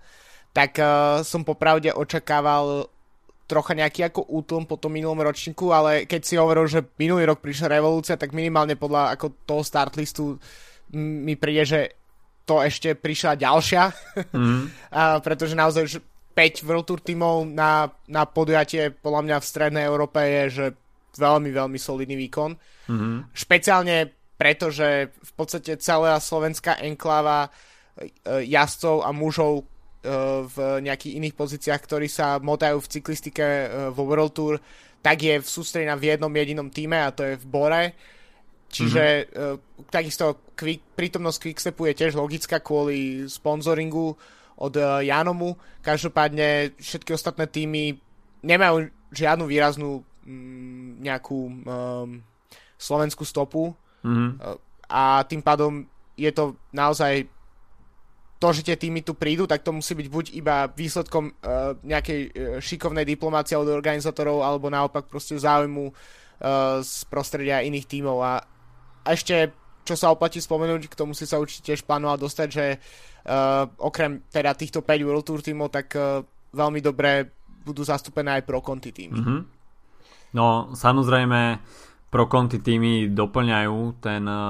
tak 0.50 0.82
uh, 0.82 1.22
som 1.22 1.46
popravde 1.46 1.94
očakával 1.94 2.90
trocha 3.46 3.76
nejaký 3.78 4.10
ako 4.10 4.26
útlm 4.32 4.64
po 4.66 4.80
tom 4.80 4.96
minulom 4.96 5.20
ročníku, 5.22 5.70
ale 5.70 6.08
keď 6.10 6.20
si 6.24 6.34
hovoril, 6.40 6.66
že 6.66 6.82
minulý 6.98 7.28
rok 7.28 7.38
prišla 7.38 7.78
revolúcia, 7.78 8.18
tak 8.18 8.34
minimálne 8.34 8.74
podľa 8.74 9.14
ako 9.14 9.46
toho 9.46 9.62
startlistu 9.62 10.40
mi 10.96 11.38
príde, 11.38 11.64
že 11.68 11.80
to 12.42 12.58
ešte 12.58 12.98
prišla 12.98 13.38
ďalšia, 13.38 13.82
mm. 14.34 14.62
a, 14.98 15.22
pretože 15.22 15.54
naozaj 15.54 15.84
že 15.86 16.00
5 16.32 16.64
World 16.64 16.86
Tour 16.88 17.00
tímov 17.04 17.44
na, 17.52 17.92
na 18.08 18.24
podujatie 18.24 18.88
podľa 18.90 19.22
mňa 19.22 19.36
v 19.38 19.48
strednej 19.48 19.84
Európe 19.84 20.18
je, 20.18 20.42
že 20.48 20.66
veľmi, 21.20 21.52
veľmi 21.52 21.76
solidný 21.76 22.16
výkon. 22.16 22.56
Mm-hmm. 22.88 23.14
Špeciálne 23.34 23.96
preto, 24.42 24.74
že 24.74 25.14
v 25.14 25.32
podstate 25.38 25.78
celá 25.78 26.18
slovenská 26.18 26.82
enkláva 26.82 27.46
e, 27.46 27.50
jazdcov 28.50 29.06
a 29.06 29.14
mužov 29.14 29.62
e, 29.62 29.64
v 30.50 30.56
nejakých 30.82 31.16
iných 31.22 31.34
pozíciách, 31.38 31.78
ktorí 31.78 32.10
sa 32.10 32.42
motajú 32.42 32.82
v 32.82 32.90
cyklistike 32.90 33.46
e, 33.46 33.66
vo 33.94 34.02
World 34.02 34.34
Tour, 34.34 34.54
tak 34.98 35.22
je 35.22 35.38
v 35.38 35.46
sústredená 35.46 35.94
v 35.94 36.14
jednom 36.14 36.32
jedinom 36.34 36.68
týme 36.74 36.98
a 36.98 37.14
to 37.14 37.22
je 37.22 37.34
v 37.38 37.46
Bore. 37.46 37.84
Čiže 38.72 39.04
mm-hmm. 39.28 39.92
takisto 39.92 40.48
quick, 40.56 40.80
prítomnosť 40.96 41.38
Quickstepu 41.44 41.92
je 41.92 41.98
tiež 42.02 42.16
logická 42.16 42.56
kvôli 42.64 43.28
sponzoringu 43.28 44.16
od 44.56 44.74
Janomu. 45.04 45.60
Každopádne 45.84 46.80
všetky 46.80 47.12
ostatné 47.12 47.52
týmy 47.52 48.00
nemajú 48.40 48.88
žiadnu 49.12 49.44
výraznú 49.44 50.00
mm, 50.24 51.04
nejakú 51.04 51.38
um, 51.52 52.24
slovenskú 52.82 53.22
stopu 53.22 53.70
mm-hmm. 54.02 54.58
a 54.90 55.22
tým 55.22 55.38
pádom 55.38 55.86
je 56.18 56.30
to 56.34 56.58
naozaj 56.74 57.24
to, 58.42 58.50
že 58.50 58.66
tie 58.66 58.74
týmy 58.74 59.06
tu 59.06 59.14
prídu, 59.14 59.46
tak 59.46 59.62
to 59.62 59.70
musí 59.70 59.94
byť 59.94 60.08
buď 60.10 60.24
iba 60.34 60.66
výsledkom 60.66 61.30
uh, 61.30 61.78
nejakej 61.86 62.20
uh, 62.26 62.30
šikovnej 62.58 63.06
diplomácie 63.06 63.54
od 63.54 63.70
organizátorov, 63.70 64.42
alebo 64.42 64.66
naopak 64.66 65.06
proste 65.06 65.38
záujmu 65.38 65.94
uh, 65.94 66.82
z 66.82 67.06
prostredia 67.06 67.62
iných 67.62 67.86
tímov. 67.86 68.18
A, 68.18 68.42
a 69.06 69.08
ešte, 69.14 69.54
čo 69.86 69.94
sa 69.94 70.10
oplatí 70.10 70.42
spomenúť, 70.42 70.90
k 70.90 70.98
tomu 70.98 71.14
si 71.14 71.22
sa 71.22 71.38
určite 71.38 71.70
tiež 71.70 71.86
plánoval 71.86 72.18
dostať, 72.18 72.48
že 72.50 72.66
uh, 72.82 73.70
okrem 73.78 74.26
teda 74.26 74.58
týchto 74.58 74.82
5 74.82 75.06
World 75.06 75.22
Tour 75.22 75.38
tímov, 75.38 75.70
tak 75.70 75.94
uh, 75.94 76.26
veľmi 76.50 76.82
dobre 76.82 77.30
budú 77.62 77.86
zastúpené 77.86 78.42
aj 78.42 78.42
pro 78.42 78.58
konti 78.58 78.90
týmy. 78.90 79.22
Mm-hmm. 79.22 79.40
No, 80.34 80.74
samozrejme, 80.74 81.62
pro 82.12 82.28
konti 82.28 82.60
týmy 82.60 83.08
doplňajú 83.16 84.04
ten 84.04 84.28
uh, 84.28 84.44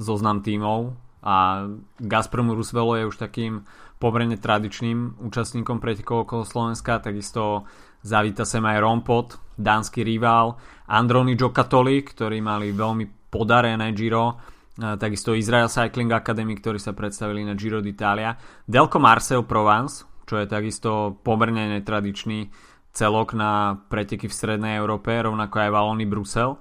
zoznam 0.00 0.40
tímov 0.40 0.96
a 1.20 1.68
Gazprom 2.00 2.48
Rusvelo 2.56 2.96
je 2.96 3.04
už 3.04 3.20
takým 3.20 3.68
pomerne 4.00 4.40
tradičným 4.40 5.20
účastníkom 5.20 5.76
pretekov 5.84 6.24
okolo 6.24 6.48
Slovenska, 6.48 7.04
takisto 7.04 7.68
zavíta 8.00 8.48
sem 8.48 8.64
aj 8.64 8.80
Rompot, 8.80 9.28
dánsky 9.60 10.00
rival, 10.00 10.56
Androni 10.88 11.36
Giocattoli, 11.36 12.00
ktorí 12.00 12.40
mali 12.40 12.72
veľmi 12.72 13.28
podarené 13.28 13.92
Giro, 13.92 14.26
uh, 14.32 14.96
takisto 14.96 15.36
Israel 15.36 15.68
Cycling 15.68 16.08
Academy, 16.16 16.56
ktorí 16.56 16.80
sa 16.80 16.96
predstavili 16.96 17.44
na 17.44 17.52
Giro 17.52 17.84
d'Italia, 17.84 18.32
Delco 18.64 18.96
Marcel 18.96 19.44
Provence, 19.44 20.08
čo 20.24 20.40
je 20.40 20.48
takisto 20.48 21.20
pomerne 21.20 21.68
netradičný 21.78 22.48
celok 22.96 23.36
na 23.36 23.76
preteky 23.92 24.26
v 24.26 24.34
Strednej 24.34 24.80
Európe, 24.80 25.12
rovnako 25.12 25.56
aj 25.60 25.70
Valony 25.70 26.08
Brusel. 26.08 26.56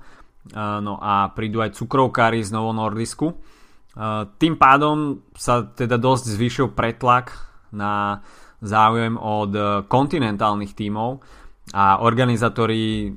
No 0.56 1.00
a 1.02 1.32
prídu 1.34 1.64
aj 1.64 1.74
cukrovkári 1.74 2.44
z 2.44 2.54
Novo 2.54 2.76
Nordisku. 2.76 3.34
Tým 4.38 4.60
pádom 4.60 5.24
sa 5.34 5.64
teda 5.64 5.96
dosť 5.96 6.36
zvýšil 6.36 6.68
pretlak 6.76 7.34
na 7.72 8.20
záujem 8.60 9.16
od 9.16 9.56
kontinentálnych 9.88 10.76
tímov 10.76 11.24
a 11.72 12.04
organizátori 12.04 13.16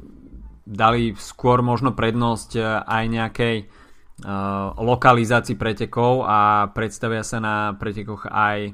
dali 0.62 1.12
skôr 1.18 1.60
možno 1.60 1.92
prednosť 1.92 2.50
aj 2.86 3.04
nejakej 3.10 3.56
lokalizácii 4.78 5.58
pretekov 5.58 6.24
a 6.26 6.70
predstavia 6.70 7.26
sa 7.26 7.38
na 7.42 7.74
pretekoch 7.74 8.30
aj 8.30 8.72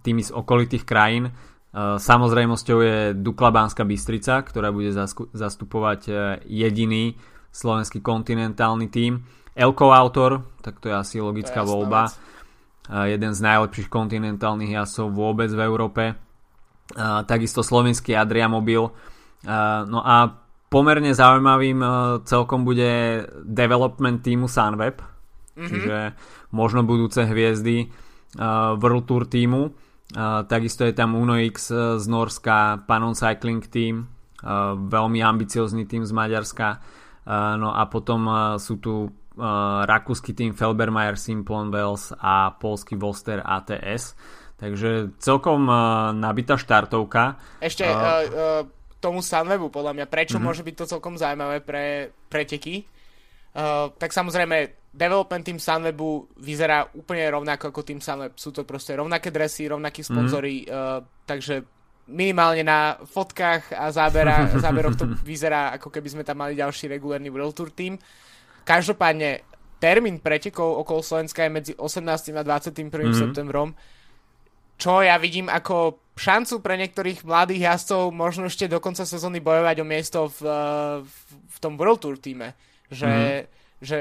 tými 0.00 0.24
z 0.24 0.30
okolitých 0.32 0.84
krajín 0.88 1.28
samozrejmosťou 1.72 2.78
je 2.84 2.98
Dukla 3.16 3.48
Banská 3.48 3.88
Bystrica, 3.88 4.44
ktorá 4.44 4.68
bude 4.68 4.92
zastupovať 5.32 6.00
eh, 6.08 6.16
jediný 6.44 7.16
slovenský 7.52 8.04
kontinentálny 8.04 8.92
tím. 8.92 9.24
Elko 9.52 9.92
Autor, 9.92 10.44
tak 10.64 10.80
to 10.80 10.88
je 10.88 10.96
asi 10.96 11.16
logická 11.20 11.64
je 11.64 11.68
voľba. 11.68 12.08
Vec. 12.08 12.16
Eh, 12.92 13.16
jeden 13.16 13.32
z 13.32 13.40
najlepších 13.40 13.88
kontinentálnych 13.88 14.76
jasov 14.76 15.16
vôbec 15.16 15.48
v 15.48 15.60
Európe. 15.64 16.04
Takisto 16.92 17.64
slovenský 17.64 18.12
Adria 18.12 18.52
Mobil. 18.52 18.84
No 19.88 20.00
a 20.04 20.28
pomerne 20.68 21.16
zaujímavým 21.16 21.80
celkom 22.28 22.68
bude 22.68 23.24
development 23.48 24.20
týmu 24.20 24.44
Sunweb, 24.44 25.00
mm-hmm. 25.00 25.68
čiže 25.72 25.96
možno 26.52 26.84
budúce 26.84 27.24
hviezdy 27.24 27.88
World 28.76 29.08
Tour 29.08 29.24
týmu 29.24 29.72
takisto 30.46 30.84
je 30.84 30.94
tam 30.94 31.16
Uno 31.16 31.36
X 31.40 31.72
e, 31.72 31.98
z 31.98 32.04
Norska, 32.08 32.84
Panon 32.84 33.16
Cycling 33.16 33.64
Team, 33.68 34.06
uh, 34.44 34.76
veľmi 34.76 35.20
ambiciozný 35.24 35.88
tým 35.88 36.04
z 36.04 36.12
Maďarska. 36.12 36.68
Uh, 37.22 37.54
no 37.56 37.72
a 37.72 37.86
potom 37.86 38.26
sú 38.58 38.76
tu 38.82 39.08
rakúsky 39.88 40.36
tým 40.36 40.52
Felbermayer 40.52 41.16
Simplon 41.16 41.72
Wells 41.72 42.12
a 42.20 42.52
polský 42.52 43.00
Voster 43.00 43.40
ATS. 43.40 44.12
Takže 44.60 45.16
celkom 45.16 45.64
nabitá 46.20 46.60
štartovka. 46.60 47.40
Ešte 47.56 47.88
uh, 47.88 47.96
uh, 47.96 48.62
tomu 49.00 49.24
Sunwebu 49.24 49.72
podľa 49.72 49.96
mňa, 49.96 50.06
prečo 50.06 50.36
uh-huh. 50.36 50.52
môže 50.52 50.60
byť 50.60 50.74
to 50.76 50.84
celkom 50.84 51.16
zaujímavé 51.16 51.64
pre 51.64 52.12
preteky? 52.28 52.84
Uh, 53.56 53.88
tak 53.96 54.12
samozrejme 54.12 54.81
development 54.92 55.42
tým 55.42 55.56
Sunwebu 55.56 56.36
vyzerá 56.36 56.84
úplne 56.92 57.24
rovnako 57.32 57.72
ako 57.72 57.80
tým 57.80 58.00
Sunweb. 58.04 58.36
Sú 58.36 58.52
to 58.52 58.68
proste 58.68 58.92
rovnaké 58.92 59.32
dresy, 59.32 59.64
rovnakí 59.64 60.04
sponzory, 60.04 60.64
mm. 60.64 60.68
uh, 60.68 61.00
takže 61.24 61.64
minimálne 62.12 62.60
na 62.60 63.00
fotkách 63.00 63.72
a 63.72 63.88
zábera, 63.88 64.52
záberoch 64.64 64.96
to 65.00 65.08
vyzerá 65.24 65.72
ako 65.80 65.88
keby 65.88 66.08
sme 66.12 66.22
tam 66.28 66.44
mali 66.44 66.52
ďalší 66.52 66.92
regulárny 66.92 67.32
World 67.32 67.56
Tour 67.56 67.72
team. 67.72 67.96
Každopádne 68.68 69.48
termín 69.80 70.20
pretekov 70.20 70.84
okolo 70.84 71.00
Slovenska 71.02 71.42
je 71.42 71.50
medzi 71.50 71.72
18. 71.74 72.36
a 72.36 72.42
21. 72.44 72.92
Mm. 72.92 73.16
septembrom, 73.16 73.72
čo 74.76 75.00
ja 75.00 75.16
vidím 75.16 75.48
ako 75.48 75.98
šancu 76.12 76.60
pre 76.60 76.76
niektorých 76.76 77.24
mladých 77.24 77.64
jazdcov 77.64 78.12
možno 78.12 78.46
ešte 78.46 78.68
do 78.68 78.76
konca 78.78 79.08
sezóny 79.08 79.40
bojovať 79.40 79.76
o 79.80 79.86
miesto 79.88 80.28
v, 80.28 80.40
eh, 80.44 80.56
v, 81.00 81.16
v 81.48 81.56
tom 81.58 81.80
World 81.80 82.00
Tour 82.04 82.20
týme. 82.20 82.52
Že, 82.92 83.08
mm. 83.08 83.42
že 83.80 83.96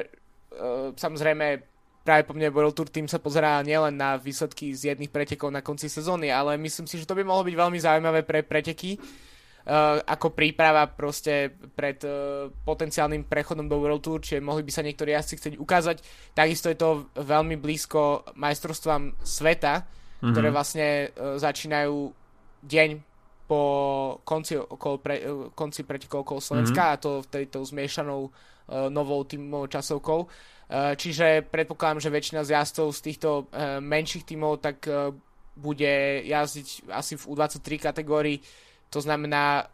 samozrejme 0.95 1.71
práve 2.01 2.25
po 2.25 2.33
mne 2.33 2.49
World 2.49 2.73
Tour 2.73 2.89
tým 2.89 3.05
sa 3.05 3.21
pozerá 3.21 3.61
nielen 3.61 3.93
na 3.93 4.17
výsledky 4.17 4.73
z 4.73 4.93
jedných 4.93 5.13
pretekov 5.13 5.53
na 5.53 5.61
konci 5.61 5.87
sezóny, 5.87 6.33
ale 6.33 6.57
myslím 6.57 6.89
si, 6.89 6.97
že 6.97 7.05
to 7.05 7.13
by 7.13 7.21
mohlo 7.21 7.45
byť 7.45 7.55
veľmi 7.55 7.79
zaujímavé 7.79 8.25
pre 8.25 8.41
preteky. 8.41 8.97
ako 10.09 10.33
príprava 10.33 10.89
proste 10.89 11.53
pred 11.77 12.01
uh, 12.01 12.49
potenciálnym 12.65 13.29
prechodom 13.29 13.69
do 13.69 13.77
World 13.77 14.01
Tour, 14.01 14.17
čiže 14.17 14.41
mohli 14.41 14.65
by 14.65 14.71
sa 14.73 14.81
niektorí 14.81 15.13
jazdci 15.13 15.37
chcieť 15.37 15.55
ukázať. 15.61 16.01
Takisto 16.33 16.73
je 16.73 16.77
to 16.81 17.05
veľmi 17.13 17.61
blízko 17.61 18.25
majstrovstvám 18.41 19.21
sveta, 19.21 19.85
mm-hmm. 19.85 20.33
ktoré 20.33 20.47
vlastne 20.49 20.87
uh, 21.13 21.37
začínajú 21.37 22.09
deň 22.65 22.89
po 23.45 23.61
konci, 24.25 24.57
okolo 24.57 24.95
pre, 24.97 25.21
konci 25.53 25.85
pretekov 25.85 26.25
okolo 26.25 26.41
Slovenska 26.41 26.81
mm-hmm. 26.81 26.97
a 26.97 27.01
to 27.03 27.21
vtedy 27.21 27.45
tou 27.53 27.61
zmiešanou 27.61 28.19
uh, 28.25 28.50
novou 28.89 29.27
tímovou 29.27 29.67
časovkou. 29.67 30.19
Uh, 30.71 30.95
čiže 30.95 31.43
predpokladám, 31.51 31.99
že 31.99 32.13
väčšina 32.13 32.47
z 32.47 32.55
jazdcov 32.55 32.87
z 32.95 32.99
týchto 33.03 33.29
uh, 33.51 33.83
menších 33.83 34.23
tímov 34.23 34.63
tak 34.63 34.87
uh, 34.87 35.11
bude 35.51 36.23
jazdiť 36.23 36.87
asi 36.95 37.19
v 37.19 37.23
U23 37.27 37.91
kategórii 37.91 38.39
to 38.91 38.99
znamená, 38.99 39.71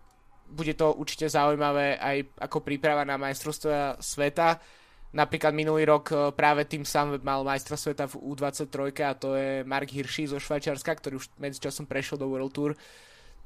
bude 0.47 0.77
to 0.77 0.93
určite 0.93 1.25
zaujímavé 1.27 1.97
aj 1.97 2.17
ako 2.37 2.61
príprava 2.61 3.01
na 3.01 3.17
majstrovstvo 3.17 3.97
sveta. 3.97 4.61
Napríklad 5.17 5.57
minulý 5.57 5.89
rok 5.89 6.13
e, 6.13 6.15
práve 6.37 6.69
tým 6.69 6.85
sám 6.85 7.17
mal 7.25 7.41
majstra 7.41 7.73
sveta 7.73 8.05
v 8.05 8.21
U23 8.21 8.93
a 9.01 9.17
to 9.17 9.33
je 9.33 9.65
Mark 9.65 9.89
Hirschi 9.89 10.29
zo 10.29 10.37
Švajčiarska, 10.37 10.93
ktorý 10.93 11.17
už 11.17 11.33
medzičasom 11.41 11.89
prešiel 11.89 12.21
do 12.21 12.29
World 12.29 12.53
Tour. 12.53 12.71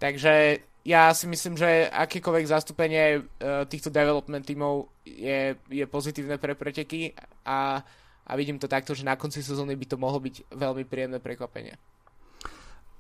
Takže 0.02 0.34
ja 0.82 1.14
si 1.14 1.30
myslím, 1.30 1.54
že 1.62 1.86
akékoľvek 1.94 2.46
zastúpenie 2.50 3.22
uh, 3.22 3.70
týchto 3.70 3.94
development 3.94 4.42
tímov 4.42 4.90
je, 5.06 5.54
je 5.70 5.86
pozitívne 5.86 6.42
pre 6.42 6.58
preteky 6.58 7.14
a, 7.46 7.78
a 8.26 8.32
vidím 8.34 8.58
to 8.58 8.66
takto, 8.66 8.98
že 8.98 9.06
na 9.06 9.14
konci 9.14 9.46
sezóny 9.46 9.78
by 9.78 9.86
to 9.86 10.02
mohlo 10.02 10.18
byť 10.18 10.50
veľmi 10.58 10.90
príjemné 10.90 11.22
prekvapenie. 11.22 11.78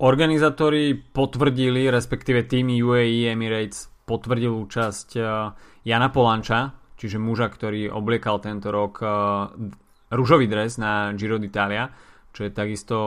Organizátori 0.01 0.97
potvrdili, 0.97 1.89
respektíve 1.89 2.49
tým 2.49 2.73
UAE 2.73 3.33
Emirates 3.33 3.85
potvrdil 4.05 4.49
účasť 4.49 5.09
eh, 5.13 5.25
Jana 5.85 6.09
Polanča, 6.09 6.73
čiže 6.97 7.21
muža, 7.21 7.53
ktorý 7.53 7.93
obliekal 7.93 8.41
tento 8.41 8.73
rok 8.73 8.97
eh, 9.01 9.09
rúžový 10.09 10.49
dres 10.49 10.81
na 10.81 11.13
Giro 11.13 11.37
d'Italia, 11.37 11.93
čo 12.33 12.49
je 12.49 12.51
takisto 12.51 12.97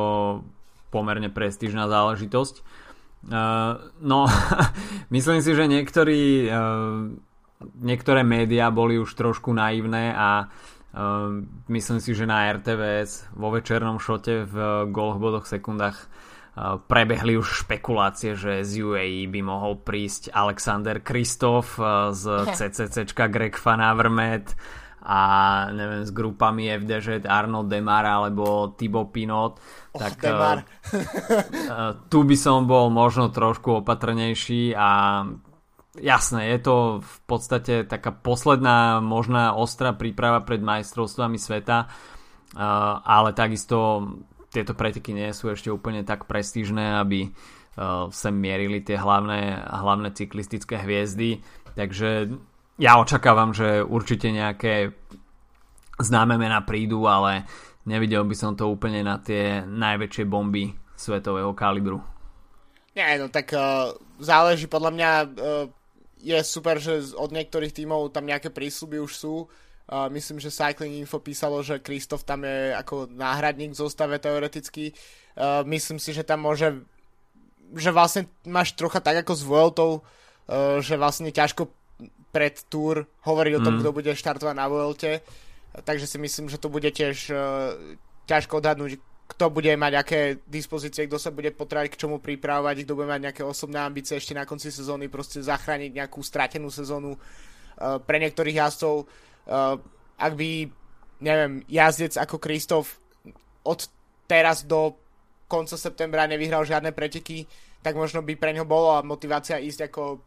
pomerne 0.94 1.34
prestížna 1.34 1.90
záležitosť. 1.90 2.83
Eh, 3.24 3.72
no, 4.04 4.20
myslím 5.14 5.38
si, 5.40 5.50
že 5.56 5.64
niektorí, 5.64 6.48
niektoré 7.80 8.20
médiá 8.22 8.68
boli 8.68 9.00
už 9.00 9.14
trošku 9.16 9.52
naivné 9.56 10.12
a 10.12 10.48
myslím 11.66 11.98
si, 11.98 12.14
že 12.14 12.22
na 12.22 12.46
RTVS 12.54 13.34
vo 13.34 13.50
večernom 13.50 13.98
šote 13.98 14.46
v 14.46 14.86
goloch 14.94 15.18
bodoch 15.18 15.42
sekundách 15.42 16.06
prebehli 16.86 17.34
už 17.34 17.66
špekulácie, 17.66 18.38
že 18.38 18.62
z 18.62 18.78
UAE 18.78 19.26
by 19.26 19.40
mohol 19.42 19.82
prísť 19.82 20.30
Alexander 20.30 21.02
Kristof 21.02 21.82
z 22.14 22.24
CCCčka 22.62 23.26
Greg 23.26 23.58
Van 23.58 23.82
Avermaet 23.82 24.54
a 25.04 25.20
neviem, 25.70 26.02
s 26.02 26.10
grupami 26.10 26.72
FDŽ 26.72 27.28
Arnold 27.28 27.68
Demar 27.68 28.08
alebo 28.08 28.72
Thibaut 28.72 29.12
Pinot 29.12 29.60
oh, 29.60 30.00
tak 30.00 30.16
Demar. 30.18 30.64
tu 32.12 32.24
by 32.24 32.36
som 32.40 32.64
bol 32.64 32.88
možno 32.88 33.28
trošku 33.28 33.84
opatrnejší 33.84 34.72
a 34.72 34.88
jasné, 36.00 36.56
je 36.56 36.58
to 36.64 36.76
v 37.04 37.16
podstate 37.28 37.84
taká 37.84 38.10
posledná 38.10 39.04
možná 39.04 39.52
ostrá 39.52 39.92
príprava 39.92 40.40
pred 40.42 40.64
majstrovstvami 40.64 41.36
sveta 41.36 41.92
ale 43.04 43.34
takisto 43.34 44.06
tieto 44.54 44.72
preteky 44.78 45.10
nie 45.10 45.34
sú 45.34 45.50
ešte 45.50 45.68
úplne 45.70 46.06
tak 46.06 46.30
prestížne, 46.30 47.02
aby 47.02 47.34
sem 48.14 48.34
mierili 48.38 48.78
tie 48.86 48.94
hlavné, 48.94 49.66
hlavné 49.66 50.14
cyklistické 50.14 50.78
hviezdy. 50.78 51.42
Takže 51.74 52.30
ja 52.78 52.98
očakávam, 52.98 53.54
že 53.54 53.82
určite 53.82 54.30
nejaké 54.30 54.94
známe 55.98 56.34
mená 56.34 56.62
prídu, 56.66 57.06
ale 57.06 57.46
nevidel 57.86 58.26
by 58.26 58.34
som 58.34 58.52
to 58.58 58.66
úplne 58.66 59.06
na 59.06 59.22
tie 59.22 59.62
najväčšie 59.62 60.24
bomby 60.26 60.74
svetového 60.98 61.54
kalibru. 61.54 62.02
Nie, 62.94 63.18
no 63.18 63.26
tak 63.30 63.50
uh, 63.54 63.90
záleží 64.22 64.70
podľa 64.70 64.90
mňa 64.94 65.10
uh, 65.22 65.26
je 66.22 66.38
super, 66.46 66.78
že 66.78 67.14
od 67.18 67.34
niektorých 67.34 67.74
tímov 67.74 68.14
tam 68.14 68.26
nejaké 68.26 68.50
prísľuby 68.54 69.02
už 69.02 69.12
sú 69.14 69.34
Uh, 69.84 70.08
myslím, 70.16 70.40
že 70.40 70.48
Cycling 70.48 71.04
Info 71.04 71.20
písalo, 71.20 71.60
že 71.60 71.76
Kristof 71.76 72.24
tam 72.24 72.48
je 72.48 72.72
ako 72.72 73.04
náhradník 73.12 73.76
v 73.76 73.80
zostave 73.84 74.16
teoreticky. 74.16 74.96
Uh, 75.36 75.60
myslím 75.68 76.00
si, 76.00 76.16
že 76.16 76.24
tam 76.24 76.40
môže 76.48 76.72
že 77.76 77.92
vlastne 77.92 78.24
máš 78.48 78.72
trocha 78.72 79.04
tak 79.04 79.20
ako 79.20 79.32
s 79.36 79.42
Vueltou, 79.44 79.90
uh, 80.00 80.80
že 80.80 80.96
vlastne 80.96 81.28
ťažko 81.28 81.68
pred 82.34 82.58
túr 82.66 83.06
hovoriť 83.22 83.52
o 83.54 83.64
tom, 83.64 83.78
mm. 83.78 83.80
kto 83.86 83.90
bude 83.94 84.10
štartovať 84.10 84.54
na 84.58 84.66
Vuelte. 84.66 85.22
Takže 85.74 86.10
si 86.10 86.18
myslím, 86.18 86.50
že 86.50 86.58
to 86.58 86.66
bude 86.66 86.90
tiež 86.90 87.30
uh, 87.30 87.78
ťažko 88.26 88.58
odhadnúť, 88.58 88.98
kto 89.30 89.44
bude 89.54 89.70
mať 89.78 89.92
aké 89.94 90.20
dispozície, 90.50 91.06
kto 91.06 91.22
sa 91.22 91.30
bude 91.30 91.54
potrebovať 91.54 91.94
k 91.94 92.00
čomu 92.02 92.18
pripravovať, 92.18 92.82
kto 92.82 92.92
bude 92.98 93.08
mať 93.08 93.22
nejaké 93.30 93.42
osobné 93.46 93.78
ambície 93.78 94.18
ešte 94.18 94.34
na 94.34 94.42
konci 94.42 94.74
sezóny, 94.74 95.06
proste 95.06 95.38
zachrániť 95.38 95.94
nejakú 95.94 96.18
stratenú 96.20 96.68
sezónu 96.74 97.14
uh, 97.14 98.02
pre 98.02 98.18
niektorých 98.18 98.58
jazdcov 98.58 99.06
uh, 99.06 99.78
ak 100.18 100.32
by, 100.34 100.70
neviem, 101.22 101.52
jazdec 101.66 102.14
ako 102.18 102.36
Kristof 102.38 102.98
od 103.64 103.80
teraz 104.30 104.62
do 104.64 104.94
konca 105.48 105.76
septembra 105.76 106.26
nevyhral 106.30 106.64
žiadne 106.64 106.94
preteky, 106.94 107.44
tak 107.84 108.00
možno 108.00 108.24
by 108.24 108.32
pre 108.40 108.56
ňo 108.56 108.64
bolo 108.64 108.96
motivácia 109.04 109.60
ísť 109.60 109.92
ako 109.92 110.24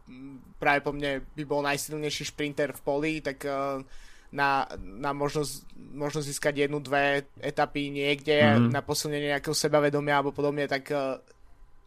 práve 0.62 0.78
po 0.78 0.94
mne 0.94 1.26
by 1.34 1.42
bol 1.42 1.58
najsilnejší 1.66 2.30
šprinter 2.30 2.70
v 2.70 2.84
poli, 2.86 3.12
tak 3.18 3.42
uh, 3.42 3.82
na, 4.30 4.62
na 4.78 5.10
možnosť, 5.10 5.66
možnosť 5.74 6.26
získať 6.30 6.54
jednu, 6.62 6.78
dve 6.78 7.26
etapy 7.42 7.90
niekde 7.90 8.38
mm-hmm. 8.38 8.70
na 8.70 8.78
posilnenie 8.78 9.34
nejakého 9.34 9.58
sebavedomia 9.58 10.22
alebo 10.22 10.30
podobne, 10.30 10.70
tak 10.70 10.86
uh, 10.94 11.18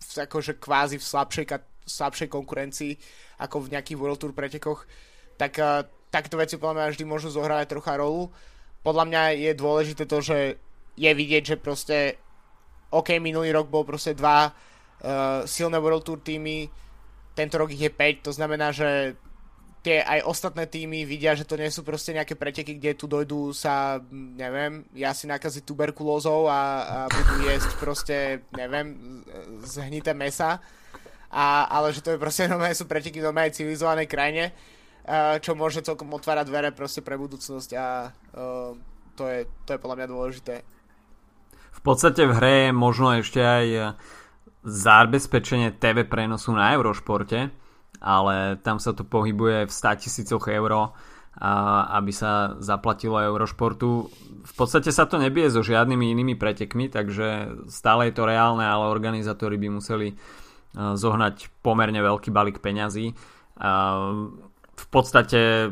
akože 0.01 0.59
kvázi 0.59 0.99
v 0.99 1.07
slabšej, 1.07 1.45
slabšej 1.87 2.27
konkurencii 2.27 2.93
ako 3.39 3.63
v 3.63 3.71
nejakých 3.71 3.99
World 3.99 4.19
Tour 4.19 4.35
pretekoch, 4.35 4.83
tak 5.39 5.55
uh, 5.55 5.87
takto 6.11 6.35
veci 6.35 6.59
podľa 6.59 6.83
mňa 6.83 6.91
vždy 6.99 7.05
môžu 7.07 7.31
zohrávať 7.31 7.71
trocha 7.71 7.95
rolu. 7.95 8.27
Podľa 8.83 9.07
mňa 9.07 9.21
je 9.39 9.51
dôležité 9.55 10.03
to, 10.03 10.19
že 10.19 10.59
je 10.99 11.11
vidieť, 11.15 11.55
že 11.55 11.55
proste 11.55 12.19
OK, 12.91 13.23
minulý 13.23 13.55
rok 13.55 13.71
bol 13.71 13.87
proste 13.87 14.11
dva 14.11 14.51
uh, 15.03 15.43
silné 15.45 15.77
World 15.77 16.05
Tour 16.05 16.19
týmy, 16.21 16.69
tento 17.33 17.55
rok 17.57 17.71
ich 17.73 17.81
je 17.81 17.91
5, 17.91 18.27
to 18.27 18.31
znamená, 18.31 18.73
že 18.73 19.15
tie 19.81 20.05
aj 20.05 20.29
ostatné 20.29 20.69
týmy 20.69 21.09
vidia, 21.09 21.33
že 21.33 21.41
to 21.41 21.57
nie 21.57 21.73
sú 21.73 21.81
proste 21.81 22.13
nejaké 22.13 22.37
preteky, 22.37 22.77
kde 22.77 22.93
tu 22.93 23.09
dojdú 23.09 23.49
sa, 23.49 23.97
neviem, 24.13 24.85
ja 24.93 25.09
si 25.17 25.25
nakaziť 25.25 25.65
tuberkulózou 25.65 26.45
a, 26.45 26.61
a 26.85 26.97
budú 27.09 27.49
jesť 27.49 27.71
proste, 27.81 28.17
neviem, 28.53 28.93
zhnité 29.65 30.13
mesa, 30.13 30.61
a, 31.33 31.65
ale 31.65 31.97
že 31.97 32.05
to 32.05 32.13
je 32.13 32.21
proste 32.21 32.45
normálne 32.45 32.77
sú 32.77 32.85
preteky 32.85 33.17
v 33.23 33.25
normálnej 33.25 33.57
civilizovanej 33.57 34.05
krajine 34.05 34.53
čo 35.41 35.57
môže 35.57 35.81
celkom 35.81 36.13
otvárať 36.13 36.45
dvere 36.47 36.69
proste 36.71 37.01
pre 37.01 37.17
budúcnosť 37.17 37.69
a 37.73 38.13
to 39.17 39.23
je, 39.27 39.39
to 39.65 39.69
je 39.75 39.81
podľa 39.81 39.97
mňa 40.01 40.07
dôležité. 40.07 40.55
V 41.71 41.81
podstate 41.81 42.29
v 42.29 42.35
hre 42.37 42.53
je 42.69 42.71
možno 42.75 43.17
ešte 43.17 43.41
aj 43.41 43.97
zabezpečenie 44.61 45.73
TV 45.77 46.05
prenosu 46.05 46.53
na 46.53 46.73
Eurošporte, 46.77 47.49
ale 48.01 48.35
tam 48.61 48.77
sa 48.77 48.93
to 48.93 49.05
pohybuje 49.05 49.65
v 49.65 49.71
100 49.73 50.01
tisícoch 50.05 50.45
eur, 50.49 50.93
aby 51.91 52.11
sa 52.13 52.59
zaplatilo 52.61 53.17
Eurošportu. 53.17 53.89
V 54.45 54.53
podstate 54.53 54.93
sa 54.93 55.09
to 55.09 55.17
nebije 55.17 55.49
so 55.49 55.61
žiadnymi 55.65 56.13
inými 56.13 56.35
pretekmi, 56.37 56.89
takže 56.89 57.57
stále 57.69 58.09
je 58.09 58.13
to 58.17 58.29
reálne, 58.29 58.65
ale 58.65 58.91
organizátori 58.91 59.57
by 59.57 59.67
museli 59.81 60.13
zohnať 60.75 61.63
pomerne 61.65 61.99
veľký 61.99 62.29
balík 62.31 62.63
peňazí 62.63 63.13
v 64.81 64.87
podstate 64.89 65.71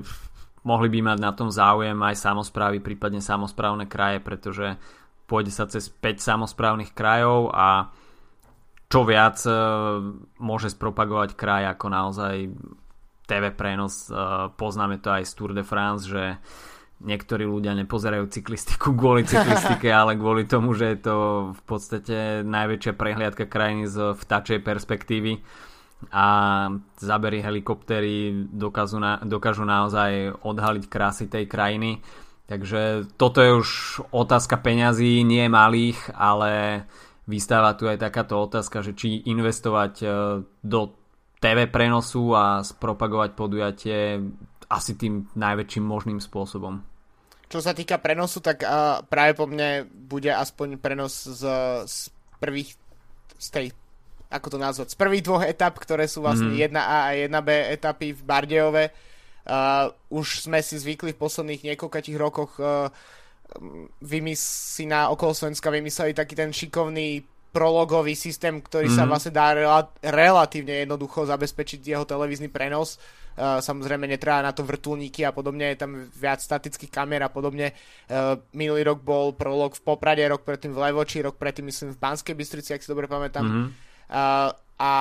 mohli 0.61 0.87
by 0.91 0.99
mať 1.13 1.17
na 1.17 1.31
tom 1.33 1.49
záujem 1.49 1.97
aj 1.97 2.15
samozprávy, 2.19 2.83
prípadne 2.83 3.23
samozprávne 3.23 3.89
kraje, 3.89 4.21
pretože 4.21 4.77
pôjde 5.25 5.51
sa 5.53 5.65
cez 5.65 5.89
5 5.89 6.21
samozprávnych 6.21 6.93
krajov 6.93 7.49
a 7.53 7.89
čo 8.89 9.05
viac 9.05 9.37
e, 9.45 9.53
môže 10.41 10.73
spropagovať 10.73 11.37
kraj 11.37 11.63
ako 11.77 11.87
naozaj 11.93 12.35
TV 13.29 13.43
prenos. 13.53 14.09
E, 14.09 14.13
poznáme 14.57 14.97
to 14.97 15.13
aj 15.13 15.29
z 15.29 15.31
Tour 15.37 15.53
de 15.53 15.61
France, 15.61 16.09
že 16.09 16.41
niektorí 16.99 17.47
ľudia 17.47 17.77
nepozerajú 17.77 18.27
cyklistiku 18.27 18.91
kvôli 18.97 19.23
cyklistike, 19.23 19.87
ale 20.01 20.17
kvôli 20.17 20.49
tomu, 20.49 20.73
že 20.73 20.97
je 20.97 20.99
to 21.05 21.15
v 21.53 21.61
podstate 21.69 22.17
najväčšia 22.43 22.93
prehliadka 22.97 23.45
krajiny 23.45 23.85
z 23.85 24.17
vtačej 24.17 24.59
perspektívy 24.65 25.39
a 26.09 26.27
zábery 26.95 27.43
helikoptery 27.43 28.47
dokážu, 28.49 29.03
na, 29.03 29.19
dokážu 29.21 29.67
naozaj 29.67 30.41
odhaliť 30.41 30.85
krásy 30.87 31.27
tej 31.27 31.45
krajiny. 31.45 31.99
Takže 32.49 33.13
toto 33.19 33.43
je 33.45 33.51
už 33.53 33.69
otázka 34.09 34.57
peňazí, 34.57 35.21
nie 35.21 35.45
malých, 35.51 35.99
ale 36.17 36.83
vystáva 37.29 37.77
tu 37.77 37.85
aj 37.85 38.01
takáto 38.01 38.41
otázka, 38.41 38.81
že 38.81 38.97
či 38.97 39.21
investovať 39.29 39.93
e, 40.01 40.07
do 40.65 40.81
TV 41.37 41.69
prenosu 41.69 42.33
a 42.33 42.65
spropagovať 42.65 43.37
podujatie 43.37 44.19
asi 44.67 44.97
tým 44.97 45.29
najväčším 45.37 45.85
možným 45.85 46.19
spôsobom. 46.19 46.81
Čo 47.49 47.63
sa 47.63 47.73
týka 47.73 47.97
prenosu, 47.97 48.43
tak 48.45 48.61
uh, 48.61 49.01
práve 49.09 49.33
po 49.33 49.49
mne 49.49 49.89
bude 49.89 50.29
aspoň 50.29 50.77
prenos 50.77 51.25
z, 51.25 51.41
z 51.89 52.13
prvých 52.37 52.77
z 53.39 53.47
tej, 53.49 53.65
ako 54.29 54.47
to 54.53 54.57
nazvať, 54.61 54.93
z 54.93 54.97
prvých 54.99 55.25
dvoch 55.25 55.41
etap, 55.41 55.73
ktoré 55.81 56.05
sú 56.05 56.21
vlastne 56.21 56.53
mm. 56.53 56.69
1A 56.69 56.97
a 57.09 57.17
1B 57.17 57.49
etapy 57.73 58.13
v 58.13 58.21
Bardejove. 58.21 58.85
Uh, 59.49 59.89
už 60.13 60.45
sme 60.45 60.61
si 60.61 60.77
zvykli 60.77 61.17
v 61.17 61.21
posledných 61.25 61.73
niekoľkých 61.73 62.19
rokoch 62.21 62.61
uh, 62.61 62.93
vymysli 64.01 64.85
na 64.85 65.09
okolo 65.09 65.33
Slovenska 65.33 65.73
vymysleli 65.73 66.13
taký 66.13 66.37
ten 66.37 66.53
šikovný 66.53 67.25
prologový 67.49 68.13
systém, 68.13 68.61
ktorý 68.61 68.93
mm. 68.93 68.95
sa 68.95 69.03
mhm. 69.05 69.09
vlastne 69.09 69.33
dá 69.33 69.47
rela- 69.57 69.91
relatívne 70.05 70.85
jednoducho 70.85 71.25
zabezpečiť 71.25 71.81
jeho 71.81 72.05
televízny 72.05 72.49
prenos. 72.49 73.01
Uh, 73.39 73.63
samozrejme 73.63 74.03
netreba 74.03 74.43
na 74.43 74.51
to 74.51 74.67
vrtulníky 74.67 75.23
a 75.23 75.31
podobne, 75.31 75.71
je 75.71 75.79
tam 75.79 76.11
viac 76.11 76.43
statických 76.43 76.91
kamier 76.91 77.23
a 77.23 77.31
podobne. 77.31 77.71
Uh, 78.11 78.35
minulý 78.51 78.83
rok 78.83 78.99
bol 78.99 79.31
prolog 79.31 79.79
v 79.79 79.85
Poprade, 79.85 80.27
rok 80.27 80.43
predtým 80.43 80.75
v 80.75 80.81
Levoči, 80.83 81.23
rok 81.23 81.39
predtým 81.39 81.71
myslím 81.71 81.95
v 81.95 82.01
Banskej 82.03 82.35
Bystrici, 82.35 82.75
ak 82.75 82.83
si 82.83 82.91
dobre 82.91 83.07
pamätám. 83.07 83.47
Mm. 83.47 83.67
Uh, 84.11 84.51
a 84.75 84.91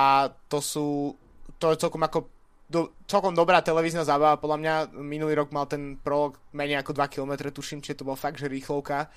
to 0.47 0.63
sú, 0.63 1.19
to 1.59 1.75
je 1.75 1.83
celkom 1.83 1.99
ako 1.99 2.38
do, 2.69 2.93
celkom 3.09 3.33
dobrá 3.33 3.65
televízna 3.65 4.05
zábava, 4.05 4.37
podľa 4.37 4.57
mňa 4.61 4.73
minulý 5.01 5.33
rok 5.41 5.49
mal 5.49 5.65
ten 5.65 5.97
prolog 5.97 6.37
menej 6.53 6.85
ako 6.85 6.93
2 6.93 7.13
km, 7.17 7.33
tuším, 7.49 7.81
čiže 7.81 8.05
to 8.05 8.07
bol 8.07 8.13
fakt, 8.13 8.37
že 8.37 8.45
rýchlovka. 8.45 9.09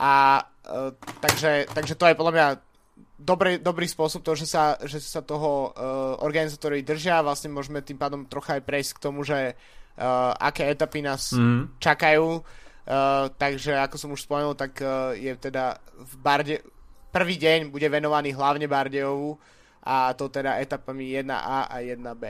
A 0.00 0.40
uh, 0.40 0.90
takže, 1.20 1.68
takže 1.68 1.94
to 1.94 2.08
je 2.08 2.16
podľa 2.16 2.32
mňa 2.32 2.46
dobrý, 3.20 3.60
dobrý 3.60 3.84
spôsob 3.84 4.24
to, 4.24 4.32
že 4.32 4.48
sa, 4.48 4.80
že 4.80 4.96
sa 4.96 5.20
toho 5.20 5.70
uh, 5.70 6.24
organizátori 6.24 6.80
držia. 6.80 7.20
Vlastne 7.20 7.52
môžeme 7.52 7.84
tým 7.84 8.00
pádom 8.00 8.24
trocha 8.24 8.56
aj 8.56 8.64
prejsť 8.64 8.90
k 8.96 9.02
tomu, 9.04 9.20
že 9.28 9.52
uh, 9.52 10.32
aké 10.40 10.72
etapy 10.72 11.04
nás 11.04 11.36
mm. 11.36 11.76
čakajú. 11.76 12.40
Uh, 12.40 13.28
takže 13.36 13.76
ako 13.76 13.96
som 14.00 14.10
už 14.16 14.24
spomenul, 14.24 14.56
tak 14.56 14.80
uh, 14.80 15.12
je 15.12 15.30
teda 15.36 15.76
v 16.00 16.12
Barde... 16.16 16.56
Prvý 17.10 17.42
deň 17.42 17.74
bude 17.74 17.90
venovaný 17.90 18.30
hlavne 18.30 18.70
Bardejovu 18.70 19.34
a 19.82 20.14
to 20.14 20.30
teda 20.30 20.62
etapami 20.62 21.10
1A 21.18 21.66
a 21.66 21.76
1B. 21.82 22.24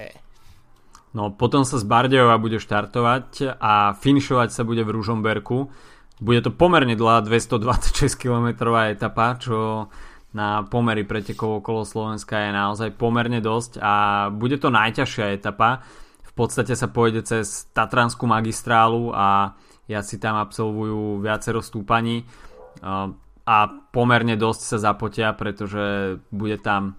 No 1.10 1.34
potom 1.34 1.66
sa 1.66 1.80
z 1.80 1.84
Bardejova 1.86 2.38
bude 2.38 2.62
štartovať 2.62 3.58
a 3.58 3.98
finišovať 3.98 4.54
sa 4.54 4.62
bude 4.62 4.86
v 4.86 4.94
Ružomberku. 4.94 5.66
Bude 6.22 6.40
to 6.44 6.54
pomerne 6.54 6.94
dlhá 6.94 7.26
226 7.26 8.14
km 8.14 8.76
etapa, 8.86 9.34
čo 9.40 9.88
na 10.30 10.62
pomery 10.62 11.02
pretekov 11.02 11.58
okolo 11.58 11.82
Slovenska 11.82 12.38
je 12.38 12.50
naozaj 12.54 12.94
pomerne 12.94 13.42
dosť 13.42 13.82
a 13.82 13.94
bude 14.30 14.62
to 14.62 14.70
najťažšia 14.70 15.34
etapa. 15.34 15.82
V 16.22 16.32
podstate 16.38 16.78
sa 16.78 16.86
pôjde 16.86 17.26
cez 17.26 17.66
Tatranskú 17.74 18.30
magistrálu 18.30 19.10
a 19.10 19.58
si 20.06 20.22
tam 20.22 20.38
absolvujú 20.38 21.18
viacero 21.18 21.58
stúpaní 21.58 22.22
a 23.42 23.56
pomerne 23.90 24.38
dosť 24.38 24.62
sa 24.62 24.78
zapotia, 24.78 25.34
pretože 25.34 26.16
bude 26.30 26.62
tam 26.62 26.94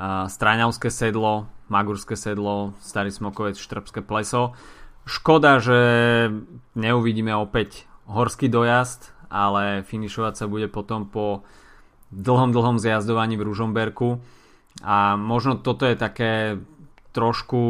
Straňavské 0.00 0.88
sedlo, 0.88 1.52
Magurské 1.70 2.18
sedlo, 2.18 2.74
Starý 2.82 3.14
Smokovec, 3.14 3.54
Štrbské 3.54 4.02
pleso. 4.02 4.58
Škoda, 5.06 5.62
že 5.62 5.78
neuvidíme 6.74 7.30
opäť 7.32 7.86
horský 8.10 8.50
dojazd, 8.50 9.14
ale 9.30 9.86
finišovať 9.86 10.34
sa 10.34 10.46
bude 10.50 10.66
potom 10.66 11.06
po 11.06 11.46
dlhom, 12.10 12.50
dlhom 12.50 12.82
zjazdovaní 12.82 13.38
v 13.38 13.46
Ružomberku 13.46 14.18
a 14.82 15.14
možno 15.14 15.62
toto 15.62 15.86
je 15.86 15.94
také 15.94 16.58
trošku 17.14 17.62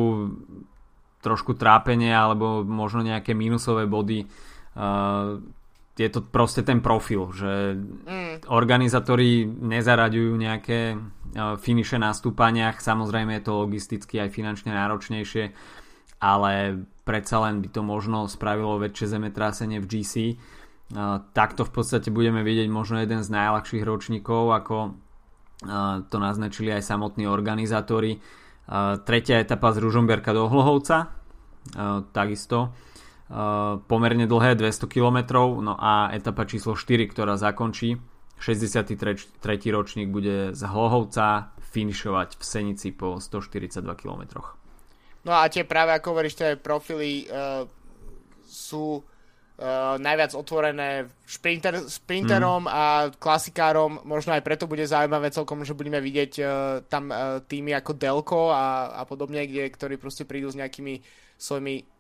trošku 1.21 1.53
trápenie 1.53 2.13
alebo 2.17 2.65
možno 2.65 3.05
nejaké 3.05 3.37
mínusové 3.37 3.85
body 3.85 4.25
uh, 4.25 5.37
je 5.99 6.09
to 6.09 6.25
proste 6.25 6.65
ten 6.65 6.81
profil, 6.81 7.29
že 7.35 7.77
mm. 7.77 8.49
organizátori 8.49 9.45
nezaraďujú 9.45 10.33
nejaké 10.39 10.97
finiše 11.61 12.01
na 12.01 12.17
stúpaniach. 12.17 12.81
Samozrejme 12.81 13.37
je 13.39 13.45
to 13.45 13.61
logisticky 13.61 14.17
aj 14.23 14.33
finančne 14.33 14.73
náročnejšie, 14.73 15.53
ale 16.23 16.83
predsa 17.05 17.43
len 17.45 17.61
by 17.61 17.69
to 17.69 17.83
možno 17.85 18.27
spravilo 18.31 18.81
väčšie 18.81 19.19
zemetrásenie 19.19 19.79
v 19.83 19.87
GC. 19.87 20.15
Takto 21.37 21.63
v 21.63 21.73
podstate 21.75 22.11
budeme 22.11 22.43
vidieť 22.43 22.67
možno 22.67 22.99
jeden 22.99 23.23
z 23.23 23.31
najľahších 23.31 23.85
ročníkov, 23.85 24.57
ako 24.57 24.77
to 26.09 26.17
naznačili 26.17 26.73
aj 26.75 26.83
samotní 26.83 27.29
organizátori. 27.29 28.19
Tretia 29.05 29.43
etapa 29.43 29.71
z 29.71 29.85
Ružomberka 29.85 30.33
do 30.33 30.49
Hlohovca, 30.49 31.13
takisto 32.11 32.73
pomerne 33.87 34.27
dlhé 34.27 34.59
200 34.59 34.91
km, 34.91 35.39
no 35.63 35.79
a 35.79 36.11
etapa 36.11 36.43
číslo 36.51 36.75
4, 36.75 37.07
ktorá 37.07 37.39
zakončí 37.39 37.95
63. 38.41 39.37
ročník 39.71 40.09
bude 40.09 40.57
z 40.57 40.63
Hlohovca 40.65 41.53
finišovať 41.61 42.41
v 42.41 42.43
Senici 42.43 42.89
po 42.91 43.21
142 43.21 43.85
km. 44.01 44.41
No 45.21 45.37
a 45.37 45.45
tie 45.53 45.69
práve 45.69 45.93
ako 45.93 46.17
hovoríš, 46.17 46.41
tie 46.41 46.51
profily 46.57 47.29
uh, 47.29 47.69
sú 48.49 49.05
uh, 49.05 50.01
najviac 50.01 50.33
otvorené 50.33 51.13
šprinter, 51.29 51.85
sprinterom 51.85 52.65
mm. 52.65 52.73
a 52.73 52.83
klasikárom. 53.13 54.01
Možno 54.09 54.33
aj 54.33 54.41
preto 54.41 54.65
bude 54.65 54.89
zaujímavé 54.89 55.29
celkom, 55.29 55.61
že 55.61 55.77
budeme 55.77 56.01
vidieť 56.01 56.33
uh, 56.41 56.49
tam 56.89 57.13
uh, 57.13 57.45
týmy 57.45 57.77
ako 57.77 57.93
Delko 57.93 58.43
a, 58.49 58.97
a 58.97 59.03
podobne, 59.05 59.45
kde, 59.45 59.69
ktorí 59.69 60.01
proste 60.01 60.25
prídu 60.25 60.49
s 60.49 60.57
nejakými 60.57 61.05
svojimi 61.37 62.00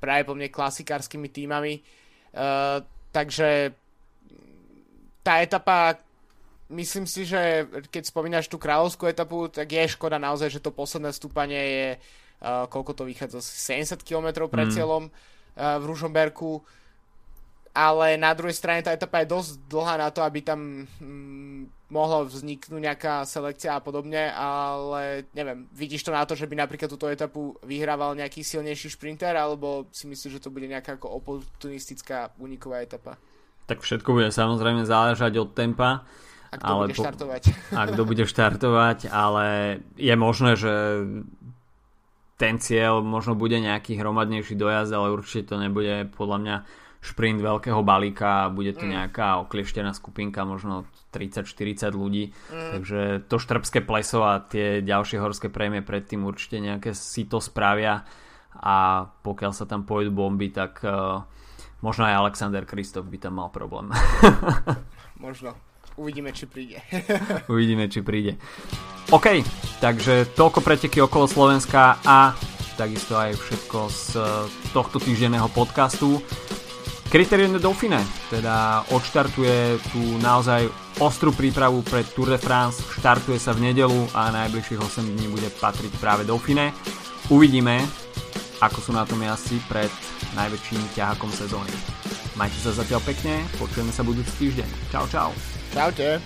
práve 0.00 0.24
po 0.24 0.32
mne 0.34 0.48
klasikárskymi 0.48 1.28
týmami. 1.28 1.84
Uh, 2.32 2.80
takže 3.12 3.76
tá 5.20 5.44
etapa, 5.44 6.00
myslím 6.72 7.04
si, 7.04 7.28
že 7.28 7.68
keď 7.92 8.08
spomínaš 8.08 8.48
tú 8.48 8.56
kráľovskú 8.56 9.06
etapu, 9.06 9.52
tak 9.52 9.68
je 9.68 9.92
škoda 9.92 10.16
naozaj, 10.16 10.48
že 10.48 10.64
to 10.64 10.72
posledné 10.72 11.12
stúpanie 11.12 11.62
je, 11.62 11.88
uh, 12.00 12.64
koľko 12.66 12.96
to 12.96 13.02
vychádza, 13.04 13.44
70 13.44 14.00
km 14.00 14.48
pred 14.48 14.72
mm. 14.72 14.74
cieľom 14.74 15.12
uh, 15.12 15.76
v 15.78 15.84
Ružomberku, 15.84 16.64
ale 17.70 18.18
na 18.18 18.34
druhej 18.34 18.56
strane 18.56 18.82
tá 18.82 18.90
etapa 18.90 19.22
je 19.22 19.30
dosť 19.30 19.50
dlhá 19.70 19.94
na 20.00 20.08
to, 20.10 20.24
aby 20.26 20.42
tam 20.42 20.88
mm, 20.98 21.79
mohlo 21.90 22.24
vzniknúť 22.24 22.80
nejaká 22.80 23.26
selekcia 23.26 23.76
a 23.76 23.84
podobne, 23.84 24.30
ale 24.30 25.26
neviem, 25.34 25.66
vidíš 25.74 26.06
to 26.06 26.14
na 26.14 26.22
to, 26.22 26.38
že 26.38 26.46
by 26.46 26.54
napríklad 26.54 26.86
túto 26.86 27.10
etapu 27.10 27.58
vyhrával 27.66 28.14
nejaký 28.14 28.46
silnejší 28.46 28.94
šprinter, 28.94 29.34
alebo 29.34 29.90
si 29.90 30.06
myslíš, 30.06 30.38
že 30.38 30.44
to 30.46 30.54
bude 30.54 30.70
nejaká 30.70 30.96
ako 30.96 31.10
oportunistická 31.18 32.30
uniková 32.38 32.80
etapa? 32.80 33.18
tak 33.70 33.86
všetko 33.86 34.10
bude 34.10 34.34
samozrejme 34.34 34.82
záležať 34.82 35.38
od 35.38 35.54
tempa. 35.54 36.02
A 36.50 36.58
kto 36.58 36.72
ale 36.74 36.82
bude 36.90 36.98
po, 36.98 37.02
štartovať. 37.06 37.42
A 37.78 37.80
kto 37.86 38.02
bude 38.02 38.24
štartovať, 38.26 38.98
ale 39.06 39.46
je 39.94 40.14
možné, 40.18 40.58
že 40.58 40.74
ten 42.34 42.58
cieľ 42.58 43.06
možno 43.06 43.38
bude 43.38 43.54
nejaký 43.62 43.94
hromadnejší 43.94 44.58
dojazd, 44.58 44.90
ale 44.90 45.14
určite 45.14 45.54
to 45.54 45.62
nebude 45.62 46.10
podľa 46.18 46.38
mňa 46.42 46.56
šprint 47.00 47.40
veľkého 47.40 47.80
balíka, 47.80 48.52
bude 48.52 48.76
to 48.76 48.84
mm. 48.84 48.92
nejaká 48.92 49.40
oklieštená 49.48 49.96
skupinka, 49.96 50.44
možno 50.44 50.84
30-40 51.16 51.96
ľudí, 51.96 52.24
mm. 52.30 52.70
takže 52.76 53.00
to 53.24 53.36
štrbské 53.40 53.80
pleso 53.80 54.20
a 54.20 54.44
tie 54.44 54.84
ďalšie 54.84 55.16
horské 55.16 55.48
prémie 55.48 55.80
predtým 55.80 56.22
určite 56.28 56.60
nejaké 56.60 56.92
si 56.92 57.24
to 57.24 57.40
spravia 57.40 58.04
a 58.52 59.08
pokiaľ 59.24 59.52
sa 59.56 59.64
tam 59.64 59.88
pôjdu 59.88 60.12
bomby, 60.12 60.52
tak 60.52 60.84
uh, 60.84 61.24
Možno 61.80 62.04
aj 62.04 62.14
Alexander 62.28 62.68
Kristof 62.68 63.08
by 63.08 63.16
tam 63.16 63.40
mal 63.40 63.48
problém. 63.48 63.88
Možno. 65.24 65.56
Uvidíme, 65.96 66.32
či 66.32 66.44
príde. 66.44 66.80
Uvidíme, 67.52 67.88
či 67.88 68.04
príde. 68.04 68.36
OK, 69.10 69.42
takže 69.80 70.32
toľko 70.36 70.60
preteky 70.60 71.00
okolo 71.00 71.26
Slovenska 71.26 71.98
a 72.04 72.36
takisto 72.76 73.16
aj 73.16 73.36
všetko 73.36 73.78
z 73.90 74.04
tohto 74.72 74.96
týždenného 75.00 75.48
podcastu. 75.52 76.20
Criterium 77.10 77.50
de 77.50 77.58
Dauphine 77.58 77.98
teda 78.30 78.86
odštartuje 78.94 79.82
tú 79.90 79.98
naozaj 80.22 80.70
ostrú 81.02 81.34
prípravu 81.34 81.82
pre 81.82 82.06
Tour 82.06 82.30
de 82.30 82.38
France, 82.38 82.86
štartuje 82.86 83.34
sa 83.34 83.50
v 83.50 83.66
nedelu 83.66 84.06
a 84.14 84.30
najbližších 84.30 84.78
8 84.78 85.18
dní 85.18 85.26
bude 85.26 85.50
patriť 85.50 85.90
práve 85.98 86.22
Dauphine. 86.22 86.70
Uvidíme, 87.26 87.82
ako 88.62 88.78
sú 88.78 88.90
na 88.94 89.02
tom 89.02 89.18
jazdci 89.26 89.58
pred 89.66 89.90
najväčším 90.38 90.94
ťahakom 90.94 91.34
sezóny. 91.34 91.74
Majte 92.38 92.62
sa 92.62 92.78
zatiaľ 92.78 93.02
pekne, 93.02 93.42
počujeme 93.58 93.90
sa 93.90 94.06
budúci 94.06 94.30
týždeň. 94.46 94.70
Čau, 94.94 95.10
čau. 95.10 95.34
Čaute. 95.74 96.22